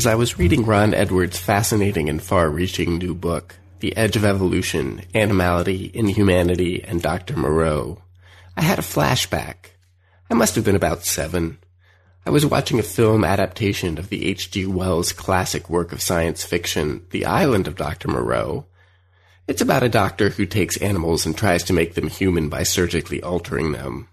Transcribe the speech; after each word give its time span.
As 0.00 0.06
I 0.06 0.14
was 0.14 0.38
reading 0.38 0.64
Ron 0.64 0.94
Edwards' 0.94 1.38
fascinating 1.38 2.08
and 2.08 2.22
far 2.22 2.48
reaching 2.48 2.96
new 2.96 3.14
book, 3.14 3.56
The 3.80 3.94
Edge 3.98 4.16
of 4.16 4.24
Evolution, 4.24 5.02
Animality, 5.14 5.90
Inhumanity, 5.92 6.82
and 6.82 7.02
Dr. 7.02 7.36
Moreau, 7.36 8.02
I 8.56 8.62
had 8.62 8.78
a 8.78 8.92
flashback. 8.96 9.72
I 10.30 10.32
must 10.32 10.54
have 10.54 10.64
been 10.64 10.74
about 10.74 11.04
seven. 11.04 11.58
I 12.24 12.30
was 12.30 12.46
watching 12.46 12.78
a 12.78 12.82
film 12.82 13.26
adaptation 13.26 13.98
of 13.98 14.08
the 14.08 14.24
H.G. 14.24 14.64
Wells 14.64 15.12
classic 15.12 15.68
work 15.68 15.92
of 15.92 16.00
science 16.00 16.44
fiction, 16.44 17.04
The 17.10 17.26
Island 17.26 17.68
of 17.68 17.76
Dr. 17.76 18.08
Moreau. 18.08 18.64
It's 19.46 19.60
about 19.60 19.82
a 19.82 19.90
doctor 19.90 20.30
who 20.30 20.46
takes 20.46 20.78
animals 20.78 21.26
and 21.26 21.36
tries 21.36 21.62
to 21.64 21.74
make 21.74 21.92
them 21.92 22.08
human 22.08 22.48
by 22.48 22.62
surgically 22.62 23.22
altering 23.22 23.72
them. 23.72 24.08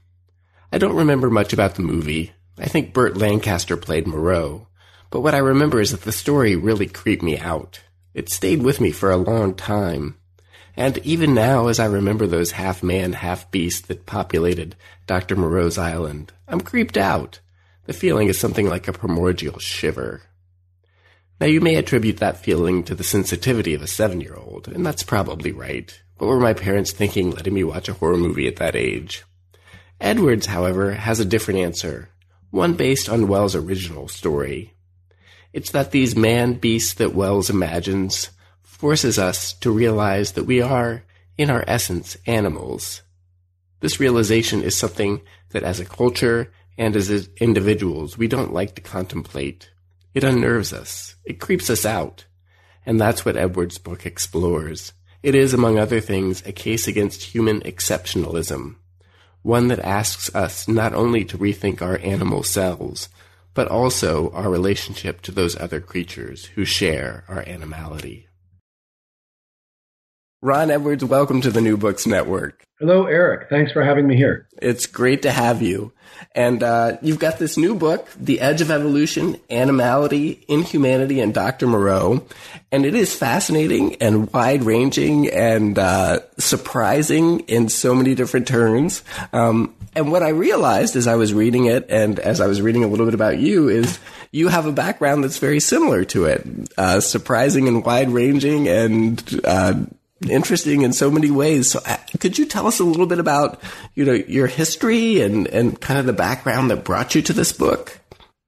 I 0.69 0.79
don't 0.79 0.97
remember 0.97 1.29
much 1.29 1.53
about 1.53 1.75
the 1.75 1.81
movie. 1.81 2.33
I 2.57 2.65
think 2.65 2.91
Burt 2.91 3.15
Lancaster 3.15 3.77
played 3.77 4.05
Moreau. 4.05 4.67
But 5.09 5.21
what 5.21 5.35
I 5.35 5.39
remember 5.39 5.79
is 5.79 5.91
that 5.91 6.01
the 6.01 6.11
story 6.11 6.55
really 6.55 6.87
creeped 6.87 7.23
me 7.23 7.37
out. 7.37 7.81
It 8.13 8.29
stayed 8.29 8.63
with 8.63 8.81
me 8.81 8.91
for 8.91 9.11
a 9.11 9.17
long 9.17 9.53
time. 9.53 10.17
And 10.75 10.97
even 10.99 11.33
now, 11.33 11.67
as 11.67 11.79
I 11.79 11.85
remember 11.85 12.27
those 12.27 12.51
half 12.51 12.83
man, 12.83 13.13
half 13.13 13.49
beast 13.49 13.87
that 13.87 14.05
populated 14.05 14.75
Dr. 15.07 15.35
Moreau's 15.35 15.77
island, 15.77 16.33
I'm 16.47 16.61
creeped 16.61 16.97
out. 16.97 17.39
The 17.85 17.93
feeling 17.93 18.27
is 18.27 18.39
something 18.39 18.67
like 18.67 18.87
a 18.87 18.93
primordial 18.93 19.59
shiver. 19.59 20.23
Now, 21.39 21.47
you 21.47 21.61
may 21.61 21.75
attribute 21.75 22.17
that 22.17 22.37
feeling 22.37 22.83
to 22.83 22.95
the 22.95 23.03
sensitivity 23.03 23.73
of 23.73 23.81
a 23.81 23.87
seven 23.87 24.21
year 24.21 24.35
old, 24.35 24.67
and 24.67 24.85
that's 24.85 25.03
probably 25.03 25.51
right. 25.51 25.99
What 26.17 26.27
were 26.27 26.39
my 26.39 26.53
parents 26.53 26.91
thinking 26.91 27.31
letting 27.31 27.53
me 27.53 27.63
watch 27.63 27.87
a 27.87 27.93
horror 27.93 28.17
movie 28.17 28.47
at 28.47 28.55
that 28.57 28.75
age? 28.75 29.23
Edwards, 30.01 30.47
however, 30.47 30.93
has 30.93 31.19
a 31.19 31.25
different 31.25 31.59
answer, 31.59 32.09
one 32.49 32.73
based 32.73 33.07
on 33.07 33.27
Wells' 33.27 33.55
original 33.55 34.07
story. 34.07 34.73
It's 35.53 35.71
that 35.71 35.91
these 35.91 36.15
man 36.15 36.53
beasts 36.53 36.93
that 36.95 37.15
Wells 37.15 37.49
imagines 37.49 38.29
forces 38.61 39.17
us 39.17 39.53
to 39.53 39.71
realize 39.71 40.33
that 40.33 40.43
we 40.43 40.61
are, 40.61 41.03
in 41.37 41.49
our 41.49 41.63
essence, 41.67 42.17
animals. 42.25 43.01
This 43.79 43.99
realization 43.99 44.63
is 44.63 44.75
something 44.75 45.21
that 45.49 45.63
as 45.63 45.79
a 45.79 45.85
culture 45.85 46.51
and 46.77 46.95
as 46.95 47.29
individuals 47.37 48.17
we 48.17 48.27
don't 48.27 48.53
like 48.53 48.75
to 48.75 48.81
contemplate. 48.81 49.69
It 50.13 50.23
unnerves 50.23 50.73
us. 50.73 51.15
It 51.25 51.39
creeps 51.39 51.69
us 51.69 51.85
out. 51.85 52.25
And 52.85 52.99
that's 52.99 53.25
what 53.25 53.37
Edwards' 53.37 53.77
book 53.77 54.05
explores. 54.05 54.93
It 55.21 55.35
is, 55.35 55.53
among 55.53 55.77
other 55.77 55.99
things, 55.99 56.41
a 56.45 56.51
case 56.51 56.87
against 56.87 57.23
human 57.23 57.61
exceptionalism. 57.61 58.75
One 59.41 59.67
that 59.67 59.79
asks 59.79 60.33
us 60.35 60.67
not 60.67 60.93
only 60.93 61.25
to 61.25 61.37
rethink 61.37 61.81
our 61.81 61.97
animal 61.99 62.43
selves, 62.43 63.09
but 63.57 63.67
also 63.69 64.29
our 64.33 64.51
relationship 64.51 65.19
to 65.19 65.31
those 65.31 65.59
other 65.59 65.81
creatures 65.81 66.45
who 66.53 66.63
share 66.63 67.23
our 67.27 67.41
animality. 67.47 68.26
Ron 70.47 70.71
Edwards, 70.71 71.03
welcome 71.03 71.41
to 71.41 71.51
the 71.51 71.59
New 71.59 71.75
Books 71.75 72.07
Network. 72.07 72.65
Hello, 72.79 73.05
Eric. 73.05 73.49
Thanks 73.49 73.73
for 73.73 73.83
having 73.83 74.07
me 74.07 74.15
here. 74.15 74.47
It's 74.61 74.85
great 74.85 75.23
to 75.23 75.31
have 75.31 75.61
you. 75.61 75.91
And 76.33 76.63
uh, 76.63 76.99
you've 77.01 77.19
got 77.19 77.37
this 77.37 77.57
new 77.57 77.75
book, 77.75 78.07
The 78.17 78.39
Edge 78.39 78.61
of 78.61 78.71
Evolution, 78.71 79.41
Animality, 79.49 80.45
Inhumanity, 80.47 81.19
and 81.19 81.33
Dr. 81.33 81.67
Moreau. 81.67 82.25
And 82.71 82.85
it 82.85 82.95
is 82.95 83.13
fascinating 83.13 83.95
and 83.95 84.31
wide 84.31 84.63
ranging 84.63 85.27
and 85.27 85.77
uh, 85.77 86.19
surprising 86.37 87.41
in 87.41 87.67
so 87.67 87.93
many 87.93 88.15
different 88.15 88.47
turns. 88.47 89.03
Um, 89.33 89.75
and 89.95 90.13
what 90.13 90.23
I 90.23 90.29
realized 90.29 90.95
as 90.95 91.07
I 91.07 91.15
was 91.15 91.33
reading 91.33 91.65
it 91.65 91.87
and 91.89 92.19
as 92.19 92.39
I 92.39 92.47
was 92.47 92.61
reading 92.61 92.85
a 92.85 92.87
little 92.87 93.05
bit 93.05 93.15
about 93.15 93.37
you 93.37 93.67
is 93.67 93.99
you 94.31 94.47
have 94.47 94.65
a 94.65 94.71
background 94.71 95.25
that's 95.25 95.39
very 95.39 95.59
similar 95.59 96.05
to 96.05 96.23
it, 96.25 96.45
uh, 96.77 97.01
surprising 97.01 97.67
and 97.67 97.83
wide 97.83 98.11
ranging 98.11 98.69
and 98.69 99.41
uh, 99.43 99.73
interesting 100.29 100.81
in 100.81 100.93
so 100.93 101.11
many 101.11 101.31
ways. 101.31 101.71
So, 101.71 101.79
uh, 101.85 101.97
could 102.19 102.37
you 102.37 102.45
tell 102.45 102.67
us 102.67 102.79
a 102.79 102.83
little 102.83 103.05
bit 103.05 103.19
about 103.19 103.61
you 103.95 104.05
know 104.05 104.13
your 104.13 104.47
history 104.47 105.21
and 105.21 105.47
and 105.47 105.79
kind 105.79 105.99
of 105.99 106.05
the 106.05 106.13
background 106.13 106.71
that 106.71 106.83
brought 106.83 107.15
you 107.15 107.21
to 107.23 107.33
this 107.33 107.51
book? 107.51 107.99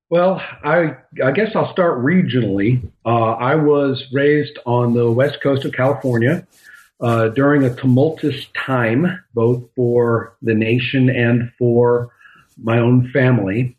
Well, 0.09 0.41
I 0.63 0.97
I 1.23 1.31
guess 1.31 1.55
I'll 1.55 1.71
start 1.71 2.03
regionally. 2.03 2.89
Uh, 3.05 3.31
I 3.33 3.55
was 3.55 4.03
raised 4.11 4.57
on 4.65 4.93
the 4.93 5.11
west 5.11 5.41
coast 5.41 5.65
of 5.65 5.73
California 5.73 6.47
uh, 6.99 7.29
during 7.29 7.63
a 7.63 7.75
tumultuous 7.75 8.47
time, 8.55 9.23
both 9.33 9.63
for 9.75 10.35
the 10.41 10.55
nation 10.55 11.09
and 11.09 11.51
for 11.57 12.11
my 12.57 12.79
own 12.79 13.11
family. 13.11 13.77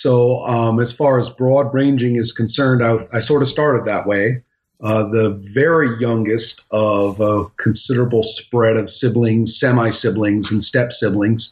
So, 0.00 0.44
um, 0.44 0.80
as 0.80 0.92
far 0.92 1.20
as 1.20 1.28
broad 1.36 1.74
ranging 1.74 2.16
is 2.16 2.32
concerned, 2.32 2.82
I, 2.82 3.06
I 3.12 3.24
sort 3.26 3.42
of 3.42 3.48
started 3.50 3.86
that 3.86 4.06
way 4.06 4.42
uh, 4.82 5.04
the 5.04 5.48
very 5.54 6.00
youngest 6.00 6.54
of 6.72 7.20
a 7.20 7.44
considerable 7.62 8.34
spread 8.38 8.76
of 8.76 8.90
siblings, 8.98 9.56
semi 9.60 9.92
siblings, 10.00 10.46
and 10.50 10.64
step 10.64 10.90
siblings. 10.98 11.48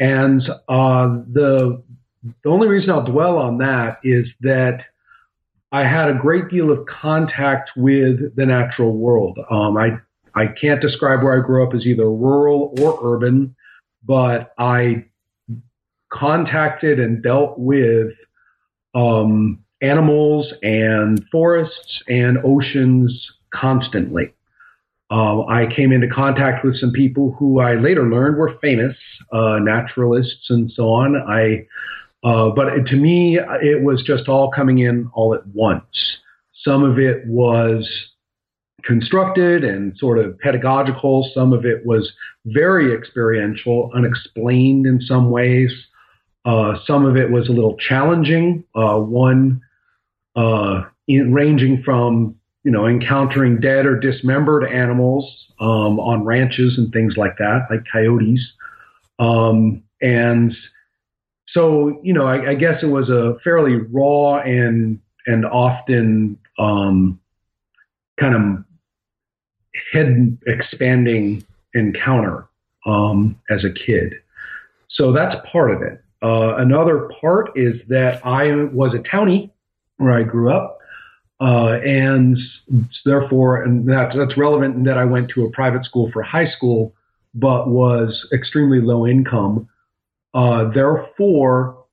And 0.00 0.42
uh, 0.68 1.22
the 1.32 1.82
the 2.42 2.48
only 2.48 2.68
reason 2.68 2.90
I'll 2.90 3.04
dwell 3.04 3.38
on 3.38 3.58
that 3.58 3.98
is 4.04 4.26
that 4.40 4.80
I 5.72 5.80
had 5.80 6.10
a 6.10 6.14
great 6.14 6.48
deal 6.50 6.70
of 6.70 6.86
contact 6.86 7.70
with 7.76 8.36
the 8.36 8.44
natural 8.44 8.96
world. 8.96 9.38
Um, 9.50 9.76
I 9.76 9.98
I 10.34 10.48
can't 10.48 10.80
describe 10.80 11.22
where 11.22 11.42
I 11.42 11.44
grew 11.44 11.66
up 11.66 11.74
as 11.74 11.86
either 11.86 12.10
rural 12.10 12.74
or 12.80 12.98
urban, 13.02 13.56
but 14.04 14.52
I 14.58 15.06
contacted 16.12 17.00
and 17.00 17.22
dealt 17.22 17.58
with 17.58 18.12
um, 18.94 19.61
animals 19.82 20.52
and 20.62 21.22
forests 21.30 22.02
and 22.08 22.38
oceans 22.44 23.30
constantly. 23.52 24.32
Uh, 25.10 25.44
I 25.44 25.66
came 25.66 25.92
into 25.92 26.08
contact 26.08 26.64
with 26.64 26.78
some 26.78 26.92
people 26.92 27.36
who 27.38 27.60
I 27.60 27.74
later 27.74 28.08
learned 28.08 28.38
were 28.38 28.56
famous 28.62 28.96
uh, 29.30 29.58
naturalists 29.58 30.48
and 30.48 30.72
so 30.72 30.88
on. 30.88 31.16
I, 31.16 31.66
uh, 32.26 32.50
but 32.50 32.86
to 32.86 32.96
me, 32.96 33.38
it 33.60 33.82
was 33.82 34.02
just 34.02 34.28
all 34.28 34.50
coming 34.50 34.78
in 34.78 35.10
all 35.12 35.34
at 35.34 35.46
once. 35.48 35.84
Some 36.64 36.82
of 36.82 36.98
it 36.98 37.26
was 37.26 37.86
constructed 38.84 39.64
and 39.64 39.96
sort 39.98 40.18
of 40.18 40.38
pedagogical. 40.38 41.30
Some 41.34 41.52
of 41.52 41.66
it 41.66 41.84
was 41.84 42.10
very 42.46 42.94
experiential, 42.94 43.90
unexplained 43.94 44.86
in 44.86 45.00
some 45.02 45.30
ways. 45.30 45.72
Uh, 46.44 46.78
some 46.86 47.04
of 47.04 47.16
it 47.16 47.30
was 47.30 47.48
a 47.48 47.52
little 47.52 47.76
challenging. 47.76 48.64
Uh, 48.74 48.98
one 48.98 49.60
uh, 50.36 50.84
in, 51.08 51.32
ranging 51.32 51.82
from 51.82 52.36
you 52.64 52.70
know 52.70 52.86
encountering 52.86 53.60
dead 53.60 53.86
or 53.86 53.98
dismembered 53.98 54.64
animals 54.64 55.46
um, 55.60 56.00
on 56.00 56.24
ranches 56.24 56.78
and 56.78 56.92
things 56.92 57.16
like 57.16 57.36
that, 57.38 57.66
like 57.70 57.84
coyotes, 57.90 58.40
um, 59.18 59.82
and 60.00 60.54
so 61.48 62.00
you 62.02 62.12
know 62.12 62.26
I, 62.26 62.50
I, 62.50 62.54
guess 62.54 62.82
it 62.82 62.86
was 62.86 63.08
a 63.08 63.36
fairly 63.44 63.76
raw 63.76 64.38
and 64.38 65.00
and 65.26 65.44
often 65.44 66.38
um, 66.58 67.20
kind 68.18 68.34
of 68.34 68.64
head 69.92 70.38
expanding 70.46 71.44
encounter 71.74 72.48
um, 72.86 73.38
as 73.50 73.64
a 73.64 73.70
kid. 73.70 74.14
So 74.88 75.12
that's 75.12 75.36
part 75.50 75.70
of 75.70 75.82
it. 75.82 76.02
Uh, 76.22 76.56
another 76.56 77.10
part 77.20 77.50
is 77.56 77.80
that 77.88 78.24
I 78.24 78.64
was 78.72 78.94
a 78.94 78.98
townie 78.98 79.50
where 80.02 80.12
I 80.12 80.22
grew 80.22 80.50
up, 80.50 80.78
uh, 81.40 81.78
and 81.84 82.38
therefore, 83.04 83.62
and 83.62 83.88
that, 83.88 84.12
that's 84.16 84.36
relevant 84.36 84.76
in 84.76 84.84
that 84.84 84.98
I 84.98 85.04
went 85.04 85.30
to 85.30 85.44
a 85.44 85.50
private 85.50 85.84
school 85.84 86.10
for 86.12 86.22
high 86.22 86.48
school, 86.48 86.94
but 87.34 87.68
was 87.68 88.26
extremely 88.32 88.80
low 88.80 89.06
income. 89.06 89.68
Uh, 90.34 90.70
therefore, 90.72 91.84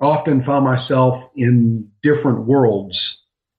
often 0.00 0.44
found 0.44 0.64
myself 0.64 1.30
in 1.36 1.90
different 2.02 2.40
worlds 2.40 2.98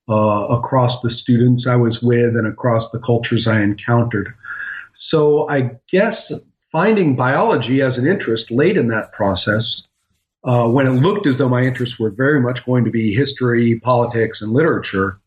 uh, 0.08 0.46
across 0.48 1.00
the 1.02 1.10
students 1.10 1.66
I 1.68 1.76
was 1.76 1.98
with 2.02 2.36
and 2.36 2.46
across 2.46 2.90
the 2.92 3.00
cultures 3.00 3.46
I 3.46 3.60
encountered. 3.60 4.32
So 5.10 5.48
I 5.50 5.72
guess 5.90 6.16
finding 6.70 7.16
biology 7.16 7.80
as 7.82 7.96
an 7.96 8.06
interest 8.06 8.50
late 8.50 8.76
in 8.76 8.88
that 8.88 9.12
process, 9.12 9.82
uh, 10.44 10.66
when 10.68 10.86
it 10.86 10.90
looked 10.90 11.26
as 11.26 11.36
though 11.36 11.48
my 11.48 11.62
interests 11.62 11.98
were 11.98 12.10
very 12.10 12.40
much 12.40 12.60
going 12.64 12.84
to 12.84 12.90
be 12.90 13.14
history, 13.14 13.80
politics, 13.80 14.38
and 14.40 14.52
literature, 14.52 15.18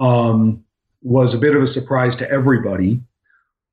um, 0.00 0.64
was 1.02 1.34
a 1.34 1.38
bit 1.38 1.54
of 1.54 1.62
a 1.62 1.72
surprise 1.72 2.16
to 2.18 2.30
everybody. 2.30 3.00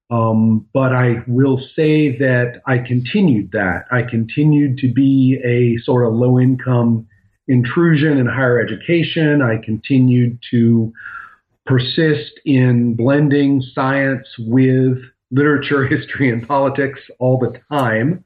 Um, 0.09 0.67
but 0.73 0.93
I 0.93 1.23
will 1.25 1.57
say 1.75 2.17
that 2.17 2.61
I 2.67 2.79
continued 2.79 3.51
that. 3.53 3.85
I 3.91 4.01
continued 4.03 4.77
to 4.79 4.91
be 4.91 5.39
a 5.43 5.81
sort 5.83 6.05
of 6.05 6.13
low 6.13 6.37
income 6.37 7.07
intrusion 7.47 8.17
in 8.17 8.25
higher 8.25 8.59
education. 8.59 9.41
I 9.41 9.57
continued 9.63 10.39
to 10.51 10.91
persist 11.65 12.33
in 12.45 12.95
blending 12.95 13.61
science 13.73 14.27
with 14.37 14.97
literature, 15.31 15.85
history, 15.97 16.29
and 16.29 16.45
politics 16.45 16.99
all 17.19 17.37
the 17.39 17.57
time. 17.71 18.25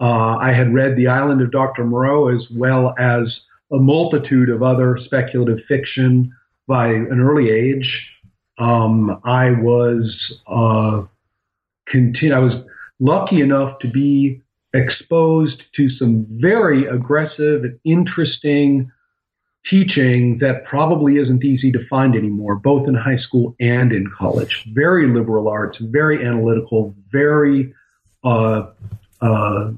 Uh, 0.00 0.36
I 0.36 0.52
had 0.52 0.72
read 0.72 0.96
The 0.96 1.08
Island 1.08 1.42
of 1.42 1.50
Dr. 1.50 1.84
Moreau 1.84 2.28
as 2.28 2.46
well 2.50 2.94
as 2.98 3.40
a 3.70 3.76
multitude 3.76 4.48
of 4.48 4.62
other 4.62 4.98
speculative 5.04 5.58
fiction 5.68 6.34
by 6.66 6.88
an 6.88 7.20
early 7.20 7.50
age. 7.50 8.08
Um, 8.58 9.20
I 9.24 9.50
was 9.50 10.16
uh. 10.46 11.02
I 11.92 12.38
was 12.38 12.54
lucky 13.00 13.40
enough 13.40 13.80
to 13.80 13.90
be 13.90 14.40
exposed 14.74 15.60
to 15.74 15.90
some 15.90 16.24
very 16.30 16.86
aggressive 16.86 17.64
and 17.64 17.80
interesting 17.82 18.92
teaching 19.68 20.38
that 20.38 20.64
probably 20.64 21.16
isn't 21.16 21.44
easy 21.44 21.72
to 21.72 21.86
find 21.88 22.14
anymore, 22.14 22.54
both 22.54 22.88
in 22.88 22.94
high 22.94 23.18
school 23.18 23.54
and 23.60 23.92
in 23.92 24.10
college. 24.16 24.64
Very 24.72 25.08
liberal 25.08 25.48
arts, 25.48 25.78
very 25.80 26.24
analytical, 26.24 26.94
very 27.10 27.74
uh, 28.24 28.66
uh, 29.20 29.72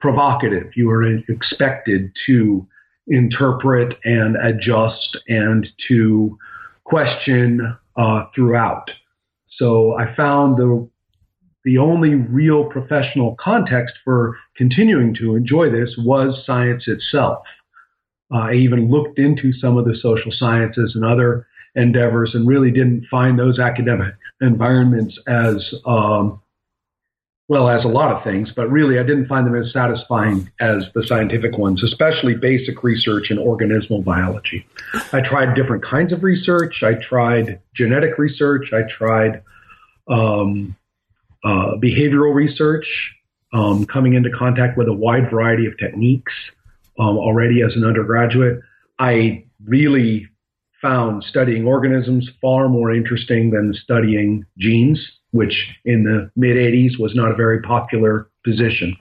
provocative. 0.00 0.70
You 0.76 0.90
are 0.90 1.04
expected 1.28 2.12
to 2.26 2.66
interpret 3.06 3.98
and 4.04 4.36
adjust 4.36 5.18
and 5.28 5.66
to 5.88 6.38
question 6.84 7.76
uh, 7.96 8.24
throughout. 8.34 8.90
So 9.56 9.94
I 9.98 10.14
found 10.14 10.56
the 10.56 10.88
the 11.62 11.76
only 11.76 12.14
real 12.14 12.64
professional 12.64 13.36
context 13.38 13.94
for 14.02 14.34
continuing 14.56 15.14
to 15.16 15.36
enjoy 15.36 15.70
this 15.70 15.94
was 15.98 16.42
science 16.46 16.84
itself. 16.88 17.42
Uh, 18.32 18.38
I 18.38 18.54
even 18.54 18.90
looked 18.90 19.18
into 19.18 19.52
some 19.52 19.76
of 19.76 19.84
the 19.84 19.94
social 20.00 20.32
sciences 20.32 20.92
and 20.94 21.04
other 21.04 21.46
endeavors 21.74 22.34
and 22.34 22.48
really 22.48 22.70
didn't 22.70 23.06
find 23.10 23.38
those 23.38 23.58
academic 23.58 24.14
environments 24.40 25.18
as 25.26 25.74
um, 25.84 26.40
well 27.50 27.68
as 27.68 27.84
a 27.84 27.88
lot 27.88 28.14
of 28.14 28.22
things, 28.22 28.52
but 28.54 28.70
really 28.70 29.00
I 29.00 29.02
didn't 29.02 29.26
find 29.26 29.44
them 29.44 29.60
as 29.60 29.72
satisfying 29.72 30.48
as 30.60 30.84
the 30.94 31.04
scientific 31.04 31.58
ones, 31.58 31.82
especially 31.82 32.36
basic 32.36 32.84
research 32.84 33.32
in 33.32 33.38
organismal 33.38 34.04
biology. 34.04 34.64
I 35.12 35.20
tried 35.20 35.56
different 35.56 35.82
kinds 35.82 36.12
of 36.12 36.22
research. 36.22 36.84
I 36.84 36.94
tried 36.94 37.60
genetic 37.74 38.18
research. 38.18 38.72
I 38.72 38.82
tried 38.88 39.42
um, 40.08 40.76
uh, 41.42 41.72
behavioral 41.82 42.32
research, 42.32 42.86
um, 43.52 43.84
coming 43.84 44.14
into 44.14 44.30
contact 44.30 44.78
with 44.78 44.86
a 44.86 44.94
wide 44.94 45.28
variety 45.28 45.66
of 45.66 45.76
techniques 45.76 46.32
um, 47.00 47.18
already 47.18 47.62
as 47.62 47.74
an 47.74 47.84
undergraduate. 47.84 48.60
I 49.00 49.44
really 49.64 50.28
found 50.80 51.24
studying 51.24 51.66
organisms 51.66 52.30
far 52.40 52.68
more 52.68 52.94
interesting 52.94 53.50
than 53.50 53.74
studying 53.74 54.46
genes, 54.56 55.04
which 55.32 55.68
in 55.84 56.04
the 56.04 56.30
mid 56.36 56.56
80s 56.56 56.98
was 56.98 57.14
not 57.14 57.30
a 57.30 57.34
very 57.34 57.60
popular 57.62 58.28
position. 58.44 58.96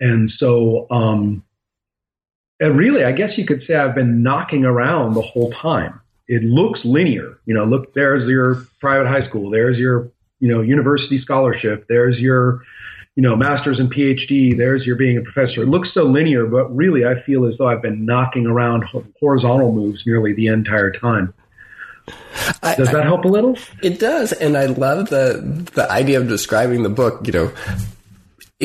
And 0.00 0.30
so, 0.38 0.86
um, 0.90 1.44
and 2.60 2.78
really, 2.78 3.04
I 3.04 3.12
guess 3.12 3.36
you 3.36 3.46
could 3.46 3.62
say 3.66 3.74
I've 3.74 3.94
been 3.94 4.22
knocking 4.22 4.64
around 4.64 5.14
the 5.14 5.22
whole 5.22 5.52
time. 5.52 6.00
It 6.26 6.42
looks 6.42 6.80
linear. 6.84 7.38
You 7.46 7.54
know, 7.54 7.64
look, 7.64 7.94
there's 7.94 8.28
your 8.28 8.66
private 8.80 9.08
high 9.08 9.26
school, 9.28 9.50
there's 9.50 9.76
your 9.76 10.10
you 10.44 10.48
know, 10.48 10.60
university 10.60 11.20
scholarship. 11.22 11.86
There's 11.88 12.18
your, 12.18 12.60
you 13.16 13.22
know, 13.22 13.34
master's 13.34 13.78
and 13.78 13.90
PhD. 13.90 14.54
There's 14.54 14.84
your 14.84 14.94
being 14.94 15.16
a 15.16 15.22
professor. 15.22 15.62
It 15.62 15.68
looks 15.68 15.94
so 15.94 16.02
linear, 16.02 16.44
but 16.44 16.74
really 16.74 17.06
I 17.06 17.22
feel 17.22 17.46
as 17.46 17.56
though 17.56 17.68
I've 17.68 17.80
been 17.80 18.04
knocking 18.04 18.46
around 18.46 18.84
horizontal 19.18 19.72
moves 19.72 20.02
nearly 20.04 20.34
the 20.34 20.48
entire 20.48 20.92
time. 20.92 21.32
Does 22.76 22.90
that 22.90 23.04
help 23.04 23.24
a 23.24 23.28
little? 23.28 23.56
It 23.82 23.98
does, 23.98 24.32
and 24.32 24.56
I 24.56 24.66
love 24.66 25.08
the 25.10 25.40
the 25.74 25.90
idea 25.90 26.20
of 26.20 26.28
describing 26.28 26.82
the 26.82 26.90
book. 26.90 27.26
You 27.26 27.32
know, 27.32 27.52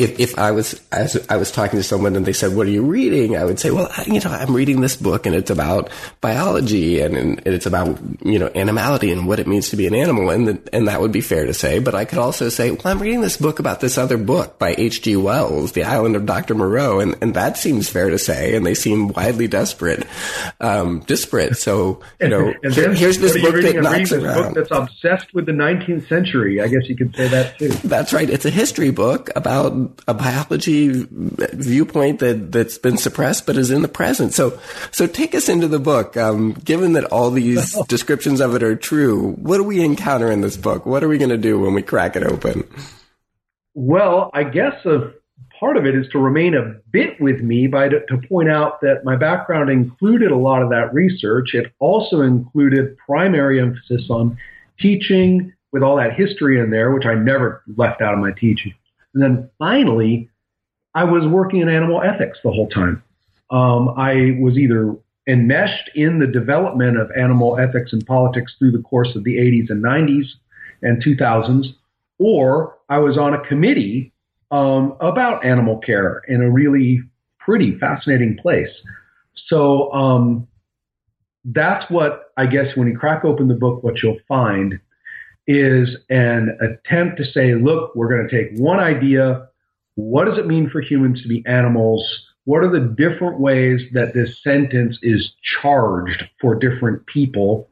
if, 0.00 0.18
if 0.18 0.38
I 0.38 0.50
was 0.50 0.80
as 0.90 1.26
I 1.28 1.36
was 1.36 1.52
talking 1.52 1.78
to 1.78 1.82
someone 1.82 2.16
and 2.16 2.24
they 2.24 2.32
said, 2.32 2.56
"What 2.56 2.66
are 2.66 2.70
you 2.70 2.82
reading?" 2.82 3.36
I 3.36 3.44
would 3.44 3.60
say, 3.60 3.70
"Well, 3.70 3.90
you 4.06 4.20
know, 4.20 4.30
I'm 4.30 4.56
reading 4.56 4.80
this 4.80 4.96
book 4.96 5.26
and 5.26 5.34
it's 5.34 5.50
about 5.50 5.90
biology 6.22 7.02
and, 7.02 7.16
and 7.16 7.46
it's 7.46 7.66
about 7.66 7.98
you 8.24 8.38
know 8.38 8.50
animality 8.54 9.12
and 9.12 9.28
what 9.28 9.40
it 9.40 9.46
means 9.46 9.68
to 9.70 9.76
be 9.76 9.86
an 9.86 9.94
animal," 9.94 10.30
and 10.30 10.48
the, 10.48 10.68
and 10.72 10.88
that 10.88 11.02
would 11.02 11.12
be 11.12 11.20
fair 11.20 11.44
to 11.44 11.52
say. 11.52 11.80
But 11.80 11.94
I 11.94 12.06
could 12.06 12.18
also 12.18 12.48
say, 12.48 12.70
"Well, 12.70 12.80
I'm 12.84 12.98
reading 12.98 13.20
this 13.20 13.36
book 13.36 13.58
about 13.58 13.80
this 13.80 13.98
other 13.98 14.16
book 14.16 14.58
by 14.58 14.74
H.G. 14.78 15.16
Wells, 15.16 15.72
The 15.72 15.84
Island 15.84 16.16
of 16.16 16.24
Dr. 16.24 16.54
Moreau," 16.54 17.00
and 17.00 17.14
and 17.20 17.34
that 17.34 17.58
seems 17.58 17.90
fair 17.90 18.08
to 18.08 18.18
say. 18.18 18.56
And 18.56 18.64
they 18.64 18.74
seem 18.74 19.08
widely 19.08 19.48
desperate, 19.48 20.06
um, 20.60 21.00
disparate. 21.00 21.58
So 21.58 22.00
you 22.20 22.28
know, 22.28 22.54
and, 22.62 22.76
and 22.76 22.96
here's 22.96 23.18
this 23.18 23.38
book 23.38 23.54
that 23.54 23.76
knocks 23.76 24.12
around. 24.12 24.54
Book 24.54 24.54
that's 24.54 24.70
obsessed 24.70 25.34
with 25.34 25.44
the 25.44 25.52
19th 25.52 26.08
century. 26.08 26.62
I 26.62 26.68
guess 26.68 26.88
you 26.88 26.96
could 26.96 27.14
say 27.14 27.28
that 27.28 27.58
too. 27.58 27.68
That's 27.68 28.14
right. 28.14 28.30
It's 28.30 28.46
a 28.46 28.50
history 28.50 28.90
book 28.90 29.28
about 29.36 29.89
a 30.08 30.14
biology 30.14 31.06
viewpoint 31.10 32.20
that 32.20 32.52
that's 32.52 32.78
been 32.78 32.96
suppressed 32.96 33.46
but 33.46 33.56
is 33.56 33.70
in 33.70 33.82
the 33.82 33.88
present. 33.88 34.32
So 34.32 34.58
so 34.90 35.06
take 35.06 35.34
us 35.34 35.48
into 35.48 35.68
the 35.68 35.78
book. 35.78 36.16
Um, 36.16 36.52
given 36.52 36.94
that 36.94 37.04
all 37.04 37.30
these 37.30 37.76
descriptions 37.88 38.40
of 38.40 38.54
it 38.54 38.62
are 38.62 38.76
true, 38.76 39.32
what 39.32 39.58
do 39.58 39.64
we 39.64 39.84
encounter 39.84 40.30
in 40.30 40.40
this 40.40 40.56
book? 40.56 40.86
What 40.86 41.04
are 41.04 41.08
we 41.08 41.18
going 41.18 41.30
to 41.30 41.38
do 41.38 41.58
when 41.58 41.74
we 41.74 41.82
crack 41.82 42.16
it 42.16 42.22
open? 42.22 42.68
Well, 43.74 44.30
I 44.34 44.44
guess 44.44 44.84
a 44.84 45.12
part 45.60 45.76
of 45.76 45.84
it 45.84 45.94
is 45.94 46.08
to 46.08 46.18
remain 46.18 46.54
a 46.54 46.74
bit 46.90 47.20
with 47.20 47.40
me 47.40 47.66
by 47.66 47.88
to, 47.88 48.00
to 48.06 48.18
point 48.28 48.48
out 48.48 48.80
that 48.80 49.04
my 49.04 49.14
background 49.14 49.70
included 49.70 50.30
a 50.30 50.36
lot 50.36 50.62
of 50.62 50.70
that 50.70 50.92
research. 50.92 51.54
It 51.54 51.72
also 51.78 52.22
included 52.22 52.96
primary 52.96 53.60
emphasis 53.60 54.08
on 54.08 54.38
teaching 54.80 55.52
with 55.70 55.82
all 55.82 55.96
that 55.96 56.14
history 56.14 56.58
in 56.58 56.70
there, 56.70 56.90
which 56.90 57.06
I 57.06 57.14
never 57.14 57.62
left 57.76 58.00
out 58.00 58.14
of 58.14 58.20
my 58.20 58.32
teaching. 58.32 58.74
And 59.14 59.22
then 59.22 59.50
finally, 59.58 60.28
I 60.94 61.04
was 61.04 61.26
working 61.26 61.60
in 61.60 61.68
animal 61.68 62.02
ethics 62.02 62.38
the 62.42 62.50
whole 62.50 62.68
time. 62.68 63.02
Um, 63.50 63.90
I 63.96 64.36
was 64.40 64.56
either 64.56 64.96
enmeshed 65.26 65.90
in 65.94 66.18
the 66.18 66.26
development 66.26 66.98
of 66.98 67.10
animal 67.12 67.58
ethics 67.58 67.92
and 67.92 68.04
politics 68.06 68.54
through 68.58 68.72
the 68.72 68.82
course 68.82 69.14
of 69.14 69.24
the 69.24 69.36
80s 69.36 69.70
and 69.70 69.82
90s 69.82 70.26
and 70.82 71.02
2000s, 71.02 71.66
or 72.18 72.76
I 72.88 72.98
was 72.98 73.18
on 73.18 73.34
a 73.34 73.40
committee 73.46 74.12
um, 74.50 74.96
about 75.00 75.44
animal 75.44 75.78
care 75.78 76.22
in 76.28 76.42
a 76.42 76.50
really 76.50 77.02
pretty 77.38 77.78
fascinating 77.78 78.36
place. 78.36 78.70
So 79.46 79.92
um, 79.92 80.46
that's 81.44 81.88
what 81.90 82.32
I 82.36 82.46
guess 82.46 82.76
when 82.76 82.88
you 82.88 82.98
crack 82.98 83.24
open 83.24 83.48
the 83.48 83.54
book, 83.54 83.82
what 83.82 84.02
you'll 84.02 84.18
find 84.26 84.80
is 85.52 85.96
an 86.10 86.56
attempt 86.60 87.16
to 87.18 87.24
say, 87.24 87.54
look, 87.54 87.96
we're 87.96 88.08
going 88.08 88.28
to 88.28 88.30
take 88.30 88.56
one 88.60 88.78
idea. 88.78 89.48
What 89.96 90.26
does 90.26 90.38
it 90.38 90.46
mean 90.46 90.70
for 90.70 90.80
humans 90.80 91.22
to 91.22 91.28
be 91.28 91.44
animals? 91.44 92.02
What 92.44 92.62
are 92.62 92.70
the 92.70 92.94
different 92.96 93.40
ways 93.40 93.80
that 93.92 94.14
this 94.14 94.40
sentence 94.44 94.96
is 95.02 95.32
charged 95.60 96.22
for 96.40 96.54
different 96.54 97.04
people? 97.06 97.68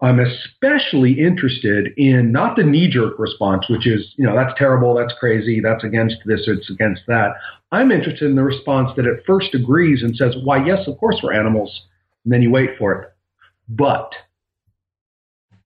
I'm 0.00 0.20
especially 0.20 1.18
interested 1.18 1.88
in 1.96 2.30
not 2.30 2.56
the 2.56 2.62
knee 2.62 2.88
jerk 2.88 3.18
response, 3.18 3.68
which 3.68 3.84
is, 3.84 4.14
you 4.16 4.24
know, 4.24 4.36
that's 4.36 4.56
terrible, 4.56 4.94
that's 4.94 5.14
crazy, 5.18 5.60
that's 5.60 5.82
against 5.82 6.18
this, 6.24 6.42
it's 6.46 6.70
against 6.70 7.02
that. 7.08 7.32
I'm 7.72 7.90
interested 7.90 8.30
in 8.30 8.36
the 8.36 8.44
response 8.44 8.92
that 8.96 9.06
at 9.06 9.26
first 9.26 9.56
agrees 9.56 10.04
and 10.04 10.16
says, 10.16 10.36
why, 10.44 10.64
yes, 10.64 10.86
of 10.86 10.96
course 10.98 11.18
we're 11.20 11.32
animals. 11.32 11.82
And 12.24 12.32
then 12.32 12.42
you 12.42 12.50
wait 12.52 12.78
for 12.78 12.92
it. 12.92 13.12
But, 13.68 14.12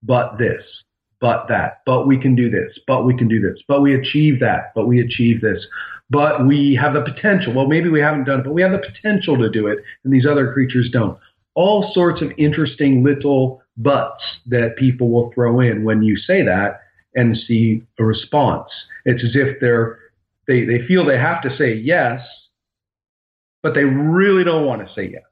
but 0.02 0.38
this, 0.38 0.62
but 1.22 1.46
that, 1.48 1.82
but 1.86 2.08
we 2.08 2.18
can 2.18 2.34
do 2.34 2.50
this, 2.50 2.76
but 2.84 3.04
we 3.04 3.16
can 3.16 3.28
do 3.28 3.40
this, 3.40 3.62
but 3.68 3.80
we 3.80 3.94
achieve 3.94 4.40
that, 4.40 4.72
but 4.74 4.88
we 4.88 5.00
achieve 5.00 5.40
this, 5.40 5.64
but 6.10 6.44
we 6.44 6.74
have 6.74 6.94
the 6.94 7.00
potential. 7.00 7.54
Well, 7.54 7.68
maybe 7.68 7.88
we 7.88 8.00
haven't 8.00 8.24
done 8.24 8.40
it, 8.40 8.42
but 8.42 8.52
we 8.52 8.60
have 8.60 8.72
the 8.72 8.78
potential 8.78 9.38
to 9.38 9.48
do 9.48 9.68
it, 9.68 9.78
and 10.02 10.12
these 10.12 10.26
other 10.26 10.52
creatures 10.52 10.90
don't. 10.92 11.16
All 11.54 11.92
sorts 11.94 12.22
of 12.22 12.32
interesting 12.38 13.04
little 13.04 13.62
buts 13.76 14.22
that 14.46 14.74
people 14.76 15.10
will 15.10 15.30
throw 15.32 15.60
in 15.60 15.84
when 15.84 16.02
you 16.02 16.16
say 16.16 16.42
that 16.42 16.80
and 17.14 17.36
see 17.36 17.84
a 18.00 18.04
response. 18.04 18.68
It's 19.04 19.22
as 19.22 19.36
if 19.36 19.60
they're 19.60 20.00
they, 20.48 20.64
they 20.64 20.84
feel 20.88 21.06
they 21.06 21.18
have 21.18 21.40
to 21.42 21.56
say 21.56 21.74
yes, 21.74 22.20
but 23.62 23.74
they 23.74 23.84
really 23.84 24.42
don't 24.42 24.66
want 24.66 24.84
to 24.84 24.92
say 24.92 25.08
yes. 25.12 25.22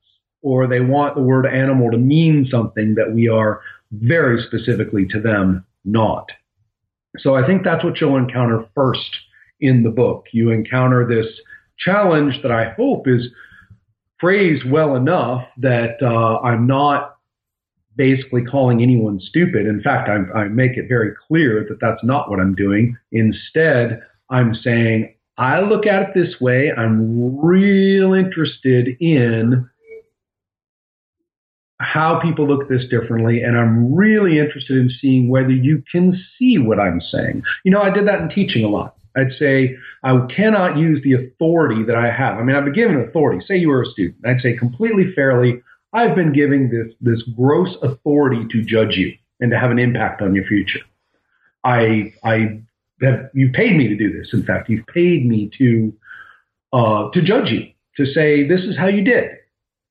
Or 0.41 0.69
they 0.69 0.81
want 0.81 1.17
the 1.17 1.23
word 1.23 1.47
animal 1.47 1.91
to 1.91 1.99
mean 1.99 2.47
something 2.49 2.95
that 2.95 3.13
we 3.13 3.29
are 3.29 3.61
very 3.91 4.41
specifically 4.47 5.05
to 5.07 5.21
them 5.21 5.67
not. 5.85 6.31
So 7.19 7.35
I 7.35 7.47
think 7.47 7.65
that's 7.65 7.85
what 7.85 8.01
you'll 8.01 8.17
encounter 8.17 8.67
first 8.75 9.17
in 9.61 9.83
the 9.83 9.91
book. 9.91 10.27
You 10.33 10.51
encounter 10.51 11.07
this 11.07 11.27
challenge 11.79 12.41
that 12.43 12.53
I 12.53 12.71
hope 12.71 13.09
is 13.09 13.29
phrased 14.19 14.71
well 14.71 14.97
enough 14.97 15.45
that 15.59 15.97
uh, 16.03 16.41
I'm 16.41 16.67
not 16.67 17.17
basically 17.97 18.45
calling 18.45 18.83
anyone 18.83 19.21
stupid. 19.21 19.67
In 19.67 19.83
fact, 19.83 20.09
I, 20.09 20.39
I 20.39 20.49
make 20.49 20.77
it 20.77 20.89
very 20.89 21.13
clear 21.27 21.67
that 21.69 21.81
that's 21.81 22.03
not 22.05 22.31
what 22.31 22.41
I'm 22.41 22.55
doing. 22.55 22.97
Instead, 23.13 24.01
I'm 24.31 24.55
saying, 24.55 25.15
I 25.39 25.61
look 25.61 25.87
at 25.87 26.03
it 26.03 26.15
this 26.15 26.41
way. 26.41 26.71
I'm 26.71 27.41
real 27.41 28.13
interested 28.13 28.89
in 29.01 29.69
how 31.81 32.21
people 32.21 32.47
look 32.47 32.63
at 32.63 32.69
this 32.69 32.87
differently, 32.91 33.43
and 33.43 33.57
I'm 33.57 33.95
really 33.95 34.39
interested 34.39 34.77
in 34.77 34.91
seeing 35.01 35.29
whether 35.29 35.51
you 35.51 35.83
can 35.91 36.23
see 36.39 36.59
what 36.59 36.79
I'm 36.79 37.01
saying. 37.01 37.43
You 37.65 37.73
know, 37.73 37.81
I 37.81 37.91
did 37.91 38.07
that 38.07 38.21
in 38.21 38.29
teaching 38.29 38.65
a 38.65 38.69
lot. 38.69 38.97
I'd 39.17 39.33
say 39.39 39.77
I 40.05 40.19
cannot 40.35 40.77
use 40.77 41.03
the 41.03 41.15
authority 41.15 41.83
that 41.85 41.97
I 41.97 42.11
have. 42.11 42.37
I 42.37 42.43
mean, 42.43 42.55
I've 42.55 42.65
been 42.65 42.75
given 42.75 43.01
authority. 43.01 43.45
Say 43.47 43.57
you 43.57 43.71
were 43.71 43.83
a 43.83 43.87
student. 43.87 44.17
I'd 44.27 44.41
say 44.41 44.57
completely 44.57 45.13
fairly, 45.15 45.63
I've 45.93 46.15
been 46.15 46.33
giving 46.33 46.71
this, 46.71 46.95
this 47.01 47.23
gross 47.35 47.75
authority 47.83 48.47
to 48.51 48.63
judge 48.63 48.97
you 48.97 49.13
and 49.41 49.51
to 49.51 49.59
have 49.59 49.71
an 49.71 49.79
impact 49.79 50.23
on 50.23 50.35
your 50.35 50.45
future. 50.45 50.81
I, 51.65 52.13
I 52.23 52.61
have, 53.03 53.31
you 53.35 53.51
paid 53.51 53.77
me 53.77 53.89
to 53.89 53.97
do 53.97 54.17
this. 54.17 54.33
In 54.33 54.45
fact, 54.45 54.69
you've 54.69 54.87
paid 54.87 55.27
me 55.27 55.51
to, 55.59 55.93
uh, 56.73 57.11
to 57.11 57.23
judge 57.23 57.51
you, 57.51 57.69
to 57.97 58.07
say, 58.07 58.47
this 58.47 58.61
is 58.61 58.77
how 58.77 58.87
you 58.87 59.03
did. 59.03 59.31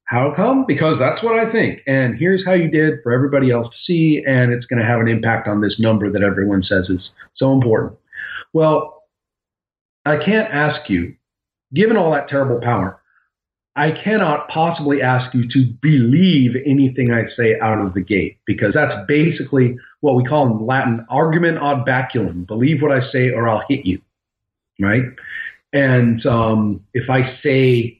How 0.09 0.33
come? 0.35 0.65
Because 0.67 0.97
that's 0.97 1.21
what 1.21 1.37
I 1.37 1.51
think. 1.51 1.81
And 1.85 2.17
here's 2.17 2.43
how 2.43 2.53
you 2.53 2.67
did 2.67 2.95
for 3.03 3.11
everybody 3.11 3.51
else 3.51 3.67
to 3.67 3.83
see. 3.85 4.23
And 4.27 4.51
it's 4.51 4.65
going 4.65 4.81
to 4.81 4.85
have 4.85 4.99
an 4.99 5.07
impact 5.07 5.47
on 5.47 5.61
this 5.61 5.75
number 5.77 6.11
that 6.11 6.23
everyone 6.23 6.63
says 6.63 6.89
is 6.89 7.11
so 7.35 7.53
important. 7.53 7.93
Well, 8.51 9.03
I 10.07 10.17
can't 10.17 10.51
ask 10.51 10.89
you, 10.89 11.15
given 11.75 11.95
all 11.95 12.11
that 12.13 12.27
terrible 12.27 12.59
power, 12.59 12.99
I 13.75 13.91
cannot 13.91 14.49
possibly 14.49 14.99
ask 14.99 15.31
you 15.35 15.47
to 15.47 15.71
believe 15.79 16.55
anything 16.65 17.11
I 17.11 17.29
say 17.37 17.59
out 17.59 17.77
of 17.77 17.93
the 17.93 18.01
gate 18.01 18.39
because 18.47 18.73
that's 18.73 19.05
basically 19.07 19.77
what 19.99 20.15
we 20.15 20.23
call 20.23 20.47
in 20.47 20.65
Latin 20.65 21.05
argument 21.11 21.59
ad 21.61 21.85
baculum. 21.85 22.47
Believe 22.47 22.81
what 22.81 22.91
I 22.91 23.11
say 23.11 23.29
or 23.29 23.47
I'll 23.47 23.63
hit 23.69 23.85
you. 23.85 24.01
Right? 24.79 25.03
And 25.71 26.25
um, 26.25 26.83
if 26.95 27.11
I 27.11 27.37
say, 27.43 27.98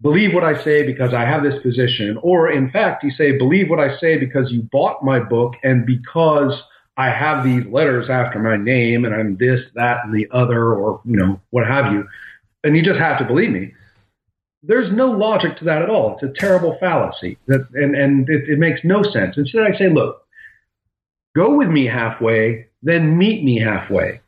believe 0.00 0.34
what 0.34 0.44
I 0.44 0.62
say 0.62 0.84
because 0.84 1.12
I 1.14 1.24
have 1.24 1.42
this 1.42 1.60
position, 1.62 2.18
or 2.22 2.50
in 2.50 2.70
fact, 2.70 3.02
you 3.02 3.10
say, 3.10 3.36
believe 3.36 3.68
what 3.68 3.80
I 3.80 3.96
say 3.98 4.18
because 4.18 4.50
you 4.52 4.62
bought 4.62 5.04
my 5.04 5.18
book 5.18 5.54
and 5.62 5.84
because 5.86 6.54
I 6.96 7.10
have 7.10 7.44
these 7.44 7.64
letters 7.66 8.10
after 8.10 8.38
my 8.38 8.56
name 8.56 9.04
and 9.04 9.14
I'm 9.14 9.36
this, 9.36 9.60
that, 9.74 10.04
and 10.04 10.14
the 10.14 10.28
other, 10.30 10.74
or, 10.74 11.00
you 11.04 11.16
know, 11.16 11.40
what 11.50 11.66
have 11.66 11.92
you, 11.92 12.06
and 12.64 12.76
you 12.76 12.82
just 12.82 12.98
have 12.98 13.18
to 13.18 13.24
believe 13.24 13.50
me 13.50 13.72
there's 14.62 14.90
no 14.92 15.10
logic 15.10 15.56
to 15.58 15.64
that 15.64 15.82
at 15.82 15.90
all. 15.90 16.14
It's 16.14 16.22
a 16.22 16.40
terrible 16.40 16.76
fallacy, 16.80 17.38
that, 17.46 17.68
and 17.74 17.94
and 17.94 18.28
it, 18.28 18.48
it 18.48 18.58
makes 18.58 18.80
no 18.84 19.02
sense. 19.02 19.36
Instead, 19.36 19.62
I 19.62 19.76
say, 19.76 19.88
look, 19.88 20.26
go 21.36 21.54
with 21.54 21.68
me 21.68 21.86
halfway, 21.86 22.66
then 22.82 23.16
meet 23.16 23.44
me 23.44 23.58
halfway, 23.60 24.20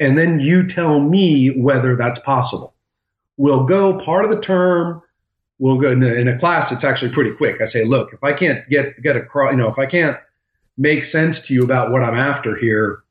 and 0.00 0.16
then 0.16 0.40
you 0.40 0.72
tell 0.72 1.00
me 1.00 1.50
whether 1.60 1.96
that's 1.96 2.20
possible. 2.24 2.74
We'll 3.38 3.64
go 3.64 4.04
part 4.04 4.26
of 4.26 4.30
the 4.30 4.44
term. 4.44 5.00
We'll 5.58 5.80
go 5.80 5.90
in 5.92 6.02
a, 6.02 6.06
in 6.06 6.28
a 6.28 6.38
class. 6.38 6.70
It's 6.70 6.84
actually 6.84 7.12
pretty 7.12 7.32
quick. 7.36 7.56
I 7.66 7.72
say, 7.72 7.84
look, 7.84 8.12
if 8.12 8.22
I 8.22 8.32
can't 8.32 8.68
get 8.68 9.02
get 9.02 9.16
across, 9.16 9.52
you 9.52 9.56
know, 9.56 9.68
if 9.68 9.78
I 9.78 9.86
can't 9.86 10.18
make 10.76 11.10
sense 11.10 11.36
to 11.46 11.54
you 11.54 11.64
about 11.64 11.90
what 11.90 12.02
I'm 12.02 12.16
after 12.16 12.56
here 12.56 13.04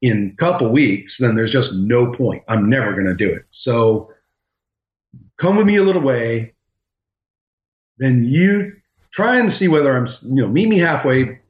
in 0.00 0.34
a 0.34 0.40
couple 0.40 0.70
weeks, 0.70 1.12
then 1.18 1.36
there's 1.36 1.52
just 1.52 1.72
no 1.72 2.14
point. 2.14 2.42
I'm 2.48 2.70
never 2.70 2.92
going 2.92 3.06
to 3.06 3.14
do 3.14 3.28
it. 3.28 3.44
So 3.62 4.12
come 5.40 5.56
with 5.56 5.66
me 5.66 5.76
a 5.76 5.84
little 5.84 6.02
way, 6.02 6.54
then 7.98 8.24
you 8.24 8.74
try 9.12 9.38
and 9.38 9.52
see 9.58 9.68
whether 9.68 9.96
I'm, 9.96 10.06
you 10.22 10.42
know, 10.42 10.48
meet 10.48 10.68
me 10.68 10.78
halfway, 10.78 11.40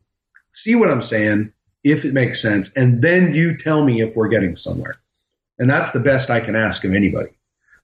see 0.65 0.75
what 0.75 0.91
I'm 0.91 1.07
saying, 1.09 1.53
if 1.85 2.05
it 2.05 2.15
makes 2.15 2.41
sense, 2.41 2.69
and 2.77 3.03
then 3.03 3.35
you 3.35 3.57
tell 3.63 3.85
me 3.85 4.03
if 4.03 4.15
we're 4.17 4.29
getting 4.29 4.57
somewhere. 4.57 4.97
And 5.59 5.69
that's 5.69 5.93
the 5.93 6.01
best 6.01 6.31
I 6.31 6.41
can 6.41 6.57
ask 6.57 6.85
of 6.85 6.95
anybody. 6.95 7.31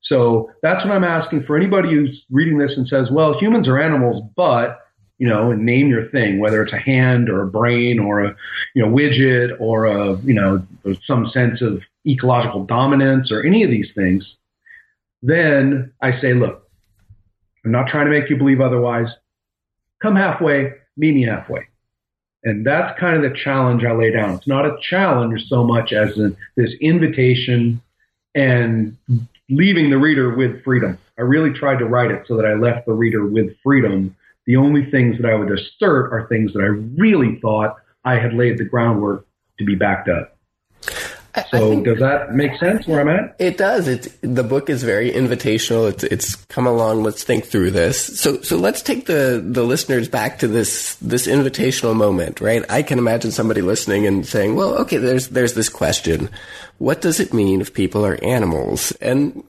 So 0.04 0.50
that's 0.62 0.84
what 0.84 0.94
I'm 0.94 1.04
asking 1.04 1.44
for 1.44 1.56
anybody 1.56 1.90
who's 1.90 2.25
reading 2.30 2.58
this 2.58 2.76
and 2.76 2.87
says, 2.87 3.11
well, 3.11 3.38
humans 3.38 3.68
are 3.68 3.78
animals, 3.78 4.23
but, 4.37 4.80
you 5.18 5.26
know, 5.26 5.50
and 5.50 5.64
name 5.64 5.88
your 5.88 6.08
thing, 6.11 6.38
whether 6.38 6.62
it's 6.62 6.73
a 6.73 6.78
hand 6.78 7.30
or 7.30 7.42
a 7.42 7.46
brain 7.46 7.99
or 7.99 8.25
a, 8.25 8.37
you 8.75 8.82
know, 8.82 8.88
widget 8.88 9.56
or 9.61 9.87
a, 9.87 10.16
you 10.20 10.34
know, 10.34 10.66
some 11.06 11.28
sense 11.30 11.62
of 11.62 11.82
ecological 12.06 12.64
dominance 12.64 13.32
or 13.32 13.42
any 13.42 13.62
of 13.64 13.70
these 13.70 13.88
things 13.94 14.34
then 15.25 15.92
I 16.02 16.20
say, 16.20 16.34
look, 16.34 16.68
I'm 17.64 17.73
not 17.73 17.88
trying 17.88 18.04
to 18.04 18.11
make 18.11 18.28
you 18.28 18.37
believe 18.37 18.61
otherwise. 18.61 19.08
Come 20.02 20.16
halfway, 20.16 20.75
meet 20.99 21.14
me 21.14 21.23
halfway. 21.23 21.66
And 22.42 22.66
that's 22.66 22.99
kind 23.00 23.16
of 23.16 23.23
the 23.23 23.37
challenge 23.38 23.84
I 23.84 23.92
lay 23.92 24.11
down. 24.11 24.34
It's 24.34 24.46
not 24.46 24.66
a 24.66 24.76
challenge 24.82 25.46
so 25.49 25.64
much 25.64 25.94
as 25.94 26.18
a, 26.18 26.37
this 26.56 26.75
invitation 26.82 27.80
and 28.34 28.99
leaving 29.51 29.91
the 29.91 29.99
reader 29.99 30.35
with 30.35 30.63
freedom. 30.65 30.99
I 31.19 31.23
really 31.23 31.53
tried 31.53 31.79
to 31.79 31.87
write 31.87 32.11
it 32.11 32.25
so 32.27 32.37
that 32.37 32.47
I 32.47 32.55
left 32.55 32.87
the 32.87 32.93
reader 32.93 33.27
with 33.27 33.57
freedom. 33.63 34.17
The 34.47 34.57
only 34.57 34.91
things 34.91 35.17
that 35.21 35.31
I 35.31 35.35
would 35.35 35.51
assert 35.51 36.13
are 36.13 36.27
things 36.29 36.53
that 36.53 36.61
I 36.61 37.01
really 37.01 37.39
thought 37.41 37.77
I 38.05 38.15
had 38.15 38.35
laid 38.35 38.59
the 38.59 38.65
groundwork 38.65 39.27
to 39.59 39.65
be 39.65 39.75
backed 39.75 40.09
up. 40.09 40.34
So 41.50 41.81
does 41.83 41.99
that 41.99 42.33
make 42.33 42.57
sense 42.61 42.87
where 42.87 43.00
I'm 43.00 43.09
at? 43.09 43.35
It 43.41 43.59
does. 43.59 43.88
It's 43.88 44.09
the 44.21 44.45
book 44.45 44.71
is 44.71 44.85
very 44.85 45.11
invitational. 45.11 45.88
It's 45.88 46.05
it's 46.05 46.37
come 46.47 46.67
along. 46.67 47.03
Let's 47.03 47.25
think 47.25 47.45
through 47.45 47.73
this. 47.73 48.21
So 48.21 48.41
so 48.43 48.57
let's 48.57 48.83
take 48.83 49.07
the 49.07 49.43
the 49.45 49.64
listeners 49.64 50.09
back 50.09 50.38
to 50.41 50.49
this 50.49 50.95
this 50.97 51.26
invitational 51.26 51.97
moment, 51.97 52.41
right? 52.41 52.64
I 52.71 52.83
can 52.83 52.99
imagine 52.99 53.33
somebody 53.33 53.62
listening 53.62 54.07
and 54.07 54.25
saying, 54.25 54.55
"Well, 54.55 54.76
okay, 54.83 54.99
there's 54.99 55.29
there's 55.29 55.55
this 55.55 55.69
question. 55.69 56.31
What 56.79 57.00
does 57.00 57.19
it 57.19 57.35
mean 57.35 57.61
if 57.61 57.75
people 57.75 58.07
are 58.07 58.23
animals?" 58.23 58.93
And 59.00 59.43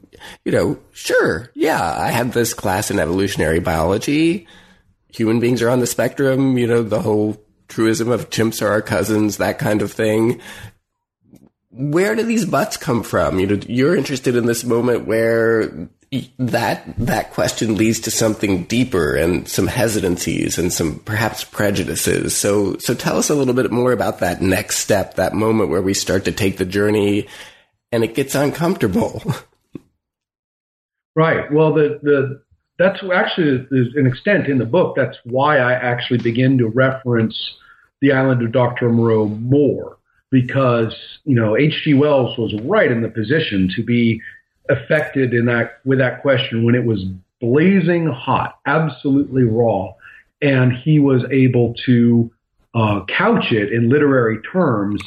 you 0.43 0.51
know, 0.51 0.79
sure, 0.91 1.51
yeah, 1.53 1.95
I 1.99 2.09
had 2.09 2.33
this 2.33 2.55
class 2.55 2.89
in 2.89 2.97
evolutionary 2.97 3.59
biology. 3.59 4.47
Human 5.13 5.39
beings 5.39 5.61
are 5.61 5.69
on 5.69 5.81
the 5.81 5.87
spectrum. 5.87 6.57
You 6.57 6.65
know, 6.65 6.81
the 6.81 7.01
whole 7.01 7.39
truism 7.67 8.09
of 8.09 8.31
chimps 8.31 8.61
are 8.61 8.69
our 8.69 8.81
cousins, 8.81 9.37
that 9.37 9.59
kind 9.59 9.81
of 9.83 9.91
thing 9.91 10.41
where 11.91 12.15
do 12.15 12.23
these 12.23 12.45
buts 12.45 12.77
come 12.77 13.03
from? 13.03 13.39
You 13.39 13.47
know, 13.47 13.59
you're 13.67 13.95
interested 13.95 14.35
in 14.35 14.45
this 14.45 14.63
moment 14.63 15.05
where 15.05 15.89
that 16.39 16.83
that 16.97 17.31
question 17.31 17.75
leads 17.75 17.99
to 18.01 18.11
something 18.11 18.63
deeper 18.63 19.15
and 19.15 19.47
some 19.47 19.67
hesitancies 19.67 20.57
and 20.57 20.71
some 20.71 20.99
perhaps 20.99 21.43
prejudices. 21.43 22.35
So 22.35 22.77
so 22.77 22.93
tell 22.93 23.17
us 23.17 23.29
a 23.29 23.35
little 23.35 23.53
bit 23.53 23.71
more 23.71 23.91
about 23.91 24.19
that 24.19 24.41
next 24.41 24.79
step, 24.79 25.15
that 25.15 25.33
moment 25.33 25.69
where 25.69 25.81
we 25.81 25.93
start 25.93 26.25
to 26.25 26.31
take 26.31 26.57
the 26.57 26.65
journey 26.65 27.27
and 27.91 28.03
it 28.03 28.15
gets 28.15 28.35
uncomfortable. 28.35 29.23
Right. 31.17 31.49
Well, 31.49 31.73
the 31.73 31.97
the 32.03 32.41
that's 32.77 32.99
actually 33.13 33.65
an 33.71 34.05
extent 34.05 34.47
in 34.47 34.57
the 34.57 34.65
book. 34.65 34.97
That's 34.97 35.17
why 35.23 35.59
I 35.59 35.71
actually 35.71 36.17
begin 36.17 36.57
to 36.57 36.67
reference 36.67 37.55
the 38.01 38.11
island 38.11 38.41
of 38.41 38.51
Dr. 38.51 38.89
Moreau 38.89 39.27
more 39.29 39.97
because 40.31 40.95
you 41.23 41.35
know 41.35 41.57
H.G. 41.57 41.93
Wells 41.93 42.37
was 42.37 42.53
right 42.63 42.91
in 42.91 43.01
the 43.01 43.09
position 43.09 43.71
to 43.75 43.83
be 43.83 44.21
affected 44.69 45.33
in 45.33 45.45
that 45.45 45.79
with 45.85 45.99
that 45.99 46.21
question 46.21 46.63
when 46.63 46.75
it 46.75 46.85
was 46.85 47.05
blazing 47.41 48.07
hot, 48.07 48.59
absolutely 48.65 49.43
raw, 49.43 49.93
and 50.41 50.73
he 50.73 50.99
was 50.99 51.23
able 51.31 51.73
to 51.85 52.31
uh, 52.73 53.01
couch 53.07 53.51
it 53.51 53.71
in 53.71 53.89
literary 53.89 54.39
terms 54.51 55.01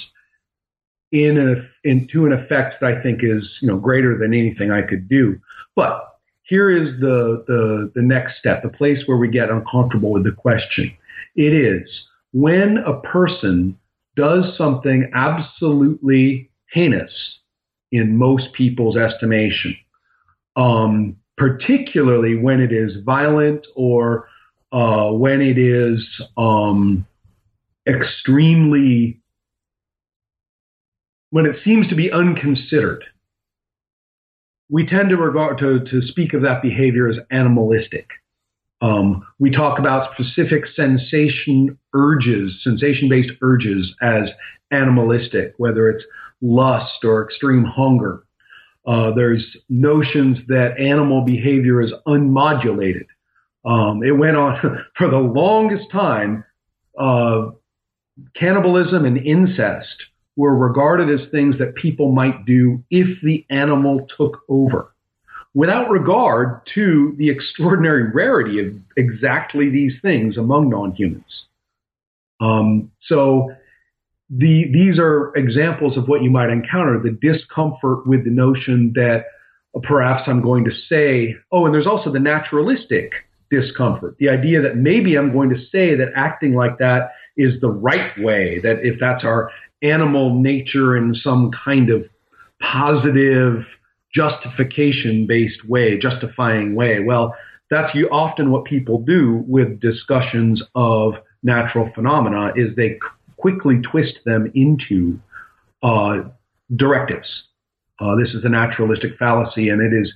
in 1.13 1.39
a, 1.39 1.89
into 1.89 2.27
an 2.27 2.33
effect 2.33 2.81
that 2.81 2.95
I 2.95 3.03
think 3.03 3.21
is 3.23 3.49
you 3.61 3.69
know 3.69 3.77
greater 3.77 4.17
than 4.19 4.35
anything 4.35 4.71
I 4.71 4.83
could 4.83 5.09
do. 5.09 5.39
But 5.75 6.05
here 6.43 6.71
is 6.71 6.99
the, 7.01 7.45
the 7.47 7.93
the 7.95 8.03
next 8.03 8.39
step, 8.39 8.63
the 8.63 8.69
place 8.69 9.03
where 9.07 9.19
we 9.19 9.29
get 9.29 9.51
uncomfortable 9.51 10.11
with 10.11 10.25
the 10.25 10.33
question. 10.33 10.93
It 11.37 11.53
is 11.53 11.89
when 12.33 12.79
a 12.79 13.01
person 13.01 13.78
does 14.19 14.57
something 14.59 15.09
absolutely 15.15 16.51
heinous 16.73 17.13
in 17.93 18.17
most 18.17 18.53
people's 18.53 18.97
estimation, 18.97 19.77
um, 20.57 21.17
particularly 21.37 22.37
when 22.37 22.61
it 22.61 22.73
is 22.73 22.97
violent 23.05 23.65
or 23.77 24.29
uh, 24.73 25.11
when 25.13 25.41
it 25.41 25.57
is 25.57 26.05
um, 26.37 27.07
extremely, 27.87 29.21
when 31.31 31.47
it 31.47 31.57
seems 31.65 31.89
to 31.89 31.95
be 31.95 32.11
unconsidered. 32.11 33.05
We 34.69 34.85
tend 34.85 35.11
to 35.11 35.17
regard 35.17 35.59
to, 35.59 35.79
to 35.79 36.03
speak 36.09 36.35
of 36.35 36.43
that 36.43 36.61
behavior 36.61 37.09
as 37.09 37.19
animalistic. 37.31 38.09
Um, 38.81 39.25
we 39.39 39.51
talk 39.51 39.79
about 39.79 40.13
specific 40.13 40.65
sensation 40.75 41.78
urges, 41.95 42.53
sensation 42.63 43.09
based 43.09 43.31
urges 43.43 43.93
as 44.03 44.29
animalistic, 44.71 45.55
whether 45.57 45.91
it's 45.91 46.05
lust 46.41 47.05
or 47.05 47.25
extreme 47.25 47.65
hunger. 47.65 48.25
Uh, 48.87 49.13
there's 49.15 49.45
notions 49.69 50.39
that 50.49 50.79
animal 50.79 51.23
behavior 51.23 51.83
is 51.83 51.93
unmodulated. 52.07 53.07
Um, 53.65 54.03
it 54.03 54.13
went 54.13 54.37
on 54.37 54.85
for 54.97 55.11
the 55.11 55.19
longest 55.19 55.91
time. 55.91 56.45
Uh, 56.99 57.51
cannibalism 58.35 59.05
and 59.05 59.19
incest 59.19 59.95
were 60.37 60.57
regarded 60.57 61.11
as 61.11 61.29
things 61.31 61.59
that 61.59 61.75
people 61.75 62.13
might 62.13 62.45
do 62.47 62.83
if 62.91 63.21
the 63.23 63.45
animal 63.51 64.07
took 64.17 64.41
over 64.49 64.93
without 65.55 65.91
regard 65.91 66.61
to 66.75 67.15
the 67.19 67.29
extraordinary 67.29 68.11
rarity 68.13 68.61
of 68.61 68.75
exactly 68.97 69.69
these 69.69 69.95
things 70.03 70.37
among 70.37 70.69
non-humans. 70.69 71.48
Um, 72.41 72.91
so 73.07 73.53
the, 74.31 74.71
these 74.73 74.99
are 74.99 75.33
examples 75.37 75.97
of 75.97 76.09
what 76.09 76.23
you 76.23 76.31
might 76.31 76.51
encounter, 76.51 77.01
the 77.01 77.19
discomfort 77.21 78.07
with 78.07 78.25
the 78.25 78.31
notion 78.31 78.93
that 78.95 79.25
perhaps 79.83 80.23
I'm 80.27 80.43
going 80.43 80.65
to 80.65 80.73
say, 80.89 81.37
oh, 81.53 81.67
and 81.67 81.75
there's 81.75 81.87
also 81.87 82.13
the 82.13 82.19
naturalistic 82.19 83.13
discomfort, 83.51 84.17
the 84.19 84.29
idea 84.29 84.61
that 84.61 84.77
maybe 84.77 85.17
I'm 85.17 85.33
going 85.33 85.51
to 85.51 85.59
say 85.73 85.95
that 85.95 86.13
acting 86.15 86.55
like 86.55 86.79
that 86.79 87.13
is 87.37 87.61
the 87.61 87.71
right 87.71 88.13
way, 88.19 88.61
that 88.63 88.85
if 88.85 89.01
that's 89.01 89.25
our 89.25 89.51
animal 89.83 90.35
nature 90.35 90.97
in 90.97 91.15
some 91.15 91.51
kind 91.65 91.91
of 91.91 92.05
positive, 92.61 93.65
justification 94.15 95.27
based 95.27 95.65
way, 95.69 95.99
justifying 95.99 96.75
way. 96.75 97.01
Well, 97.01 97.35
that's 97.71 97.97
often 98.11 98.51
what 98.51 98.65
people 98.65 99.03
do 99.03 99.45
with 99.47 99.81
discussions 99.81 100.63
of 100.75 101.15
natural 101.43 101.91
phenomena 101.95 102.53
is 102.57 102.75
they 102.77 102.99
quickly 103.37 103.81
twist 103.81 104.19
them 104.25 104.51
into 104.55 105.19
uh, 105.83 106.23
directives. 106.77 107.45
Uh, 108.01 108.15
this 108.17 108.31
is 108.35 108.45
a 108.45 108.49
naturalistic 108.49 109.17
fallacy, 109.19 109.69
and 109.69 109.81
it 109.81 109.97
is 109.97 110.13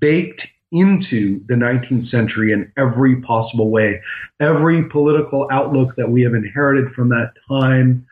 baked 0.00 0.42
into 0.72 1.40
the 1.46 1.54
19th 1.54 2.08
century 2.10 2.52
in 2.52 2.70
every 2.76 3.20
possible 3.22 3.70
way. 3.70 4.00
Every 4.40 4.88
political 4.88 5.48
outlook 5.50 5.94
that 5.96 6.10
we 6.10 6.22
have 6.22 6.34
inherited 6.34 6.92
from 6.92 7.08
that 7.10 7.32
time, 7.48 8.06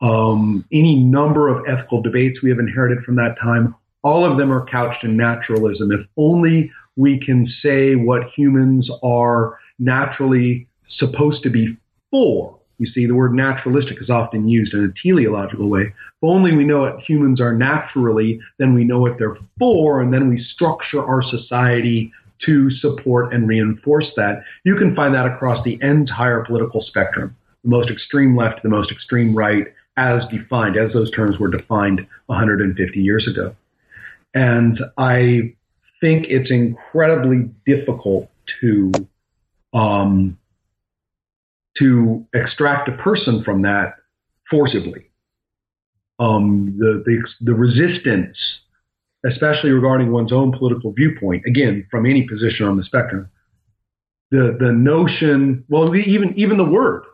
um, 0.00 0.64
any 0.72 0.96
number 0.96 1.48
of 1.48 1.64
ethical 1.68 2.02
debates 2.02 2.42
we 2.42 2.50
have 2.50 2.58
inherited 2.58 3.04
from 3.04 3.16
that 3.16 3.36
time, 3.40 3.74
all 4.02 4.24
of 4.24 4.38
them 4.38 4.50
are 4.50 4.64
couched 4.66 5.04
in 5.04 5.16
naturalism. 5.16 5.92
If 5.92 6.06
only 6.16 6.72
we 6.96 7.20
can 7.20 7.46
say 7.62 7.94
what 7.94 8.30
humans 8.34 8.90
are 9.02 9.58
naturally 9.78 10.66
supposed 10.88 11.42
to 11.42 11.50
be 11.50 11.76
for. 12.10 12.58
You 12.78 12.86
see, 12.86 13.06
the 13.06 13.14
word 13.14 13.34
naturalistic 13.34 14.00
is 14.00 14.08
often 14.08 14.48
used 14.48 14.72
in 14.72 14.84
a 14.84 15.02
teleological 15.06 15.68
way. 15.68 15.82
If 15.82 15.94
only 16.22 16.56
we 16.56 16.64
know 16.64 16.80
what 16.80 17.00
humans 17.00 17.40
are 17.40 17.54
naturally, 17.54 18.40
then 18.58 18.74
we 18.74 18.84
know 18.84 19.00
what 19.00 19.18
they're 19.18 19.36
for, 19.58 20.00
and 20.00 20.12
then 20.12 20.28
we 20.30 20.42
structure 20.42 21.04
our 21.04 21.22
society 21.22 22.10
to 22.46 22.70
support 22.70 23.34
and 23.34 23.46
reinforce 23.46 24.10
that. 24.16 24.42
You 24.64 24.76
can 24.76 24.96
find 24.96 25.14
that 25.14 25.26
across 25.26 25.62
the 25.62 25.78
entire 25.82 26.42
political 26.44 26.80
spectrum, 26.80 27.36
the 27.64 27.70
most 27.70 27.90
extreme 27.90 28.34
left, 28.34 28.62
the 28.62 28.70
most 28.70 28.90
extreme 28.90 29.34
right, 29.34 29.66
as 29.98 30.22
defined, 30.30 30.78
as 30.78 30.92
those 30.94 31.10
terms 31.10 31.38
were 31.38 31.50
defined 31.50 32.06
150 32.26 32.98
years 32.98 33.28
ago. 33.28 33.54
And 34.32 34.80
I 34.96 35.54
think 36.00 36.26
it's 36.28 36.50
incredibly 36.50 37.50
difficult 37.66 38.30
to 38.62 38.92
um, 39.74 40.38
to 41.80 42.24
extract 42.34 42.88
a 42.88 42.96
person 43.02 43.42
from 43.42 43.62
that 43.62 43.94
forcibly. 44.48 45.10
Um, 46.18 46.76
the, 46.78 47.02
the 47.04 47.26
the 47.40 47.54
resistance, 47.54 48.36
especially 49.26 49.70
regarding 49.70 50.12
one's 50.12 50.32
own 50.32 50.52
political 50.56 50.92
viewpoint, 50.92 51.44
again 51.46 51.86
from 51.90 52.06
any 52.06 52.28
position 52.28 52.66
on 52.66 52.76
the 52.76 52.84
spectrum, 52.84 53.28
the 54.30 54.56
the 54.60 54.70
notion, 54.70 55.64
well, 55.68 55.94
even 55.96 56.34
even 56.36 56.58
the 56.58 56.64
word, 56.64 57.04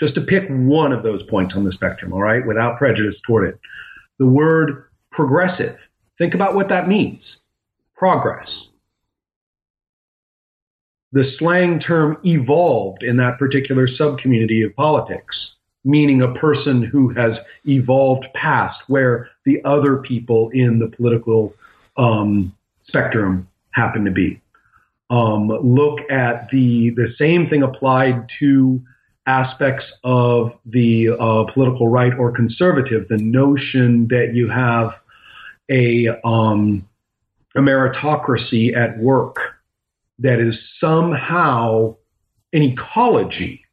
just 0.00 0.14
to 0.14 0.20
pick 0.22 0.44
one 0.48 0.92
of 0.92 1.02
those 1.02 1.22
points 1.28 1.54
on 1.54 1.64
the 1.64 1.72
spectrum, 1.72 2.12
all 2.12 2.22
right, 2.22 2.46
without 2.46 2.78
prejudice 2.78 3.16
toward 3.26 3.48
it, 3.48 3.58
the 4.18 4.26
word 4.26 4.84
progressive 5.10 5.76
Think 6.22 6.34
about 6.34 6.54
what 6.54 6.68
that 6.68 6.86
means 6.86 7.20
progress. 7.96 8.48
The 11.12 11.30
slang 11.38 11.78
term 11.78 12.18
evolved 12.24 13.02
in 13.02 13.18
that 13.18 13.38
particular 13.38 13.86
subcommunity 13.86 14.64
of 14.64 14.74
politics, 14.74 15.52
meaning 15.84 16.22
a 16.22 16.34
person 16.34 16.82
who 16.82 17.10
has 17.10 17.36
evolved 17.66 18.26
past 18.34 18.78
where 18.86 19.28
the 19.44 19.62
other 19.64 19.98
people 19.98 20.48
in 20.54 20.78
the 20.78 20.88
political 20.88 21.54
um, 21.98 22.54
spectrum 22.86 23.46
happen 23.72 24.04
to 24.06 24.10
be. 24.10 24.40
Um, 25.10 25.48
look 25.48 26.00
at 26.10 26.48
the 26.50 26.90
the 26.96 27.12
same 27.18 27.46
thing 27.50 27.62
applied 27.62 28.30
to 28.38 28.80
aspects 29.26 29.84
of 30.02 30.52
the 30.64 31.10
uh, 31.10 31.44
political 31.52 31.88
right 31.88 32.14
or 32.18 32.32
conservative. 32.32 33.08
The 33.08 33.18
notion 33.18 34.08
that 34.08 34.30
you 34.34 34.48
have 34.48 34.94
a 35.70 36.08
um, 36.24 36.88
a 37.54 37.60
meritocracy 37.60 38.74
at 38.74 38.98
work 38.98 39.36
that 40.18 40.38
is 40.40 40.56
somehow 40.80 41.96
an 42.52 42.62
ecology 42.62 43.64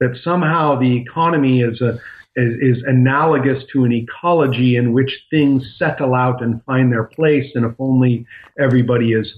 that 0.00 0.16
somehow 0.22 0.78
the 0.78 0.96
economy 0.96 1.60
is 1.60 1.80
a 1.80 1.98
is, 2.36 2.78
is, 2.78 2.82
analogous 2.88 3.62
to 3.72 3.84
an 3.84 3.92
ecology 3.92 4.74
in 4.74 4.92
which 4.92 5.24
things 5.30 5.76
settle 5.78 6.14
out 6.14 6.42
and 6.42 6.60
find 6.64 6.90
their 6.90 7.04
place 7.04 7.50
and 7.54 7.64
if 7.64 7.72
only 7.78 8.26
everybody 8.58 9.12
is 9.12 9.32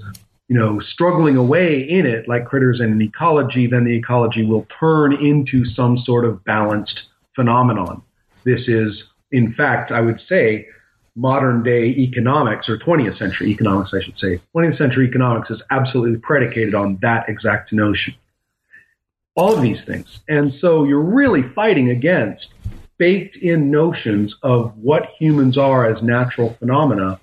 you 0.48 0.56
know 0.56 0.80
struggling 0.80 1.37
away 1.37 1.80
in 1.80 2.06
it 2.06 2.26
like 2.26 2.46
critters 2.46 2.80
in 2.80 2.90
an 2.92 3.02
ecology 3.02 3.66
then 3.66 3.85
the 3.85 3.94
ecology 3.94 4.44
will 4.44 4.66
turn 4.80 5.12
into 5.12 5.64
some 5.66 5.98
sort 5.98 6.24
of 6.24 6.42
balanced 6.44 7.02
phenomenon. 7.35 8.02
This 8.44 8.66
is 8.68 9.02
in 9.32 9.52
fact 9.54 9.90
i 9.90 10.00
would 10.00 10.20
say 10.28 10.66
modern 11.16 11.62
day 11.62 11.87
economics 11.87 12.68
or 12.68 12.79
20th 12.79 13.18
century 13.18 13.48
economics, 13.48 13.92
I 13.94 14.02
should 14.02 14.18
say. 14.18 14.40
20th 14.55 14.79
century 14.79 15.09
economics 15.09 15.50
is 15.50 15.62
absolutely 15.70 16.18
predicated 16.18 16.74
on 16.74 16.98
that 17.02 17.29
exact 17.29 17.72
notion. 17.72 18.14
All 19.35 19.55
of 19.55 19.62
these 19.62 19.83
things. 19.85 20.20
And 20.29 20.52
so 20.61 20.85
you're 20.85 21.00
really 21.00 21.42
fighting 21.42 21.90
against 21.90 22.48
baked 22.98 23.37
in 23.37 23.70
notions 23.70 24.35
of 24.42 24.76
what 24.76 25.11
humans 25.18 25.59
are 25.59 25.90
as 25.90 26.02
natural 26.02 26.55
phenomena. 26.59 27.20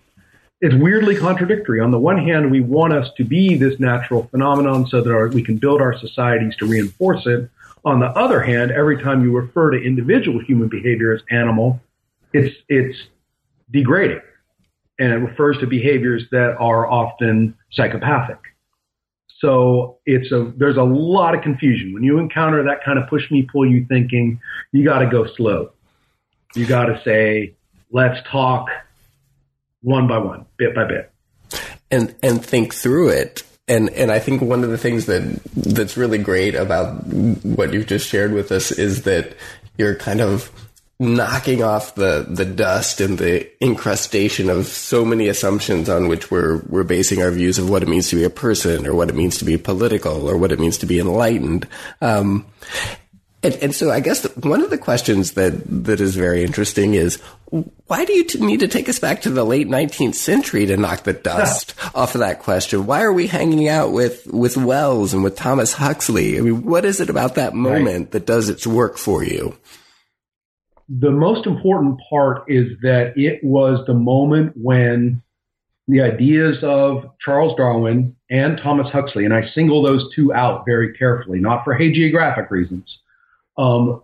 It's 0.61 0.75
weirdly 0.75 1.15
contradictory. 1.15 1.79
On 1.79 1.91
the 1.91 1.99
one 1.99 2.17
hand, 2.17 2.51
we 2.51 2.61
want 2.61 2.93
us 2.93 3.09
to 3.17 3.23
be 3.23 3.57
this 3.57 3.79
natural 3.79 4.27
phenomenon 4.31 4.87
so 4.87 5.01
that 5.01 5.11
our, 5.11 5.27
we 5.27 5.43
can 5.43 5.57
build 5.57 5.81
our 5.81 5.97
societies 5.97 6.55
to 6.57 6.65
reinforce 6.65 7.25
it. 7.25 7.49
On 7.85 7.99
the 7.99 8.07
other 8.07 8.41
hand, 8.41 8.71
every 8.71 9.01
time 9.01 9.23
you 9.23 9.35
refer 9.35 9.71
to 9.71 9.77
individual 9.77 10.39
human 10.39 10.69
behavior 10.69 11.13
as 11.13 11.21
animal, 11.31 11.81
it's, 12.31 12.55
it's 12.69 12.97
degrading. 13.73 14.21
And 14.99 15.11
it 15.11 15.17
refers 15.17 15.57
to 15.57 15.67
behaviors 15.67 16.23
that 16.31 16.55
are 16.59 16.89
often 16.89 17.55
psychopathic. 17.71 18.37
So 19.39 19.97
it's 20.05 20.31
a 20.31 20.53
there's 20.55 20.77
a 20.77 20.83
lot 20.83 21.35
of 21.35 21.41
confusion 21.41 21.93
when 21.93 22.03
you 22.03 22.17
encounter 22.19 22.63
that 22.63 22.85
kind 22.85 22.97
of 22.97 23.09
push 23.09 23.29
me 23.29 23.41
pull 23.51 23.69
you 23.69 23.85
thinking. 23.89 24.39
You 24.71 24.85
got 24.85 24.99
to 24.99 25.07
go 25.07 25.25
slow. 25.25 25.71
You 26.55 26.65
got 26.65 26.85
to 26.85 27.01
say, 27.03 27.55
let's 27.91 28.25
talk 28.29 28.69
one 29.81 30.07
by 30.07 30.19
one, 30.19 30.45
bit 30.55 30.73
by 30.73 30.85
bit. 30.85 31.11
and 31.91 32.15
and 32.23 32.45
think 32.45 32.73
through 32.73 33.09
it. 33.09 33.43
And 33.67 33.89
and 33.89 34.11
I 34.11 34.19
think 34.19 34.41
one 34.41 34.63
of 34.63 34.69
the 34.69 34.77
things 34.77 35.07
that 35.07 35.41
that's 35.55 35.97
really 35.97 36.19
great 36.19 36.55
about 36.55 37.05
what 37.05 37.73
you've 37.73 37.87
just 37.87 38.07
shared 38.07 38.31
with 38.31 38.51
us 38.51 38.71
is 38.71 39.03
that 39.03 39.35
you're 39.77 39.95
kind 39.95 40.21
of 40.21 40.51
knocking 40.99 41.63
off 41.63 41.95
the 41.95 42.25
the 42.29 42.45
dust 42.45 43.01
and 43.01 43.17
the 43.17 43.49
incrustation 43.63 44.49
of 44.49 44.67
so 44.67 45.03
many 45.03 45.27
assumptions 45.27 45.89
on 45.89 46.07
which 46.07 46.29
we're 46.29 46.59
we're 46.69 46.83
basing 46.83 47.21
our 47.21 47.31
views 47.31 47.57
of 47.57 47.69
what 47.69 47.83
it 47.83 47.89
means 47.89 48.09
to 48.09 48.15
be 48.15 48.23
a 48.23 48.29
person 48.29 48.85
or 48.85 48.93
what 48.93 49.09
it 49.09 49.15
means 49.15 49.37
to 49.37 49.45
be 49.45 49.57
political 49.57 50.29
or 50.29 50.37
what 50.37 50.51
it 50.51 50.59
means 50.59 50.77
to 50.77 50.85
be 50.85 50.99
enlightened. 50.99 51.67
Um, 52.01 52.45
and, 53.43 53.55
and, 53.55 53.75
so 53.75 53.91
I 53.91 53.99
guess 53.99 54.23
one 54.37 54.61
of 54.61 54.69
the 54.69 54.77
questions 54.77 55.33
that, 55.33 55.63
that 55.83 55.99
is 55.99 56.15
very 56.15 56.45
interesting 56.45 56.93
is 56.93 57.17
why 57.87 58.05
do 58.05 58.13
you 58.13 58.23
t- 58.23 58.39
need 58.39 58.61
to 58.61 58.69
take 58.69 58.87
us 58.87 58.99
back 58.99 59.23
to 59.23 59.29
the 59.29 59.43
late 59.43 59.67
19th 59.67 60.15
century 60.15 60.65
to 60.67 60.77
knock 60.77 61.03
the 61.03 61.11
dust 61.11 61.75
off 61.95 62.15
of 62.15 62.19
that 62.19 62.39
question? 62.39 62.85
Why 62.85 63.01
are 63.01 63.11
we 63.11 63.27
hanging 63.27 63.67
out 63.67 63.91
with, 63.91 64.25
with 64.27 64.55
Wells 64.55 65.13
and 65.13 65.25
with 65.25 65.35
Thomas 65.35 65.73
Huxley? 65.73 66.37
I 66.37 66.41
mean, 66.41 66.63
what 66.63 66.85
is 66.85 67.01
it 67.01 67.09
about 67.09 67.35
that 67.35 67.53
moment 67.53 67.97
right. 67.97 68.11
that 68.11 68.25
does 68.25 68.47
its 68.47 68.65
work 68.65 68.97
for 68.97 69.25
you? 69.25 69.57
The 70.99 71.11
most 71.11 71.47
important 71.47 71.99
part 72.09 72.43
is 72.47 72.67
that 72.81 73.17
it 73.17 73.43
was 73.43 73.85
the 73.87 73.93
moment 73.93 74.53
when 74.55 75.21
the 75.87 76.01
ideas 76.01 76.57
of 76.61 77.05
Charles 77.19 77.55
Darwin 77.57 78.15
and 78.29 78.59
Thomas 78.61 78.91
Huxley, 78.91 79.25
and 79.25 79.33
I 79.33 79.47
single 79.53 79.81
those 79.81 80.13
two 80.15 80.33
out 80.33 80.65
very 80.65 80.93
carefully, 80.93 81.39
not 81.39 81.63
for 81.63 81.77
hagiographic 81.77 82.49
reasons, 82.51 82.99
um, 83.57 84.03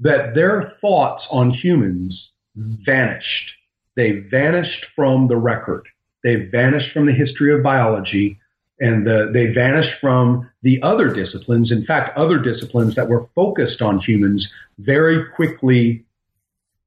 that 0.00 0.34
their 0.34 0.74
thoughts 0.80 1.24
on 1.30 1.50
humans 1.50 2.30
vanished. 2.54 3.52
They 3.96 4.24
vanished 4.30 4.86
from 4.94 5.28
the 5.28 5.36
record. 5.36 5.86
They 6.22 6.34
vanished 6.34 6.92
from 6.92 7.06
the 7.06 7.12
history 7.12 7.54
of 7.54 7.62
biology 7.62 8.38
and 8.82 9.06
the, 9.06 9.30
they 9.32 9.46
vanished 9.46 9.92
from 10.00 10.50
the 10.62 10.82
other 10.82 11.08
disciplines. 11.08 11.70
In 11.70 11.86
fact, 11.86 12.18
other 12.18 12.38
disciplines 12.38 12.96
that 12.96 13.08
were 13.08 13.28
focused 13.34 13.80
on 13.80 14.00
humans 14.00 14.46
very 14.78 15.24
quickly, 15.36 16.04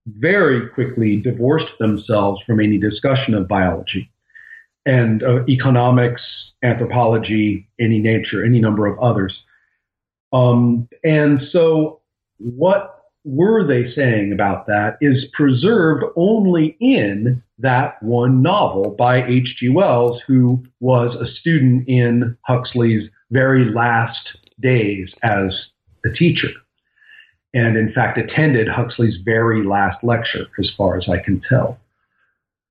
very 0.05 0.67
quickly 0.67 1.21
divorced 1.21 1.71
themselves 1.79 2.41
from 2.45 2.59
any 2.59 2.77
discussion 2.77 3.33
of 3.33 3.47
biology 3.47 4.11
and 4.85 5.23
uh, 5.23 5.45
economics, 5.47 6.21
anthropology, 6.63 7.65
any 7.79 7.99
nature, 7.99 8.43
any 8.43 8.59
number 8.59 8.85
of 8.87 8.99
others. 8.99 9.33
Um, 10.33 10.89
and 11.05 11.41
so, 11.49 12.01
what 12.39 12.94
were 13.25 13.65
they 13.65 13.91
saying 13.93 14.31
about 14.31 14.67
that 14.67 14.97
is 15.01 15.25
preserved 15.33 16.05
only 16.15 16.77
in 16.79 17.41
that 17.57 18.01
one 18.03 18.43
novel 18.43 18.95
by 18.97 19.25
H.G. 19.25 19.69
Wells, 19.69 20.21
who 20.27 20.63
was 20.79 21.15
a 21.15 21.31
student 21.39 21.89
in 21.89 22.37
Huxley's 22.43 23.09
very 23.31 23.73
last 23.73 24.29
days 24.61 25.09
as 25.23 25.59
a 26.05 26.09
teacher. 26.09 26.49
And 27.55 27.77
in 27.77 27.91
fact, 27.93 28.19
attended 28.19 28.67
Huxley's 28.67 29.17
very 29.25 29.65
last 29.65 30.03
lecture, 30.03 30.45
as 30.59 30.69
far 30.77 30.97
as 30.97 31.09
I 31.09 31.17
can 31.17 31.41
tell. 31.49 31.79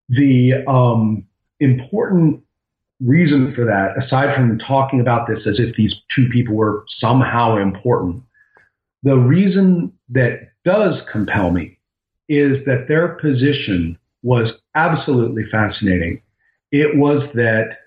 The 0.09 0.65
um, 0.69 1.27
important 1.59 2.43
reason 3.01 3.55
for 3.57 3.65
that, 3.65 4.01
aside 4.05 4.37
from 4.37 4.59
talking 4.59 5.01
about 5.01 5.27
this 5.27 5.47
as 5.49 5.59
if 5.59 5.75
these 5.75 5.95
two 6.15 6.29
people 6.29 6.55
were 6.55 6.85
somehow 7.01 7.57
important, 7.57 8.23
the 9.03 9.17
reason 9.17 9.93
that 10.11 10.49
does 10.65 11.01
compel 11.11 11.51
me 11.51 11.79
is 12.29 12.65
that 12.67 12.87
their 12.89 13.09
position 13.17 13.99
was 14.23 14.53
absolutely 14.75 15.45
fascinating. 15.51 16.23
It 16.73 16.97
was 16.97 17.29
that 17.35 17.79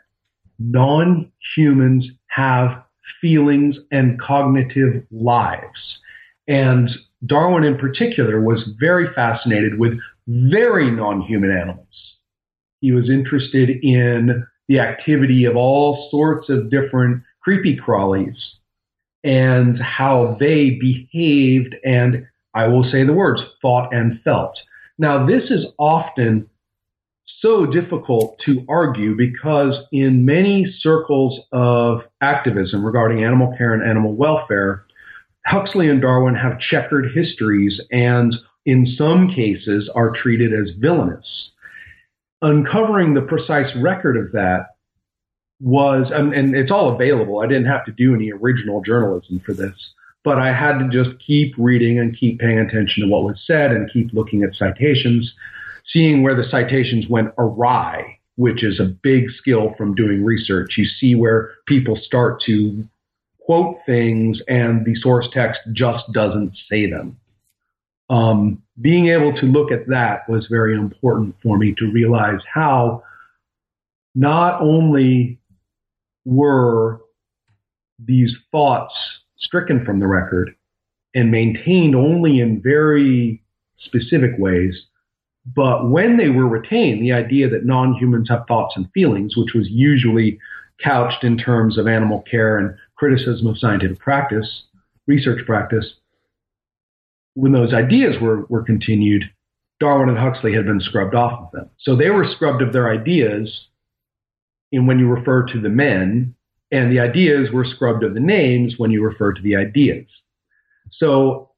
non 0.60 1.32
humans 1.56 2.08
have 2.28 2.84
feelings 3.22 3.78
and 3.92 4.20
cognitive 4.20 5.04
lives. 5.12 6.00
And 6.48 6.90
Darwin, 7.26 7.64
in 7.64 7.78
particular, 7.78 8.42
was 8.42 8.64
very 8.80 9.12
fascinated 9.14 9.80
with 9.80 9.98
very 10.28 10.92
non 10.92 11.22
human 11.22 11.52
animals. 11.52 11.88
He 12.82 12.92
was 12.92 13.10
interested 13.10 13.70
in 13.70 14.46
the 14.68 14.80
activity 14.80 15.46
of 15.46 15.56
all 15.56 16.10
sorts 16.12 16.50
of 16.50 16.70
different 16.70 17.24
creepy 17.42 17.78
crawlies 17.78 18.36
and 19.24 19.80
how 19.80 20.38
they 20.40 20.72
behaved 20.72 21.76
and 21.84 22.26
I 22.54 22.68
will 22.68 22.90
say 22.90 23.04
the 23.04 23.14
words 23.14 23.42
thought 23.62 23.94
and 23.94 24.20
felt. 24.24 24.58
Now, 24.98 25.28
this 25.28 25.52
is 25.52 25.66
often 25.78 26.50
so 27.40 27.68
difficult 27.68 28.40
to 28.46 28.66
argue 28.68 29.16
because 29.16 29.76
in 29.92 30.26
many 30.26 30.66
circles 30.80 31.40
of 31.52 32.02
activism 32.22 32.84
regarding 32.84 33.24
animal 33.24 33.54
care 33.58 33.74
and 33.74 33.88
animal 33.88 34.16
welfare, 34.16 34.86
Huxley 35.46 35.90
and 35.90 36.02
Darwin 36.02 36.34
have 36.34 36.60
checkered 36.60 37.12
histories 37.14 37.80
and 37.92 38.36
in 38.66 38.88
some 38.98 39.30
cases 39.30 39.90
are 39.94 40.12
treated 40.12 40.52
as 40.52 40.74
villainous 40.80 41.52
uncovering 42.42 43.14
the 43.14 43.22
precise 43.22 43.76
record 43.78 44.18
of 44.18 44.32
that 44.34 44.77
was, 45.60 46.12
and, 46.14 46.34
and 46.34 46.56
it's 46.56 46.72
all 46.72 46.94
available. 46.94 47.40
I 47.40 47.48
didn't 47.48 47.66
have 47.66 47.86
to 47.86 47.92
do 47.92 48.14
any 48.14 48.32
original 48.32 48.82
journalism 48.82 49.42
for 49.46 49.54
this, 49.54 49.76
but 50.24 50.38
I 50.38 50.54
had 50.54 50.78
to 50.80 50.90
just 50.90 51.18
keep 51.26 51.56
reading 51.58 52.00
and 52.00 52.18
keep 52.18 52.40
paying 52.40 52.60
attention 52.60 53.04
to 53.04 53.10
what 53.10 53.24
was 53.24 53.42
said 53.46 53.72
and 53.72 53.92
keep 53.92 54.14
looking 54.14 54.44
at 54.44 54.56
citations, 54.56 55.34
seeing 55.88 56.22
where 56.22 56.36
the 56.36 56.50
citations 56.50 57.08
went 57.08 57.34
awry, 57.38 58.20
which 58.36 58.64
is 58.64 58.80
a 58.80 58.86
big 58.86 59.32
skill 59.32 59.74
from 59.78 59.96
doing 59.96 60.24
research. 60.24 60.78
You 60.78 60.86
see 60.86 61.16
where 61.16 61.56
people 61.66 61.96
start 61.96 62.42
to 62.46 62.88
quote 63.40 63.78
things 63.86 64.42
and 64.48 64.86
the 64.86 64.96
source 64.96 65.28
text 65.34 65.62
just 65.74 66.04
doesn't 66.12 66.52
say 66.70 66.90
them. 66.90 67.18
Um, 68.10 68.62
being 68.80 69.08
able 69.08 69.34
to 69.38 69.46
look 69.46 69.72
at 69.72 69.88
that 69.88 70.30
was 70.30 70.48
very 70.48 70.76
important 70.76 71.36
for 71.42 71.58
me 71.58 71.74
to 71.78 71.92
realize 71.92 72.40
how 72.54 73.04
not 74.16 74.62
only 74.62 75.40
were 76.28 77.00
these 78.04 78.36
thoughts 78.52 78.94
stricken 79.40 79.86
from 79.86 80.00
the 80.00 80.08
record 80.08 80.54
and 81.16 81.32
maintained 81.32 81.96
only 81.96 82.42
in 82.42 82.62
very 82.62 83.42
specific 83.80 84.32
ways, 84.38 84.76
but 85.56 85.90
when 85.90 86.18
they 86.18 86.28
were 86.28 86.48
retained, 86.48 87.02
the 87.02 87.14
idea 87.14 87.50
that 87.50 87.66
non 87.66 87.94
humans 87.94 88.28
have 88.30 88.44
thoughts 88.46 88.74
and 88.76 88.92
feelings, 88.94 89.38
which 89.38 89.54
was 89.56 89.70
usually 89.70 90.38
couched 90.84 91.24
in 91.24 91.38
terms 91.38 91.78
of 91.78 91.88
animal 91.88 92.24
care 92.30 92.58
and 92.58 92.76
criticism 92.98 93.48
of 93.48 93.58
scientific 93.58 93.98
practice, 94.00 94.64
research 95.08 95.46
practice, 95.46 95.94
when 97.36 97.54
those 97.54 97.74
ideas 97.74 98.20
were, 98.22 98.46
were 98.48 98.64
continued, 98.64 99.24
Darwin 99.80 100.10
and 100.10 100.18
Huxley 100.18 100.54
had 100.54 100.66
been 100.66 100.82
scrubbed 100.82 101.16
off 101.16 101.40
of 101.40 101.52
them. 101.52 101.70
So 101.80 101.96
they 101.96 102.10
were 102.10 102.30
scrubbed 102.30 102.62
of 102.62 102.74
their 102.74 102.92
ideas 102.92 103.68
in 104.72 104.86
when 104.86 105.00
you 105.00 105.08
refer 105.08 105.46
to 105.46 105.62
the 105.62 105.70
men, 105.70 106.36
and 106.72 106.92
the 106.92 107.00
ideas 107.00 107.50
were 107.52 107.66
scrubbed 107.66 108.04
of 108.04 108.14
the 108.14 108.20
names 108.20 108.76
when 108.78 108.92
you 108.92 109.04
refer 109.04 109.34
to 109.34 109.42
the 109.42 109.56
ideas. 109.56 110.06
So 110.92 111.52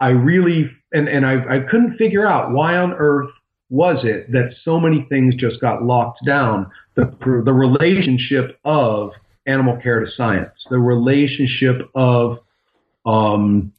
I 0.00 0.08
really, 0.08 0.70
and, 0.92 1.08
and 1.08 1.26
I, 1.26 1.56
I 1.56 1.58
couldn't 1.60 1.96
figure 1.96 2.26
out 2.26 2.52
why 2.52 2.76
on 2.76 2.92
earth 2.92 3.30
was 3.70 4.04
it 4.04 4.30
that 4.32 4.54
so 4.64 4.80
many 4.80 5.06
things 5.08 5.34
just 5.36 5.60
got 5.60 5.84
locked 5.84 6.24
down. 6.26 6.70
The, 6.96 7.04
the 7.44 7.52
relationship 7.52 8.58
of 8.64 9.10
animal 9.46 9.78
care 9.82 10.00
to 10.04 10.10
science, 10.10 10.52
the 10.68 10.78
relationship 10.78 11.88
of 11.94 12.38
um, 13.06 13.72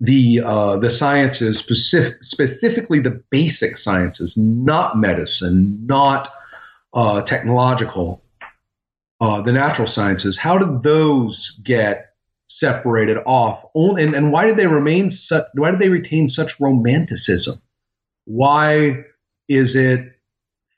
the 0.00 0.42
uh, 0.44 0.76
the 0.78 0.96
sciences, 0.98 1.58
specific, 1.58 2.16
specifically 2.30 3.00
the 3.00 3.22
basic 3.30 3.78
sciences, 3.82 4.32
not 4.36 4.98
medicine, 4.98 5.84
not 5.86 6.28
uh, 6.96 7.20
technological, 7.22 8.24
uh, 9.20 9.42
the 9.42 9.52
natural 9.52 9.90
sciences. 9.92 10.36
How 10.40 10.58
did 10.58 10.82
those 10.82 11.38
get 11.64 12.14
separated 12.58 13.18
off? 13.26 13.60
And, 13.74 14.14
and 14.14 14.32
why 14.32 14.46
did 14.46 14.56
they 14.56 14.66
remain 14.66 15.16
such? 15.28 15.44
Why 15.54 15.70
did 15.70 15.80
they 15.80 15.88
retain 15.88 16.30
such 16.30 16.50
romanticism? 16.58 17.62
Why 18.24 19.04
is 19.48 19.70
it 19.74 20.00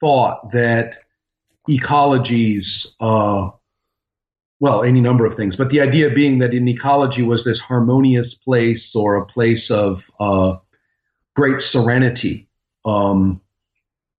thought 0.01 0.53
that 0.53 0.91
ecologies 1.69 2.65
uh, 3.01 3.51
well, 4.61 4.83
any 4.83 5.01
number 5.01 5.25
of 5.25 5.37
things. 5.37 5.55
But 5.57 5.69
the 5.69 5.81
idea 5.81 6.11
being 6.11 6.41
that 6.41 6.53
in 6.53 6.67
ecology 6.67 7.23
was 7.23 7.45
this 7.45 7.61
harmonious 7.61 8.35
place 8.45 8.83
or 8.95 9.17
a 9.17 9.27
place 9.27 9.71
of 9.71 9.99
uh, 10.19 10.59
great 11.37 11.63
serenity. 11.71 12.49
Um, 12.85 13.41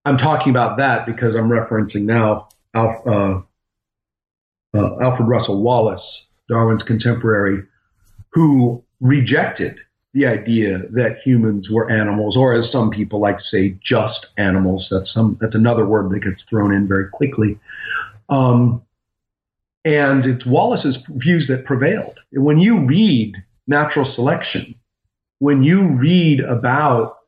I'm 0.09 0.17
talking 0.17 0.49
about 0.49 0.77
that 0.77 1.05
because 1.05 1.35
I'm 1.35 1.49
referencing 1.49 2.01
now 2.01 2.49
Alf, 2.73 3.05
uh, 3.05 3.41
uh, 4.75 4.99
Alfred 5.03 5.27
Russel 5.27 5.61
Wallace, 5.61 6.01
Darwin's 6.47 6.81
contemporary, 6.81 7.63
who 8.29 8.83
rejected 8.99 9.77
the 10.15 10.25
idea 10.25 10.79
that 10.93 11.17
humans 11.23 11.69
were 11.69 11.91
animals, 11.91 12.35
or 12.35 12.53
as 12.53 12.71
some 12.71 12.89
people 12.89 13.19
like 13.19 13.37
to 13.37 13.43
say, 13.51 13.77
just 13.83 14.25
animals. 14.37 14.87
That's 14.89 15.13
some 15.13 15.37
that's 15.39 15.53
another 15.53 15.85
word 15.85 16.09
that 16.09 16.23
gets 16.23 16.41
thrown 16.49 16.73
in 16.73 16.87
very 16.87 17.07
quickly. 17.09 17.59
Um, 18.29 18.81
and 19.85 20.25
it's 20.25 20.43
Wallace's 20.43 20.97
views 21.07 21.45
that 21.49 21.65
prevailed. 21.65 22.19
When 22.31 22.57
you 22.57 22.83
read 22.83 23.35
natural 23.67 24.11
selection, 24.15 24.73
when 25.37 25.61
you 25.61 25.87
read 25.87 26.39
about 26.39 27.18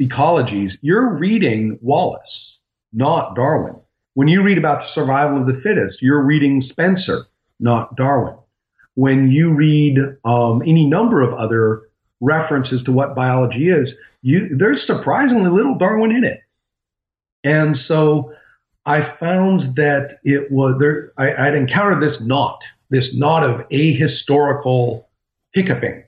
ecologies, 0.00 0.72
you're 0.82 1.14
reading 1.14 1.78
Wallace, 1.80 2.56
not 2.92 3.34
Darwin. 3.34 3.76
When 4.14 4.28
you 4.28 4.42
read 4.42 4.58
about 4.58 4.80
the 4.80 4.92
survival 4.94 5.40
of 5.40 5.46
the 5.46 5.60
fittest, 5.62 6.00
you're 6.00 6.22
reading 6.22 6.64
Spencer, 6.70 7.26
not 7.60 7.96
Darwin. 7.96 8.36
When 8.94 9.30
you 9.30 9.52
read 9.52 9.98
um, 10.24 10.62
any 10.62 10.86
number 10.86 11.20
of 11.20 11.34
other 11.34 11.82
references 12.20 12.82
to 12.84 12.92
what 12.92 13.14
biology 13.14 13.68
is, 13.68 13.90
you, 14.22 14.56
there's 14.56 14.86
surprisingly 14.86 15.50
little 15.50 15.76
Darwin 15.76 16.12
in 16.12 16.24
it. 16.24 16.40
And 17.44 17.76
so 17.86 18.32
I 18.86 19.14
found 19.20 19.76
that 19.76 20.18
it 20.24 20.50
was 20.50 20.76
there. 20.80 21.12
I, 21.18 21.50
would 21.50 21.58
encountered 21.58 22.02
this 22.02 22.18
knot, 22.20 22.60
this 22.88 23.08
knot 23.12 23.42
of 23.42 23.68
ahistorical 23.68 25.04
hiccuping, 25.52 26.04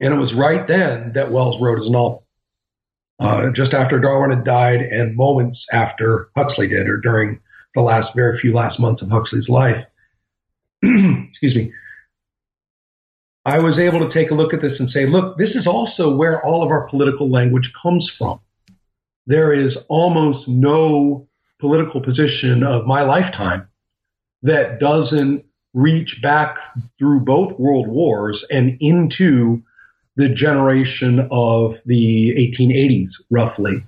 and 0.00 0.14
it 0.14 0.16
was 0.16 0.32
right 0.34 0.66
then 0.68 1.12
that 1.14 1.32
Wells 1.32 1.56
wrote 1.60 1.80
his 1.80 1.90
novel. 1.90 2.24
Uh, 3.20 3.50
just 3.54 3.74
after 3.74 3.98
Darwin 3.98 4.30
had 4.30 4.44
died, 4.44 4.80
and 4.80 5.16
moments 5.16 5.64
after 5.72 6.30
Huxley 6.36 6.68
did, 6.68 6.88
or 6.88 6.98
during 6.98 7.40
the 7.74 7.80
last 7.80 8.14
very 8.14 8.38
few 8.38 8.54
last 8.54 8.78
months 8.78 9.02
of 9.02 9.10
Huxley's 9.10 9.48
life. 9.48 9.84
Excuse 10.82 11.54
me. 11.54 11.72
I 13.44 13.58
was 13.58 13.78
able 13.78 14.06
to 14.06 14.12
take 14.12 14.30
a 14.30 14.34
look 14.34 14.52
at 14.52 14.60
this 14.60 14.78
and 14.78 14.90
say, 14.90 15.06
look, 15.06 15.38
this 15.38 15.50
is 15.50 15.66
also 15.66 16.14
where 16.14 16.44
all 16.44 16.62
of 16.62 16.70
our 16.70 16.86
political 16.88 17.30
language 17.30 17.72
comes 17.82 18.10
from. 18.18 18.40
There 19.26 19.52
is 19.52 19.76
almost 19.88 20.46
no 20.46 21.28
political 21.60 22.00
position 22.00 22.62
of 22.62 22.86
my 22.86 23.02
lifetime 23.02 23.68
that 24.42 24.78
doesn't 24.80 25.44
reach 25.74 26.16
back 26.22 26.56
through 26.98 27.20
both 27.20 27.58
world 27.58 27.88
wars 27.88 28.42
and 28.50 28.76
into 28.80 29.62
the 30.18 30.28
generation 30.28 31.26
of 31.30 31.76
the 31.86 32.34
1880s, 32.36 33.10
roughly. 33.30 33.82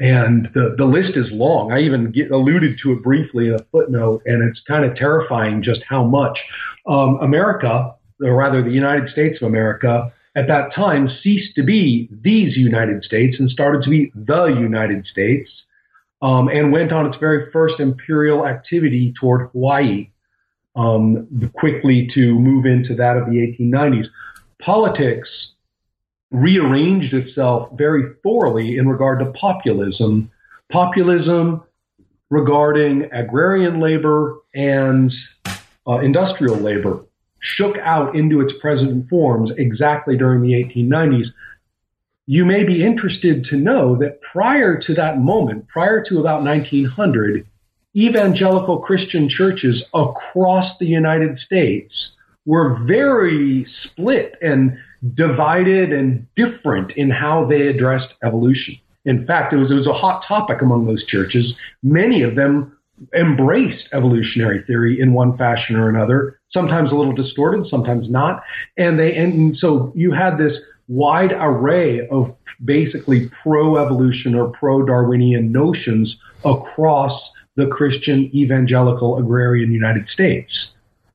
And 0.00 0.50
the, 0.54 0.74
the 0.76 0.84
list 0.84 1.16
is 1.16 1.30
long. 1.30 1.72
I 1.72 1.80
even 1.80 2.10
get, 2.10 2.30
alluded 2.30 2.78
to 2.82 2.92
it 2.92 3.02
briefly 3.02 3.48
in 3.48 3.54
a 3.54 3.64
footnote, 3.72 4.22
and 4.26 4.42
it's 4.42 4.60
kind 4.66 4.84
of 4.84 4.96
terrifying 4.96 5.62
just 5.62 5.80
how 5.88 6.04
much 6.04 6.38
um, 6.86 7.18
America 7.22 7.94
or 8.22 8.34
rather 8.34 8.62
the 8.62 8.70
United 8.70 9.10
States 9.10 9.40
of 9.40 9.48
America, 9.48 10.12
at 10.36 10.46
that 10.46 10.72
time 10.74 11.08
ceased 11.22 11.54
to 11.56 11.62
be 11.62 12.08
these 12.22 12.56
United 12.56 13.02
States 13.02 13.36
and 13.38 13.50
started 13.50 13.82
to 13.82 13.90
be 13.90 14.12
the 14.14 14.46
United 14.46 15.06
States 15.06 15.50
um, 16.22 16.48
and 16.48 16.72
went 16.72 16.92
on 16.92 17.06
its 17.06 17.16
very 17.18 17.50
first 17.50 17.80
imperial 17.80 18.46
activity 18.46 19.12
toward 19.18 19.50
Hawaii, 19.50 20.10
um, 20.76 21.50
quickly 21.54 22.08
to 22.14 22.38
move 22.38 22.66
into 22.66 22.94
that 22.94 23.16
of 23.16 23.26
the 23.26 23.56
1890s. 23.60 24.06
Politics 24.60 25.28
rearranged 26.30 27.12
itself 27.12 27.70
very 27.74 28.14
thoroughly 28.22 28.78
in 28.78 28.88
regard 28.88 29.18
to 29.18 29.26
populism. 29.32 30.30
Populism 30.70 31.62
regarding 32.30 33.08
agrarian 33.12 33.80
labor 33.80 34.38
and 34.54 35.12
uh, 35.86 35.98
industrial 35.98 36.56
labor 36.56 37.04
shook 37.40 37.76
out 37.78 38.14
into 38.14 38.40
its 38.40 38.52
present 38.60 39.08
forms 39.08 39.50
exactly 39.56 40.16
during 40.16 40.42
the 40.42 40.52
1890s. 40.52 41.26
You 42.26 42.44
may 42.44 42.62
be 42.64 42.84
interested 42.84 43.44
to 43.46 43.56
know 43.56 43.96
that 43.96 44.20
prior 44.20 44.80
to 44.82 44.94
that 44.94 45.18
moment, 45.18 45.66
prior 45.66 46.04
to 46.04 46.20
about 46.20 46.44
1900, 46.44 47.46
evangelical 47.96 48.78
Christian 48.78 49.28
churches 49.28 49.82
across 49.92 50.78
the 50.78 50.86
United 50.86 51.38
States 51.40 52.10
were 52.46 52.78
very 52.84 53.66
split 53.82 54.34
and 54.40 54.78
divided 55.14 55.92
and 55.92 56.26
different 56.36 56.92
in 56.92 57.10
how 57.10 57.46
they 57.46 57.68
addressed 57.68 58.08
evolution. 58.22 58.76
In 59.04 59.26
fact, 59.26 59.52
it 59.52 59.56
was, 59.56 59.70
it 59.70 59.74
was 59.74 59.86
a 59.86 59.94
hot 59.94 60.24
topic 60.26 60.60
among 60.60 60.86
those 60.86 61.04
churches. 61.06 61.54
Many 61.82 62.22
of 62.22 62.34
them 62.34 62.76
embraced 63.16 63.88
evolutionary 63.92 64.62
theory 64.66 65.00
in 65.00 65.14
one 65.14 65.36
fashion 65.38 65.76
or 65.76 65.88
another, 65.88 66.38
sometimes 66.50 66.92
a 66.92 66.94
little 66.94 67.14
distorted, 67.14 67.66
sometimes 67.68 68.10
not. 68.10 68.42
And 68.76 68.98
they, 68.98 69.16
and 69.16 69.56
so 69.56 69.92
you 69.94 70.12
had 70.12 70.36
this 70.36 70.56
wide 70.88 71.32
array 71.32 72.06
of 72.08 72.34
basically 72.64 73.30
pro-evolution 73.42 74.34
or 74.34 74.50
pro-Darwinian 74.50 75.50
notions 75.50 76.16
across 76.44 77.18
the 77.56 77.66
Christian 77.68 78.30
evangelical 78.34 79.18
agrarian 79.18 79.72
United 79.72 80.08
States. 80.08 80.68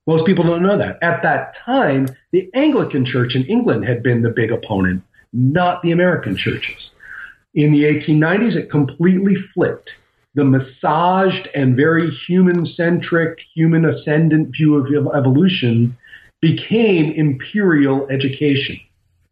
Most 0.07 0.25
people 0.25 0.43
don't 0.43 0.63
know 0.63 0.77
that. 0.77 1.01
At 1.01 1.23
that 1.23 1.55
time, 1.65 2.07
the 2.31 2.49
Anglican 2.53 3.05
Church 3.05 3.35
in 3.35 3.45
England 3.45 3.85
had 3.85 4.03
been 4.03 4.21
the 4.21 4.29
big 4.29 4.51
opponent, 4.51 5.03
not 5.33 5.81
the 5.81 5.91
American 5.91 6.37
churches. 6.37 6.91
In 7.53 7.71
the 7.71 7.83
1890s, 7.83 8.55
it 8.55 8.69
completely 8.69 9.35
flipped 9.53 9.89
the 10.35 10.43
massaged 10.43 11.47
and 11.55 11.77
very 11.77 12.11
human 12.27 12.65
centric, 12.65 13.39
human 13.55 13.85
ascendant 13.85 14.53
view 14.55 14.75
of 14.75 15.15
evolution 15.15 15.97
became 16.41 17.13
imperial 17.13 18.05
education 18.09 18.79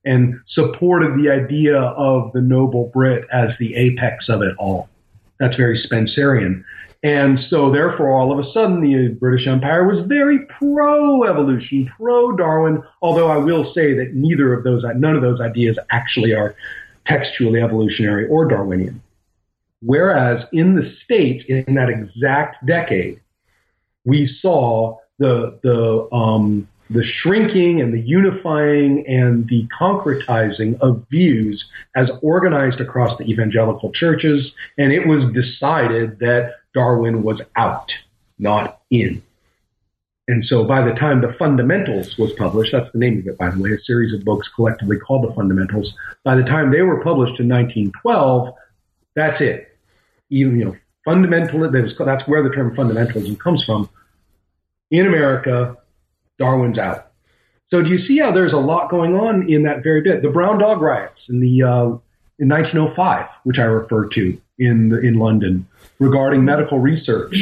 and 0.05 0.39
supported 0.47 1.21
the 1.21 1.29
idea 1.29 1.77
of 1.77 2.31
the 2.31 2.41
noble 2.41 2.89
Brit 2.93 3.25
as 3.31 3.51
the 3.59 3.75
apex 3.75 4.29
of 4.29 4.41
it 4.41 4.55
all. 4.57 4.89
That's 5.43 5.57
very 5.57 5.77
Spencerian. 5.77 6.63
And 7.03 7.37
so, 7.49 7.69
therefore, 7.69 8.17
all 8.17 8.31
of 8.31 8.39
a 8.39 8.49
sudden, 8.53 8.79
the 8.79 9.09
British 9.09 9.45
Empire 9.45 9.85
was 9.85 10.05
very 10.07 10.45
pro 10.45 11.25
evolution, 11.25 11.91
pro 11.97 12.31
Darwin, 12.37 12.81
although 13.01 13.27
I 13.27 13.35
will 13.35 13.73
say 13.73 13.93
that 13.93 14.13
neither 14.13 14.53
of 14.53 14.63
those, 14.63 14.85
none 14.95 15.17
of 15.17 15.21
those 15.21 15.41
ideas 15.41 15.77
actually 15.89 16.33
are 16.33 16.55
textually 17.05 17.61
evolutionary 17.61 18.25
or 18.27 18.47
Darwinian. 18.47 19.03
Whereas 19.81 20.45
in 20.53 20.75
the 20.75 20.95
States, 21.03 21.43
in 21.49 21.75
that 21.75 21.89
exact 21.89 22.65
decade, 22.65 23.19
we 24.05 24.33
saw 24.41 24.97
the, 25.19 25.59
the, 25.61 26.07
um, 26.15 26.69
the 26.89 27.03
shrinking 27.03 27.81
and 27.81 27.93
the 27.93 27.99
unifying 27.99 29.05
and 29.07 29.47
the 29.47 29.67
concretizing 29.79 30.79
of 30.81 31.05
views 31.09 31.63
as 31.95 32.09
organized 32.21 32.79
across 32.79 33.17
the 33.17 33.25
evangelical 33.25 33.91
churches. 33.91 34.51
And 34.77 34.91
it 34.91 35.07
was 35.07 35.31
decided 35.33 36.19
that 36.19 36.55
Darwin 36.73 37.23
was 37.23 37.41
out, 37.55 37.91
not 38.37 38.81
in. 38.89 39.23
And 40.27 40.45
so 40.45 40.63
by 40.63 40.85
the 40.85 40.93
time 40.93 41.21
the 41.21 41.33
Fundamentals 41.37 42.17
was 42.17 42.31
published, 42.33 42.71
that's 42.71 42.91
the 42.93 42.99
name 42.99 43.19
of 43.19 43.27
it, 43.27 43.37
by 43.37 43.49
the 43.49 43.61
way, 43.61 43.71
a 43.71 43.79
series 43.79 44.13
of 44.13 44.23
books 44.23 44.47
collectively 44.55 44.97
called 44.97 45.29
the 45.29 45.33
Fundamentals. 45.33 45.93
By 46.23 46.35
the 46.35 46.43
time 46.43 46.71
they 46.71 46.81
were 46.81 47.03
published 47.03 47.39
in 47.39 47.49
1912, 47.49 48.53
that's 49.15 49.41
it 49.41 49.73
even, 50.33 50.59
you 50.59 50.65
know, 50.65 50.75
fundamental, 51.05 51.69
that's 51.71 52.27
where 52.27 52.43
the 52.43 52.49
term 52.49 52.75
fundamentalism 52.75 53.39
comes 53.39 53.63
from. 53.63 53.89
In 54.91 55.05
America, 55.05 55.77
Darwin's 56.37 56.77
out. 56.77 57.11
So 57.69 57.81
do 57.81 57.89
you 57.89 58.05
see 58.05 58.19
how 58.19 58.31
there's 58.31 58.53
a 58.53 58.57
lot 58.57 58.89
going 58.89 59.15
on 59.15 59.49
in 59.51 59.63
that 59.63 59.83
very 59.83 60.01
bit? 60.01 60.21
The 60.21 60.29
Brown 60.29 60.59
Dog 60.59 60.81
riots 60.81 61.21
in 61.27 61.39
the 61.39 61.63
uh, 61.63 61.85
in 62.39 62.49
1905, 62.49 63.27
which 63.43 63.57
I 63.59 63.63
refer 63.63 64.07
to 64.09 64.41
in 64.59 64.89
the, 64.89 64.99
in 64.99 65.15
London, 65.15 65.67
regarding 65.99 66.45
medical 66.45 66.79
research, 66.79 67.35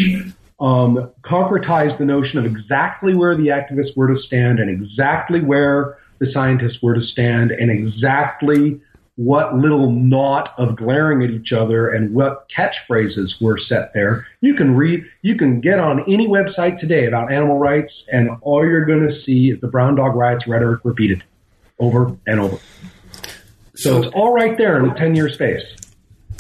um, 0.60 1.12
concretized 1.23 1.97
the 1.97 2.06
notion 2.06 2.39
of 2.39 2.45
exactly 2.45 3.13
where 3.13 3.36
the 3.36 3.47
activists 3.47 3.95
were 3.95 4.08
to 4.13 4.21
stand 4.21 4.60
and 4.60 4.69
exactly 4.69 5.41
where 5.41 5.97
the 6.19 6.32
scientists 6.32 6.82
were 6.82 6.93
to 6.93 7.04
stand 7.04 7.51
and 7.51 7.71
exactly 7.71 8.80
what 9.25 9.55
little 9.55 9.91
knot 9.91 10.51
of 10.57 10.75
glaring 10.75 11.21
at 11.21 11.29
each 11.29 11.51
other 11.51 11.89
and 11.89 12.12
what 12.12 12.47
catchphrases 12.49 13.39
were 13.39 13.57
set 13.57 13.93
there. 13.93 14.25
You 14.41 14.55
can 14.55 14.75
read, 14.75 15.05
you 15.21 15.36
can 15.36 15.62
get 15.62 15.77
on 15.77 15.99
any 16.12 16.27
website 16.27 16.79
today 16.79 17.05
about 17.05 17.31
animal 17.31 17.60
rights, 17.60 17.93
and 18.12 18.31
all 18.41 18.65
you're 18.65 18.86
going 18.86 19.07
to 19.07 19.21
see 19.21 19.51
is 19.51 19.62
the 19.62 19.67
brown 19.67 19.93
dog 19.93 20.15
riots 20.15 20.47
rhetoric 20.47 20.81
repeated 20.84 21.23
over 21.77 22.17
and 22.25 22.39
over. 22.39 22.57
So, 23.75 24.01
so 24.01 24.03
it's 24.03 24.15
all 24.15 24.34
right 24.34 24.57
there 24.57 24.84
in 24.84 24.89
a 24.89 24.95
10 24.95 25.13
year 25.13 25.29
space. 25.29 25.62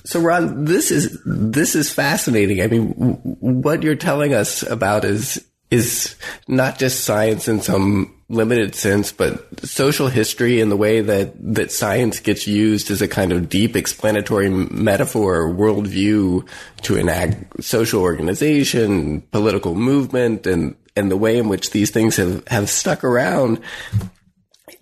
So 0.03 0.19
Ron, 0.19 0.65
this 0.65 0.89
is 0.89 1.21
this 1.23 1.75
is 1.75 1.93
fascinating. 1.93 2.63
I 2.63 2.67
mean, 2.67 2.87
what 2.87 3.83
you're 3.83 3.95
telling 3.95 4.33
us 4.33 4.63
about 4.63 5.05
is 5.05 5.45
is 5.71 6.15
not 6.47 6.77
just 6.77 7.05
science 7.05 7.47
in 7.47 7.61
some 7.61 8.13
limited 8.27 8.75
sense, 8.75 9.11
but 9.11 9.65
social 9.65 10.07
history 10.07 10.61
and 10.61 10.71
the 10.71 10.77
way 10.77 11.01
that, 11.01 11.33
that 11.37 11.71
science 11.71 12.19
gets 12.19 12.45
used 12.45 12.91
as 12.91 13.01
a 13.01 13.07
kind 13.07 13.31
of 13.31 13.49
deep 13.49 13.75
explanatory 13.75 14.49
metaphor 14.49 15.41
or 15.41 15.53
worldview 15.53 16.47
to 16.81 16.97
enact 16.97 17.63
social 17.63 18.01
organization, 18.01 19.21
political 19.31 19.73
movement, 19.75 20.45
and, 20.45 20.75
and 20.95 21.09
the 21.09 21.17
way 21.17 21.37
in 21.37 21.47
which 21.47 21.71
these 21.71 21.89
things 21.91 22.17
have, 22.17 22.45
have 22.47 22.69
stuck 22.69 23.03
around. 23.03 23.61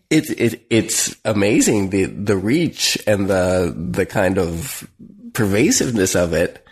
It's 0.10 0.32
it, 0.32 0.66
it's 0.72 1.16
amazing 1.24 1.92
the 1.92 2.06
the 2.06 2.36
reach 2.36 2.98
and 3.06 3.30
the 3.30 3.76
the 3.78 4.08
kind 4.08 4.40
of 4.40 4.90
pervasiveness 5.34 6.16
of 6.16 6.34
it. 6.34 6.66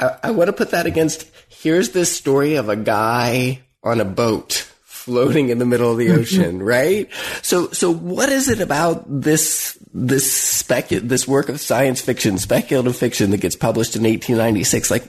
I, 0.00 0.16
I 0.24 0.30
want 0.30 0.48
to 0.48 0.54
put 0.54 0.70
that 0.70 0.86
against. 0.86 1.30
Here's 1.60 1.90
this 1.90 2.10
story 2.10 2.54
of 2.54 2.70
a 2.70 2.76
guy 2.76 3.60
on 3.82 4.00
a 4.00 4.04
boat 4.06 4.66
floating 4.82 5.50
in 5.50 5.58
the 5.58 5.66
middle 5.66 5.92
of 5.92 5.98
the 5.98 6.10
ocean, 6.10 6.62
right? 6.62 7.06
So, 7.42 7.70
so 7.70 7.92
what 7.92 8.30
is 8.30 8.48
it 8.48 8.62
about 8.62 9.04
this, 9.06 9.78
this 9.92 10.32
spec, 10.32 10.88
this 10.88 11.28
work 11.28 11.50
of 11.50 11.60
science 11.60 12.00
fiction, 12.00 12.38
speculative 12.38 12.96
fiction 12.96 13.30
that 13.32 13.42
gets 13.42 13.56
published 13.56 13.94
in 13.94 14.04
1896? 14.04 14.90
Like, 14.90 15.04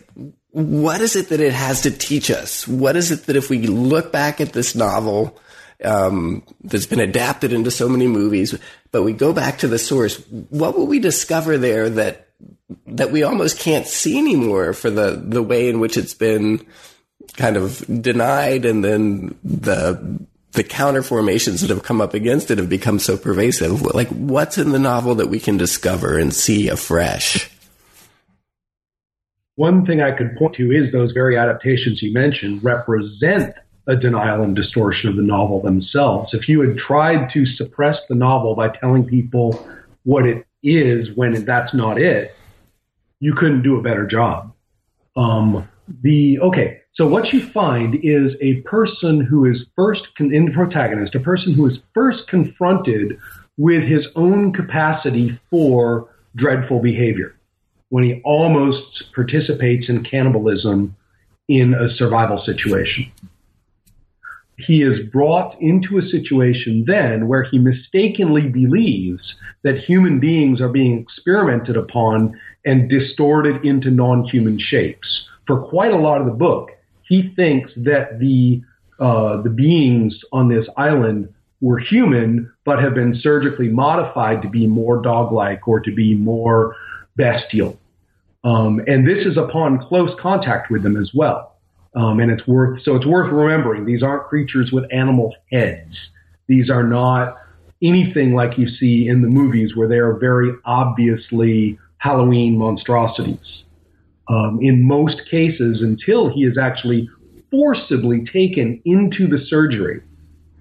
what 0.49 0.99
is 0.99 1.15
it 1.15 1.29
that 1.29 1.39
it 1.39 1.53
has 1.53 1.81
to 1.81 1.91
teach 1.91 2.29
us? 2.29 2.67
What 2.67 2.97
is 2.97 3.11
it 3.11 3.27
that 3.27 3.37
if 3.37 3.49
we 3.49 3.67
look 3.67 4.11
back 4.11 4.41
at 4.41 4.51
this 4.51 4.75
novel, 4.75 5.39
um, 5.85 6.43
that's 6.65 6.85
been 6.85 6.99
adapted 6.99 7.53
into 7.53 7.71
so 7.71 7.87
many 7.87 8.07
movies, 8.07 8.59
but 8.91 9.03
we 9.03 9.13
go 9.13 9.31
back 9.31 9.59
to 9.59 9.69
the 9.69 9.79
source, 9.79 10.17
what 10.49 10.77
will 10.77 10.87
we 10.87 10.99
discover 10.99 11.57
there 11.57 11.89
that, 11.89 12.27
that 12.87 13.11
we 13.11 13.23
almost 13.23 13.59
can't 13.59 13.87
see 13.87 14.17
anymore 14.17 14.73
for 14.73 14.89
the, 14.89 15.21
the 15.23 15.43
way 15.43 15.69
in 15.69 15.79
which 15.79 15.97
it's 15.97 16.13
been, 16.13 16.65
kind 17.33 17.57
of 17.57 17.85
denied 18.01 18.65
and 18.65 18.83
then 18.83 19.35
the 19.43 20.27
the 20.53 20.63
counter 20.63 21.01
formations 21.01 21.61
that 21.61 21.69
have 21.69 21.83
come 21.83 22.01
up 22.01 22.13
against 22.13 22.51
it 22.51 22.57
have 22.57 22.67
become 22.67 22.99
so 22.99 23.15
pervasive. 23.15 23.81
Like 23.81 24.09
what's 24.09 24.57
in 24.57 24.71
the 24.71 24.79
novel 24.79 25.15
that 25.15 25.27
we 25.27 25.39
can 25.39 25.55
discover 25.55 26.17
and 26.17 26.33
see 26.33 26.67
afresh? 26.67 27.49
One 29.55 29.85
thing 29.85 30.01
I 30.01 30.11
could 30.11 30.35
point 30.37 30.55
to 30.55 30.71
is 30.71 30.91
those 30.91 31.13
very 31.13 31.37
adaptations 31.37 32.01
you 32.01 32.11
mentioned 32.13 32.63
represent 32.63 33.55
a 33.87 33.95
denial 33.95 34.43
and 34.43 34.55
distortion 34.55 35.09
of 35.09 35.15
the 35.15 35.21
novel 35.21 35.61
themselves. 35.61 36.33
If 36.33 36.49
you 36.49 36.61
had 36.61 36.77
tried 36.77 37.31
to 37.31 37.45
suppress 37.45 37.97
the 38.09 38.15
novel 38.15 38.55
by 38.55 38.69
telling 38.69 39.05
people 39.05 39.65
what 40.03 40.25
it 40.25 40.45
is 40.63 41.15
when 41.15 41.45
that's 41.45 41.73
not 41.73 41.99
it, 41.99 42.35
you 43.21 43.33
couldn't 43.35 43.61
do 43.61 43.79
a 43.79 43.81
better 43.81 44.05
job. 44.05 44.51
Um, 45.15 45.69
the 46.03 46.39
okay, 46.39 46.81
so 46.93 47.07
what 47.07 47.31
you 47.31 47.47
find 47.51 47.95
is 48.03 48.33
a 48.41 48.55
person 48.61 49.21
who 49.21 49.45
is 49.45 49.63
first, 49.75 50.01
in 50.19 50.45
the 50.45 50.51
protagonist, 50.51 51.15
a 51.15 51.19
person 51.19 51.53
who 51.53 51.67
is 51.67 51.77
first 51.93 52.27
confronted 52.27 53.17
with 53.57 53.83
his 53.83 54.07
own 54.15 54.51
capacity 54.51 55.39
for 55.49 56.09
dreadful 56.35 56.81
behavior 56.81 57.35
when 57.89 58.03
he 58.03 58.21
almost 58.23 59.03
participates 59.13 59.89
in 59.89 60.03
cannibalism 60.03 60.95
in 61.47 61.73
a 61.73 61.93
survival 61.95 62.41
situation. 62.43 63.11
He 64.57 64.81
is 64.81 65.09
brought 65.09 65.59
into 65.61 65.97
a 65.97 66.07
situation 66.07 66.85
then 66.87 67.27
where 67.27 67.43
he 67.43 67.57
mistakenly 67.57 68.47
believes 68.47 69.35
that 69.63 69.79
human 69.79 70.19
beings 70.19 70.61
are 70.61 70.69
being 70.69 70.99
experimented 70.99 71.75
upon 71.75 72.39
and 72.65 72.89
distorted 72.89 73.65
into 73.65 73.89
non-human 73.89 74.59
shapes. 74.59 75.25
For 75.47 75.61
quite 75.61 75.91
a 75.91 75.97
lot 75.97 76.21
of 76.21 76.27
the 76.27 76.33
book, 76.33 76.71
he 77.03 77.33
thinks 77.35 77.71
that 77.75 78.19
the 78.19 78.61
uh, 78.99 79.41
the 79.41 79.49
beings 79.49 80.15
on 80.31 80.47
this 80.47 80.67
island 80.77 81.33
were 81.59 81.79
human, 81.79 82.51
but 82.65 82.81
have 82.81 82.93
been 82.93 83.19
surgically 83.19 83.67
modified 83.67 84.43
to 84.43 84.49
be 84.49 84.67
more 84.67 85.01
dog-like 85.01 85.67
or 85.67 85.79
to 85.79 85.91
be 85.91 86.13
more 86.13 86.75
bestial. 87.15 87.79
Um, 88.43 88.79
and 88.87 89.07
this 89.07 89.25
is 89.25 89.37
upon 89.37 89.79
close 89.79 90.11
contact 90.19 90.71
with 90.71 90.83
them 90.83 90.97
as 90.97 91.11
well. 91.13 91.55
Um, 91.95 92.19
and 92.19 92.31
it's 92.31 92.47
worth 92.47 92.83
so 92.83 92.95
it's 92.95 93.05
worth 93.05 93.31
remembering 93.31 93.85
these 93.85 94.01
aren't 94.01 94.27
creatures 94.27 94.71
with 94.71 94.85
animal 94.93 95.35
heads. 95.51 95.95
These 96.47 96.69
are 96.69 96.83
not 96.83 97.37
anything 97.83 98.33
like 98.33 98.57
you 98.57 98.67
see 98.69 99.07
in 99.07 99.21
the 99.21 99.27
movies 99.27 99.75
where 99.75 99.87
they 99.87 99.97
are 99.97 100.13
very 100.13 100.51
obviously 100.63 101.77
Halloween 102.01 102.57
monstrosities 102.57 103.63
um, 104.27 104.57
in 104.59 104.87
most 104.87 105.21
cases 105.29 105.81
until 105.81 106.33
he 106.33 106.41
is 106.45 106.57
actually 106.57 107.07
forcibly 107.51 108.25
taken 108.25 108.81
into 108.85 109.27
the 109.27 109.45
surgery. 109.45 110.01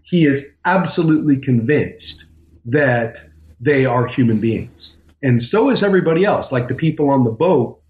He 0.02 0.26
is 0.26 0.44
absolutely 0.66 1.40
convinced 1.40 2.24
that 2.66 3.14
they 3.58 3.86
are 3.86 4.06
human 4.06 4.38
beings. 4.38 4.90
And 5.22 5.42
so 5.50 5.70
is 5.70 5.82
everybody 5.82 6.26
else, 6.26 6.46
like 6.52 6.68
the 6.68 6.74
people 6.74 7.08
on 7.08 7.24
the 7.24 7.30
boat, 7.30 7.80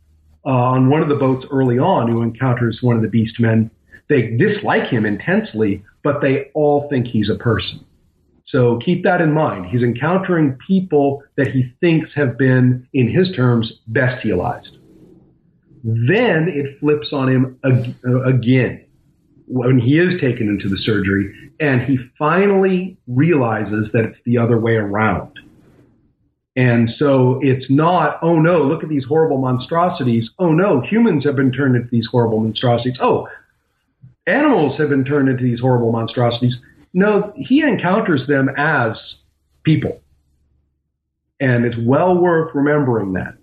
uh, 0.46 0.50
on 0.50 0.88
one 0.88 1.02
of 1.02 1.08
the 1.08 1.16
boats 1.16 1.44
early 1.50 1.78
on 1.78 2.08
who 2.08 2.22
encounters 2.22 2.78
one 2.82 2.94
of 2.94 3.02
the 3.02 3.08
beast 3.08 3.40
men. 3.40 3.68
They 4.08 4.36
dislike 4.36 4.88
him 4.88 5.04
intensely, 5.04 5.82
but 6.04 6.20
they 6.20 6.50
all 6.54 6.88
think 6.88 7.08
he's 7.08 7.28
a 7.28 7.36
person. 7.36 7.84
So 8.50 8.78
keep 8.78 9.04
that 9.04 9.20
in 9.20 9.32
mind. 9.32 9.66
He's 9.66 9.82
encountering 9.82 10.58
people 10.66 11.22
that 11.36 11.48
he 11.48 11.72
thinks 11.80 12.10
have 12.14 12.36
been, 12.36 12.86
in 12.92 13.08
his 13.08 13.30
terms, 13.32 13.72
bestialized. 13.88 14.76
Then 15.84 16.48
it 16.48 16.78
flips 16.80 17.12
on 17.12 17.28
him 17.28 17.58
ag- 17.64 17.94
uh, 18.06 18.22
again 18.22 18.84
when 19.46 19.78
he 19.78 19.98
is 19.98 20.20
taken 20.20 20.48
into 20.48 20.68
the 20.68 20.78
surgery 20.78 21.34
and 21.58 21.82
he 21.82 21.98
finally 22.18 22.96
realizes 23.08 23.88
that 23.92 24.04
it's 24.04 24.18
the 24.24 24.38
other 24.38 24.58
way 24.58 24.76
around. 24.76 25.38
And 26.54 26.90
so 26.98 27.40
it's 27.42 27.68
not, 27.70 28.18
oh 28.22 28.38
no, 28.38 28.62
look 28.62 28.82
at 28.82 28.88
these 28.88 29.04
horrible 29.04 29.38
monstrosities. 29.38 30.28
Oh 30.38 30.52
no, 30.52 30.80
humans 30.82 31.24
have 31.24 31.36
been 31.36 31.52
turned 31.52 31.76
into 31.76 31.88
these 31.90 32.06
horrible 32.06 32.40
monstrosities. 32.40 32.98
Oh, 33.00 33.28
animals 34.26 34.78
have 34.78 34.88
been 34.88 35.04
turned 35.04 35.28
into 35.28 35.42
these 35.42 35.60
horrible 35.60 35.92
monstrosities. 35.92 36.56
No, 36.92 37.32
he 37.36 37.60
encounters 37.62 38.26
them 38.26 38.50
as 38.56 38.96
people. 39.62 40.00
And 41.38 41.64
it's 41.64 41.76
well 41.78 42.16
worth 42.16 42.54
remembering 42.54 43.12
that. 43.14 43.34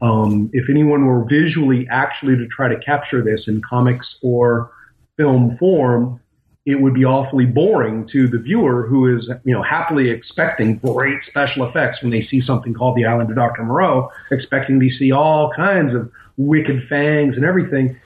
Um, 0.00 0.50
if 0.52 0.68
anyone 0.68 1.06
were 1.06 1.24
visually 1.24 1.86
actually 1.90 2.36
to 2.36 2.46
try 2.48 2.68
to 2.68 2.78
capture 2.80 3.22
this 3.22 3.48
in 3.48 3.62
comics 3.68 4.16
or 4.22 4.70
film 5.16 5.56
form, 5.58 6.20
it 6.66 6.80
would 6.80 6.94
be 6.94 7.04
awfully 7.04 7.44
boring 7.44 8.08
to 8.12 8.26
the 8.26 8.38
viewer 8.38 8.86
who 8.86 9.16
is, 9.16 9.28
you 9.44 9.52
know, 9.52 9.62
happily 9.62 10.08
expecting 10.08 10.76
great 10.78 11.18
special 11.26 11.68
effects 11.68 12.00
when 12.00 12.10
they 12.10 12.22
see 12.26 12.40
something 12.40 12.72
called 12.72 12.96
The 12.96 13.04
Island 13.04 13.28
of 13.30 13.36
Dr. 13.36 13.64
Moreau, 13.64 14.10
expecting 14.30 14.80
to 14.80 14.90
see 14.90 15.12
all 15.12 15.52
kinds 15.54 15.94
of 15.94 16.10
wicked 16.36 16.88
fangs 16.88 17.36
and 17.36 17.44
everything, 17.44 17.96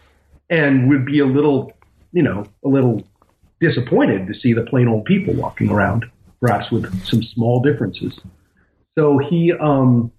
and 0.51 0.89
would 0.89 1.07
be 1.07 1.21
a 1.21 1.27
little, 1.27 1.73
you 2.13 2.23
know, 2.23 2.47
a 2.65 2.69
little 2.69 3.07
disappointed 3.61 4.27
to 4.27 4.35
see 4.35 4.53
the 4.53 4.63
plain 4.63 4.89
old 4.89 5.05
people 5.05 5.35
walking 5.35 5.71
around, 5.71 6.05
perhaps 6.41 6.71
with 6.71 6.85
some 7.05 7.23
small 7.23 7.61
differences. 7.61 8.19
So 8.97 9.19
he, 9.19 9.53
um, 9.53 10.13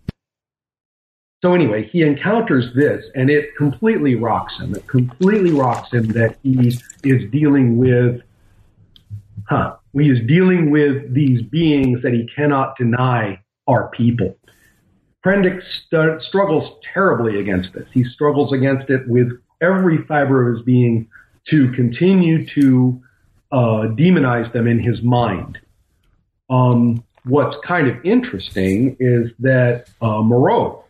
so 1.41 1.53
anyway, 1.53 1.87
he 1.91 2.01
encounters 2.03 2.73
this 2.75 3.05
and 3.15 3.29
it 3.29 3.55
completely 3.57 4.15
rocks 4.15 4.57
him. 4.57 4.75
It 4.75 4.87
completely 4.87 5.51
rocks 5.51 5.91
him 5.91 6.07
that 6.09 6.37
he 6.43 6.77
is 7.03 7.31
dealing 7.31 7.77
with, 7.77 8.21
huh, 9.47 9.75
he 9.93 10.09
is 10.09 10.25
dealing 10.27 10.69
with 10.69 11.13
these 11.13 11.41
beings 11.43 12.01
that 12.03 12.13
he 12.13 12.27
cannot 12.35 12.77
deny 12.77 13.39
are 13.67 13.89
people. 13.89 14.37
Prendick 15.25 15.61
st- 15.85 16.21
struggles 16.23 16.79
terribly 16.93 17.39
against 17.39 17.73
this. 17.73 17.87
He 17.93 18.03
struggles 18.03 18.53
against 18.53 18.89
it 18.89 19.07
with 19.07 19.31
every 19.61 20.03
fiber 20.05 20.49
of 20.49 20.57
his 20.57 20.65
being 20.65 21.07
to 21.49 21.71
continue 21.73 22.45
to 22.55 23.01
uh, 23.51 23.87
demonize 23.95 24.51
them 24.53 24.67
in 24.67 24.79
his 24.79 25.01
mind. 25.01 25.57
Um, 26.49 27.03
what's 27.25 27.57
kind 27.65 27.87
of 27.87 28.03
interesting 28.05 28.95
is 28.99 29.31
that 29.39 29.89
uh, 30.01 30.21
Moreau, 30.21 30.83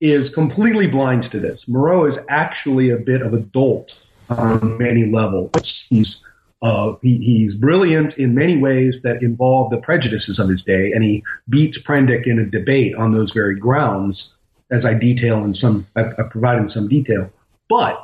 is 0.00 0.32
completely 0.34 0.86
blind 0.86 1.30
to 1.32 1.40
this. 1.40 1.60
Moreau 1.66 2.10
is 2.10 2.18
actually 2.28 2.90
a 2.90 2.96
bit 2.96 3.22
of 3.22 3.32
a 3.32 3.38
dolt 3.38 3.92
on 4.28 4.76
many 4.78 5.10
levels. 5.10 5.50
He's 5.88 6.16
uh, 6.62 6.94
he, 7.02 7.18
he's 7.18 7.54
brilliant 7.54 8.14
in 8.16 8.34
many 8.34 8.56
ways 8.56 8.94
that 9.02 9.22
involve 9.22 9.70
the 9.70 9.76
prejudices 9.76 10.38
of 10.38 10.48
his 10.48 10.62
day, 10.62 10.90
and 10.92 11.04
he 11.04 11.22
beats 11.48 11.78
Prendick 11.86 12.26
in 12.26 12.38
a 12.38 12.46
debate 12.46 12.94
on 12.94 13.12
those 13.12 13.30
very 13.32 13.56
grounds, 13.56 14.30
as 14.70 14.84
I 14.84 14.94
detail 14.94 15.44
in 15.44 15.54
some, 15.54 15.86
I, 15.96 16.04
I 16.18 16.22
provide 16.30 16.58
in 16.58 16.70
some 16.70 16.88
detail. 16.88 17.30
But 17.68 17.94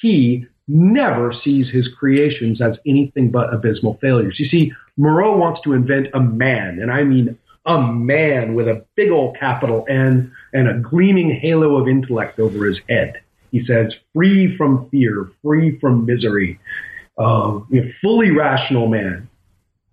he 0.00 0.46
never 0.68 1.32
sees 1.32 1.68
his 1.68 1.88
creations 1.88 2.60
as 2.60 2.78
anything 2.86 3.30
but 3.30 3.52
abysmal 3.52 3.98
failures. 4.00 4.38
You 4.38 4.46
see, 4.48 4.72
Moreau 4.96 5.36
wants 5.36 5.60
to 5.62 5.72
invent 5.72 6.08
a 6.14 6.20
man, 6.20 6.78
and 6.80 6.90
I 6.90 7.04
mean 7.04 7.38
a 7.64 7.80
man 7.80 8.54
with 8.54 8.68
a 8.68 8.84
big 8.96 9.10
old 9.10 9.36
capital 9.38 9.84
N 9.88 10.32
and 10.52 10.68
a 10.68 10.78
gleaming 10.78 11.30
halo 11.30 11.76
of 11.76 11.88
intellect 11.88 12.38
over 12.38 12.66
his 12.66 12.78
head. 12.88 13.20
He 13.50 13.64
says, 13.66 13.94
free 14.14 14.56
from 14.56 14.88
fear, 14.90 15.30
free 15.42 15.78
from 15.78 16.06
misery, 16.06 16.58
uh, 17.18 17.60
a 17.72 17.94
fully 18.00 18.30
rational 18.30 18.88
man. 18.88 19.28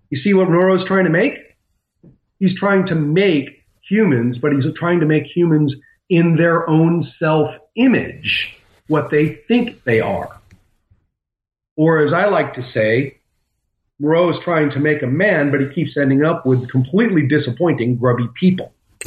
You 0.09 0.21
see 0.21 0.33
what 0.33 0.47
is 0.47 0.87
trying 0.87 1.03
to 1.03 1.11
make? 1.11 1.33
He's 2.39 2.57
trying 2.57 2.87
to 2.87 2.95
make 2.95 3.63
humans, 3.87 4.37
but 4.37 4.53
he's 4.53 4.63
trying 4.75 5.01
to 5.01 5.05
make 5.05 5.25
humans 5.25 5.75
in 6.09 6.37
their 6.37 6.67
own 6.69 7.11
self 7.19 7.53
image, 7.75 8.57
what 8.87 9.11
they 9.11 9.35
think 9.47 9.83
they 9.83 9.99
are. 9.99 10.38
Or 11.79 12.05
as 12.05 12.11
I 12.11 12.25
like 12.25 12.55
to 12.55 12.71
say, 12.73 13.19
Moreau 13.99 14.29
is 14.33 14.35
trying 14.43 14.69
to 14.71 14.79
make 14.81 15.01
a 15.01 15.07
man, 15.07 15.49
but 15.49 15.61
he 15.61 15.69
keeps 15.69 15.95
ending 15.95 16.25
up 16.25 16.45
with 16.45 16.69
completely 16.69 17.25
disappointing, 17.25 17.95
grubby 17.95 18.27
people. 18.37 18.73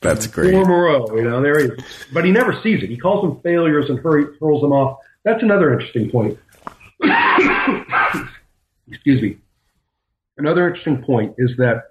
That's 0.00 0.26
great. 0.26 0.54
Poor 0.54 0.64
Moreau, 0.64 1.14
you 1.14 1.24
know, 1.24 1.42
there 1.42 1.58
he 1.58 1.66
is. 1.66 1.84
But 2.14 2.24
he 2.24 2.30
never 2.30 2.58
sees 2.62 2.82
it. 2.82 2.88
He 2.88 2.96
calls 2.96 3.28
them 3.28 3.42
failures 3.42 3.90
and 3.90 3.98
hurry, 3.98 4.24
hurls 4.40 4.62
them 4.62 4.72
off. 4.72 5.00
That's 5.22 5.42
another 5.42 5.74
interesting 5.74 6.10
point. 6.10 6.38
Excuse 8.88 9.20
me. 9.20 9.36
Another 10.38 10.66
interesting 10.66 11.02
point 11.02 11.34
is 11.36 11.58
that 11.58 11.82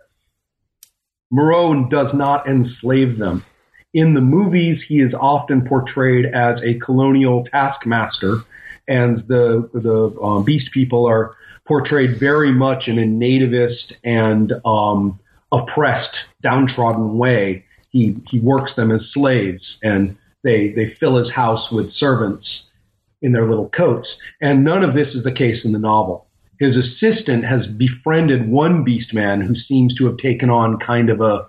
Moreau 1.30 1.88
does 1.90 2.12
not 2.12 2.48
enslave 2.48 3.20
them. 3.20 3.46
In 3.94 4.16
the 4.16 4.22
movies, 4.22 4.82
he 4.88 5.02
is 5.02 5.14
often 5.14 5.66
portrayed 5.66 6.26
as 6.26 6.60
a 6.64 6.80
colonial 6.80 7.46
taskmaster, 7.46 8.44
and 8.88 9.20
the 9.28 9.70
the 9.74 10.20
um, 10.22 10.44
Beast 10.44 10.72
People 10.72 11.06
are 11.08 11.36
portrayed 11.66 12.20
very 12.20 12.52
much 12.52 12.88
in 12.88 12.98
a 12.98 13.04
nativist 13.04 13.94
and 14.04 14.54
um, 14.66 15.20
oppressed, 15.52 16.16
downtrodden 16.42 17.18
way. 17.18 17.66
He 17.90 18.16
he 18.30 18.40
works 18.40 18.72
them 18.76 18.92
as 18.92 19.02
slaves, 19.14 19.78
and 19.84 20.18
they 20.44 20.70
they 20.70 20.96
fill 21.00 21.18
his 21.18 21.32
house 21.32 21.72
with 21.72 21.94
servants 21.94 22.48
in 23.22 23.32
their 23.32 23.48
little 23.48 23.70
coats. 23.70 24.08
And 24.42 24.64
none 24.64 24.84
of 24.84 24.96
this 24.96 25.14
is 25.14 25.24
the 25.24 25.32
case 25.32 25.64
in 25.64 25.72
the 25.72 25.80
novel. 25.80 26.26
His 26.60 26.76
assistant 26.76 27.46
has 27.46 27.68
befriended 27.68 28.50
one 28.50 28.84
beast 28.84 29.14
man 29.14 29.42
who 29.42 29.56
seems 29.56 29.96
to 29.96 30.06
have 30.06 30.18
taken 30.18 30.50
on 30.50 30.80
kind 30.80 31.10
of 31.10 31.22
a 31.22 31.48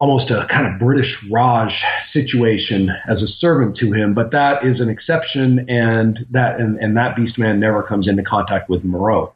almost 0.00 0.30
a 0.30 0.46
kind 0.50 0.66
of 0.66 0.78
British 0.78 1.16
Raj 1.30 1.72
situation 2.12 2.90
as 3.08 3.22
a 3.22 3.28
servant 3.28 3.76
to 3.78 3.92
him, 3.92 4.14
but 4.14 4.32
that 4.32 4.64
is 4.64 4.80
an 4.80 4.88
exception, 4.88 5.68
and 5.68 6.26
that 6.30 6.60
and, 6.60 6.78
and 6.78 6.96
that 6.96 7.16
beast 7.16 7.38
man 7.38 7.60
never 7.60 7.82
comes 7.82 8.08
into 8.08 8.22
contact 8.22 8.68
with 8.68 8.84
Moreau. 8.84 9.32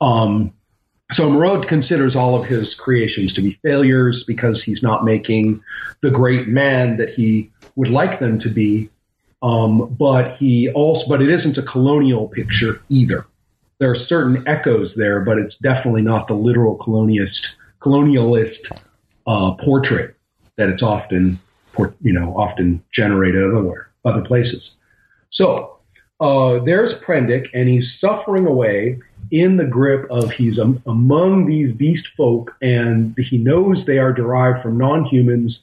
Um, 0.00 0.52
so 1.14 1.28
Moreau 1.30 1.62
considers 1.66 2.14
all 2.14 2.40
of 2.40 2.46
his 2.46 2.74
creations 2.74 3.32
to 3.34 3.40
be 3.40 3.58
failures 3.62 4.24
because 4.26 4.62
he's 4.62 4.82
not 4.82 5.04
making 5.04 5.62
the 6.02 6.10
great 6.10 6.48
man 6.48 6.98
that 6.98 7.10
he 7.10 7.50
would 7.76 7.88
like 7.88 8.20
them 8.20 8.38
to 8.40 8.50
be. 8.50 8.90
Um, 9.40 9.96
but 9.98 10.36
he 10.36 10.68
also, 10.70 11.06
but 11.08 11.22
it 11.22 11.30
isn't 11.30 11.56
a 11.56 11.62
colonial 11.62 12.28
picture 12.28 12.82
either. 12.88 13.26
There 13.78 13.90
are 13.90 14.06
certain 14.06 14.46
echoes 14.46 14.92
there, 14.96 15.20
but 15.20 15.38
it's 15.38 15.54
definitely 15.62 16.02
not 16.02 16.26
the 16.26 16.34
literal 16.34 16.76
colonialist, 16.76 17.40
colonialist 17.80 18.58
uh, 19.28 19.52
portrait 19.64 20.16
that 20.56 20.68
it's 20.68 20.82
often, 20.82 21.38
you 22.00 22.12
know, 22.12 22.34
often 22.36 22.82
generated 22.92 23.44
otherwhere, 23.44 23.90
other 24.04 24.22
places. 24.22 24.70
So 25.30 25.78
uh, 26.20 26.58
there's 26.64 26.94
Prendick, 27.04 27.46
and 27.54 27.68
he's 27.68 27.86
suffering 28.00 28.46
away 28.46 28.98
in 29.30 29.56
the 29.56 29.64
grip 29.64 30.10
of 30.10 30.30
he's 30.30 30.58
um, 30.58 30.82
among 30.86 31.46
these 31.46 31.72
beast 31.76 32.08
folk, 32.16 32.50
and 32.62 33.14
he 33.18 33.38
knows 33.38 33.84
they 33.86 33.98
are 33.98 34.12
derived 34.12 34.62
from 34.62 34.78
non-humans, 34.78 35.58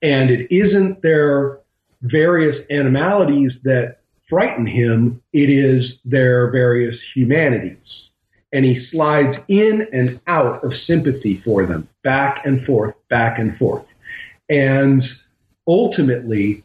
and 0.00 0.30
it 0.30 0.50
isn't 0.54 1.02
their 1.02 1.58
various 2.02 2.64
animalities 2.70 3.52
that 3.64 3.98
frighten 4.28 4.66
him, 4.66 5.20
it 5.32 5.50
is 5.50 5.94
their 6.04 6.50
various 6.50 6.96
humanities. 7.14 8.07
And 8.52 8.64
he 8.64 8.86
slides 8.90 9.36
in 9.48 9.86
and 9.92 10.20
out 10.26 10.64
of 10.64 10.72
sympathy 10.86 11.42
for 11.44 11.66
them, 11.66 11.88
back 12.02 12.46
and 12.46 12.64
forth, 12.64 12.94
back 13.10 13.38
and 13.38 13.56
forth. 13.58 13.84
And 14.48 15.04
ultimately, 15.66 16.64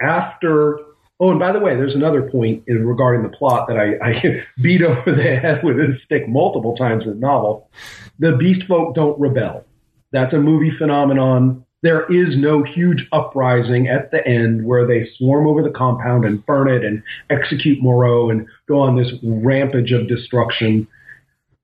after 0.00 0.80
Oh, 1.20 1.30
and 1.30 1.38
by 1.38 1.52
the 1.52 1.60
way, 1.60 1.76
there's 1.76 1.94
another 1.94 2.28
point 2.28 2.64
in, 2.66 2.84
regarding 2.84 3.22
the 3.22 3.36
plot 3.36 3.68
that 3.68 3.76
I, 3.78 3.94
I 4.04 4.44
beat 4.62 4.82
over 4.82 5.12
the 5.12 5.22
head 5.22 5.62
with 5.62 5.78
a 5.78 5.96
stick 6.04 6.28
multiple 6.28 6.74
times 6.76 7.04
in 7.04 7.10
the 7.10 7.16
novel. 7.16 7.70
The 8.18 8.36
beast 8.36 8.66
folk 8.66 8.94
don't 8.94 9.18
rebel. 9.18 9.64
That's 10.12 10.32
a 10.34 10.38
movie 10.38 10.72
phenomenon 10.76 11.64
there 11.84 12.10
is 12.10 12.34
no 12.38 12.62
huge 12.62 13.06
uprising 13.12 13.88
at 13.88 14.10
the 14.10 14.26
end 14.26 14.64
where 14.64 14.86
they 14.86 15.06
swarm 15.18 15.46
over 15.46 15.62
the 15.62 15.70
compound 15.70 16.24
and 16.24 16.44
burn 16.46 16.66
it 16.66 16.82
and 16.82 17.02
execute 17.28 17.80
Moreau 17.82 18.30
and 18.30 18.46
go 18.66 18.80
on 18.80 18.96
this 18.96 19.12
rampage 19.22 19.92
of 19.92 20.08
destruction. 20.08 20.88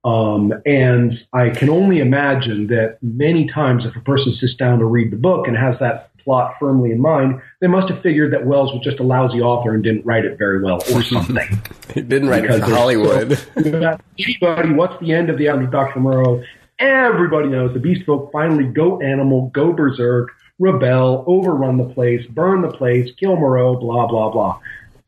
Um, 0.03 0.53
and 0.63 1.13
I 1.33 1.49
can 1.49 1.71
only 1.71 1.99
imagine 1.99 2.67
that 2.67 2.99
many 3.01 3.47
times 3.47 3.83
if 3.83 3.95
a 3.95 3.99
person 4.01 4.37
sits 4.39 4.53
down 4.53 4.77
to 4.77 4.85
read 4.85 5.11
the 5.11 5.17
book 5.17 5.47
and 5.47 5.57
has 5.57 5.75
that 5.79 6.11
plot 6.19 6.53
firmly 6.59 6.91
in 6.91 7.01
mind, 7.01 7.41
they 7.59 7.65
must 7.67 7.91
have 7.91 8.03
figured 8.03 8.31
that 8.31 8.45
Wells 8.45 8.71
was 8.73 8.83
just 8.83 8.99
a 8.99 9.03
lousy 9.03 9.41
author 9.41 9.73
and 9.73 9.83
didn't 9.83 10.05
write 10.05 10.23
it 10.23 10.37
very 10.37 10.61
well 10.61 10.83
or 10.93 11.01
something. 11.03 11.59
he 11.95 12.01
didn't 12.01 12.29
write 12.29 12.43
because 12.43 12.57
it 12.57 12.65
for 12.65 12.75
Hollywood. 12.75 13.39
anybody, 14.19 14.73
what's 14.73 14.99
the 15.01 15.13
end 15.13 15.31
of 15.31 15.39
the 15.39 15.47
end 15.47 15.63
of 15.63 15.71
Dr. 15.71 15.99
Moreau? 15.99 16.43
Everybody 16.81 17.47
knows 17.47 17.73
the 17.73 17.79
Beast 17.79 18.07
Folk 18.07 18.31
finally 18.31 18.63
go 18.63 18.99
animal, 19.01 19.51
go 19.53 19.71
berserk, 19.71 20.29
rebel, 20.57 21.23
overrun 21.27 21.77
the 21.77 21.93
place, 21.93 22.25
burn 22.31 22.63
the 22.63 22.71
place, 22.71 23.11
kill 23.19 23.35
Moreau, 23.35 23.75
blah, 23.75 24.07
blah, 24.07 24.31
blah. 24.31 24.59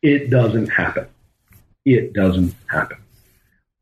It 0.04 0.30
doesn't 0.30 0.68
happen. 0.68 1.08
It 1.84 2.14
doesn't 2.14 2.54
happen. 2.70 2.98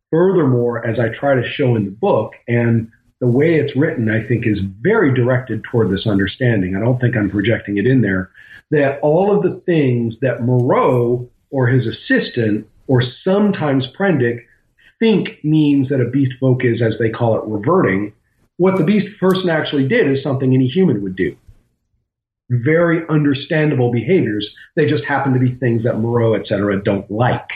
Furthermore, 0.10 0.86
as 0.86 1.00
I 1.00 1.10
try 1.10 1.36
to 1.36 1.46
show 1.46 1.76
in 1.76 1.84
the 1.84 1.92
book, 1.92 2.32
and 2.48 2.90
the 3.20 3.28
way 3.28 3.56
it's 3.56 3.76
written, 3.76 4.10
I 4.10 4.26
think, 4.26 4.48
is 4.48 4.60
very 4.80 5.14
directed 5.14 5.62
toward 5.66 5.92
this 5.92 6.08
understanding. 6.08 6.78
I 6.78 6.80
don't 6.80 7.00
think 7.00 7.18
I'm 7.18 7.30
projecting 7.30 7.78
it 7.78 7.86
in 7.86 8.00
there. 8.00 8.32
That 8.70 9.02
all 9.02 9.36
of 9.36 9.44
the 9.44 9.60
things 9.66 10.16
that 10.22 10.44
Moreau 10.44 11.30
or 11.50 11.68
his 11.68 11.86
assistant 11.88 12.68
or 12.88 13.04
sometimes 13.24 13.86
Prendick 13.88 14.46
think 15.02 15.44
means 15.44 15.90
that 15.90 16.00
a 16.00 16.06
beast 16.06 16.34
folk 16.40 16.64
is, 16.64 16.82
as 16.82 16.94
they 17.00 17.10
call 17.10 17.36
it, 17.38 17.44
reverting. 17.46 18.14
What 18.58 18.78
the 18.78 18.84
beast 18.84 19.08
person 19.20 19.50
actually 19.50 19.88
did 19.88 20.08
is 20.08 20.22
something 20.22 20.54
any 20.54 20.68
human 20.68 21.02
would 21.02 21.16
do. 21.16 21.36
Very 22.52 23.08
understandable 23.10 23.92
behaviors. 23.92 24.48
They 24.76 24.86
just 24.86 25.04
happen 25.04 25.34
to 25.34 25.40
be 25.40 25.56
things 25.56 25.84
that 25.84 25.98
Moreau, 25.98 26.36
et 26.36 26.46
cetera, 26.48 26.82
don't 26.82 27.10
like. 27.10 27.50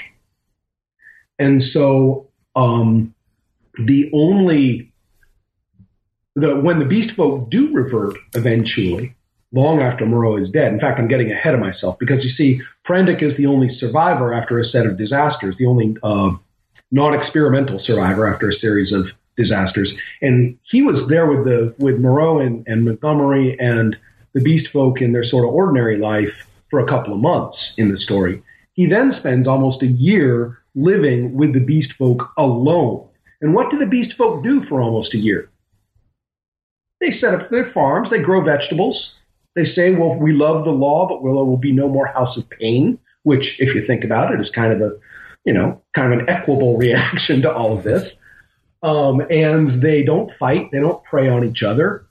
And 1.37 1.61
so 1.71 2.29
um, 2.55 3.13
the 3.77 4.09
only 4.13 4.91
the 6.35 6.55
when 6.55 6.79
the 6.79 6.85
beast 6.85 7.15
folk 7.15 7.51
do 7.51 7.71
revert 7.73 8.17
eventually, 8.33 9.15
long 9.51 9.81
after 9.81 10.05
Moreau 10.05 10.37
is 10.37 10.49
dead. 10.49 10.73
In 10.73 10.79
fact, 10.79 10.99
I'm 10.99 11.07
getting 11.07 11.31
ahead 11.31 11.53
of 11.53 11.59
myself 11.59 11.97
because 11.99 12.23
you 12.23 12.31
see, 12.31 12.61
Prendick 12.87 13.21
is 13.21 13.37
the 13.37 13.45
only 13.45 13.77
survivor 13.77 14.33
after 14.33 14.59
a 14.59 14.65
set 14.65 14.85
of 14.85 14.97
disasters, 14.97 15.55
the 15.59 15.65
only 15.65 15.95
uh, 16.01 16.31
non-experimental 16.95 17.77
survivor 17.79 18.25
after 18.25 18.49
a 18.49 18.53
series 18.53 18.93
of 18.93 19.05
disasters. 19.35 19.91
And 20.21 20.57
he 20.63 20.81
was 20.81 21.07
there 21.09 21.27
with 21.27 21.43
the 21.43 21.75
with 21.77 21.99
Moreau 21.99 22.39
and, 22.39 22.65
and 22.67 22.85
Montgomery 22.85 23.57
and 23.59 23.97
the 24.33 24.41
Beast 24.41 24.69
Folk 24.71 25.01
in 25.01 25.11
their 25.11 25.25
sort 25.25 25.45
of 25.45 25.53
ordinary 25.53 25.97
life 25.97 26.33
for 26.69 26.79
a 26.79 26.87
couple 26.87 27.13
of 27.13 27.19
months 27.19 27.57
in 27.77 27.91
the 27.91 27.99
story. 27.99 28.41
He 28.73 28.87
then 28.87 29.13
spends 29.19 29.45
almost 29.45 29.83
a 29.83 29.87
year 29.87 30.59
living 30.73 31.35
with 31.35 31.53
the 31.53 31.59
Beast 31.59 31.91
Folk 31.97 32.29
alone. 32.37 33.07
And 33.41 33.53
what 33.53 33.69
do 33.71 33.77
the 33.77 33.85
Beast 33.85 34.15
Folk 34.17 34.41
do 34.41 34.63
for 34.67 34.81
almost 34.81 35.13
a 35.13 35.17
year? 35.17 35.49
They 37.01 37.19
set 37.19 37.33
up 37.33 37.49
their 37.49 37.71
farms, 37.73 38.09
they 38.09 38.19
grow 38.19 38.41
vegetables. 38.41 39.11
They 39.55 39.65
say, 39.73 39.91
well, 39.91 40.15
we 40.15 40.33
love 40.33 40.65
the 40.65 40.71
law, 40.71 41.07
but 41.07 41.21
there 41.23 41.31
will 41.31 41.57
be 41.57 41.71
no 41.71 41.87
more 41.87 42.07
House 42.07 42.35
of 42.37 42.49
Pain, 42.49 42.99
which, 43.23 43.55
if 43.59 43.73
you 43.73 43.85
think 43.87 44.03
about 44.03 44.33
it, 44.33 44.41
is 44.41 44.49
kind 44.49 44.73
of 44.73 44.81
a 44.81 44.97
you 45.45 45.53
know, 45.53 45.81
kind 45.95 46.13
of 46.13 46.19
an 46.19 46.29
equable 46.29 46.77
reaction 46.85 47.41
to 47.43 47.53
all 47.53 47.77
of 47.77 47.83
this. 47.83 48.09
Um, 48.83 49.21
and 49.31 49.81
they 49.81 50.03
don't 50.03 50.31
fight, 50.37 50.69
they 50.71 50.79
don't 50.79 51.03
prey 51.03 51.27
on 51.27 51.43
each 51.43 51.63
other. 51.63 52.05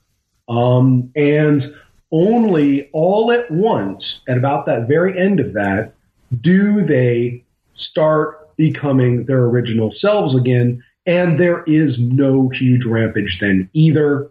Um, 0.49 1.11
and 1.15 1.73
only 2.11 2.89
all 2.91 3.31
at 3.31 3.49
once, 3.49 4.03
at 4.27 4.37
about 4.37 4.65
that 4.65 4.87
very 4.87 5.19
end 5.19 5.39
of 5.39 5.53
that, 5.53 5.93
do 6.41 6.85
they 6.85 7.43
start 7.77 8.45
becoming 8.57 9.25
their 9.25 9.43
original 9.45 9.93
selves 9.97 10.35
again. 10.35 10.83
And 11.05 11.39
there 11.39 11.63
is 11.63 11.95
no 11.99 12.49
huge 12.49 12.85
rampage 12.85 13.37
then 13.39 13.69
either. 13.73 14.29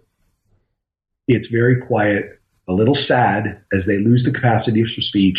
It's 1.29 1.49
very 1.49 1.81
quiet, 1.81 2.41
a 2.69 2.73
little 2.73 2.97
sad 3.07 3.63
as 3.73 3.87
they 3.87 3.99
lose 3.99 4.25
the 4.25 4.33
capacity 4.33 4.83
for 4.83 5.01
speech. 5.01 5.39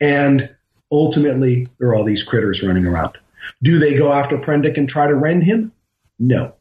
And 0.00 0.50
ultimately, 0.90 1.68
there 1.78 1.88
are 1.88 1.94
all 1.94 2.04
these 2.04 2.22
critters 2.22 2.62
running 2.62 2.86
around. 2.86 3.16
Do 3.62 3.78
they 3.78 3.94
go 3.94 4.12
after 4.12 4.38
Prendick 4.38 4.76
and 4.76 4.88
try 4.88 5.06
to 5.06 5.14
rend 5.14 5.44
him? 5.44 5.72
No. 6.18 6.54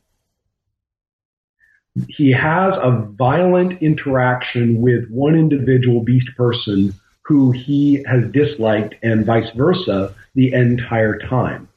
He 2.09 2.31
has 2.31 2.73
a 2.75 3.07
violent 3.11 3.81
interaction 3.81 4.81
with 4.81 5.09
one 5.09 5.35
individual 5.35 6.01
beast 6.01 6.29
person 6.35 6.93
who 7.21 7.51
he 7.51 8.03
has 8.07 8.29
disliked 8.31 8.95
and 9.01 9.25
vice 9.25 9.49
versa 9.55 10.13
the 10.35 10.53
entire 10.53 11.17
time. 11.17 11.67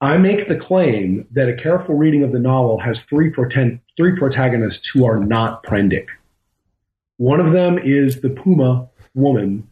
I 0.00 0.16
make 0.16 0.48
the 0.48 0.56
claim 0.56 1.26
that 1.32 1.48
a 1.48 1.56
careful 1.56 1.96
reading 1.96 2.22
of 2.22 2.32
the 2.32 2.38
novel 2.38 2.78
has 2.80 2.96
three, 3.08 3.32
three 3.32 4.18
protagonists 4.18 4.88
who 4.92 5.04
are 5.04 5.18
not 5.18 5.62
Prendick. 5.64 6.06
One 7.18 7.38
of 7.38 7.52
them 7.52 7.78
is 7.78 8.20
the 8.20 8.30
Puma 8.30 8.88
woman 9.14 9.68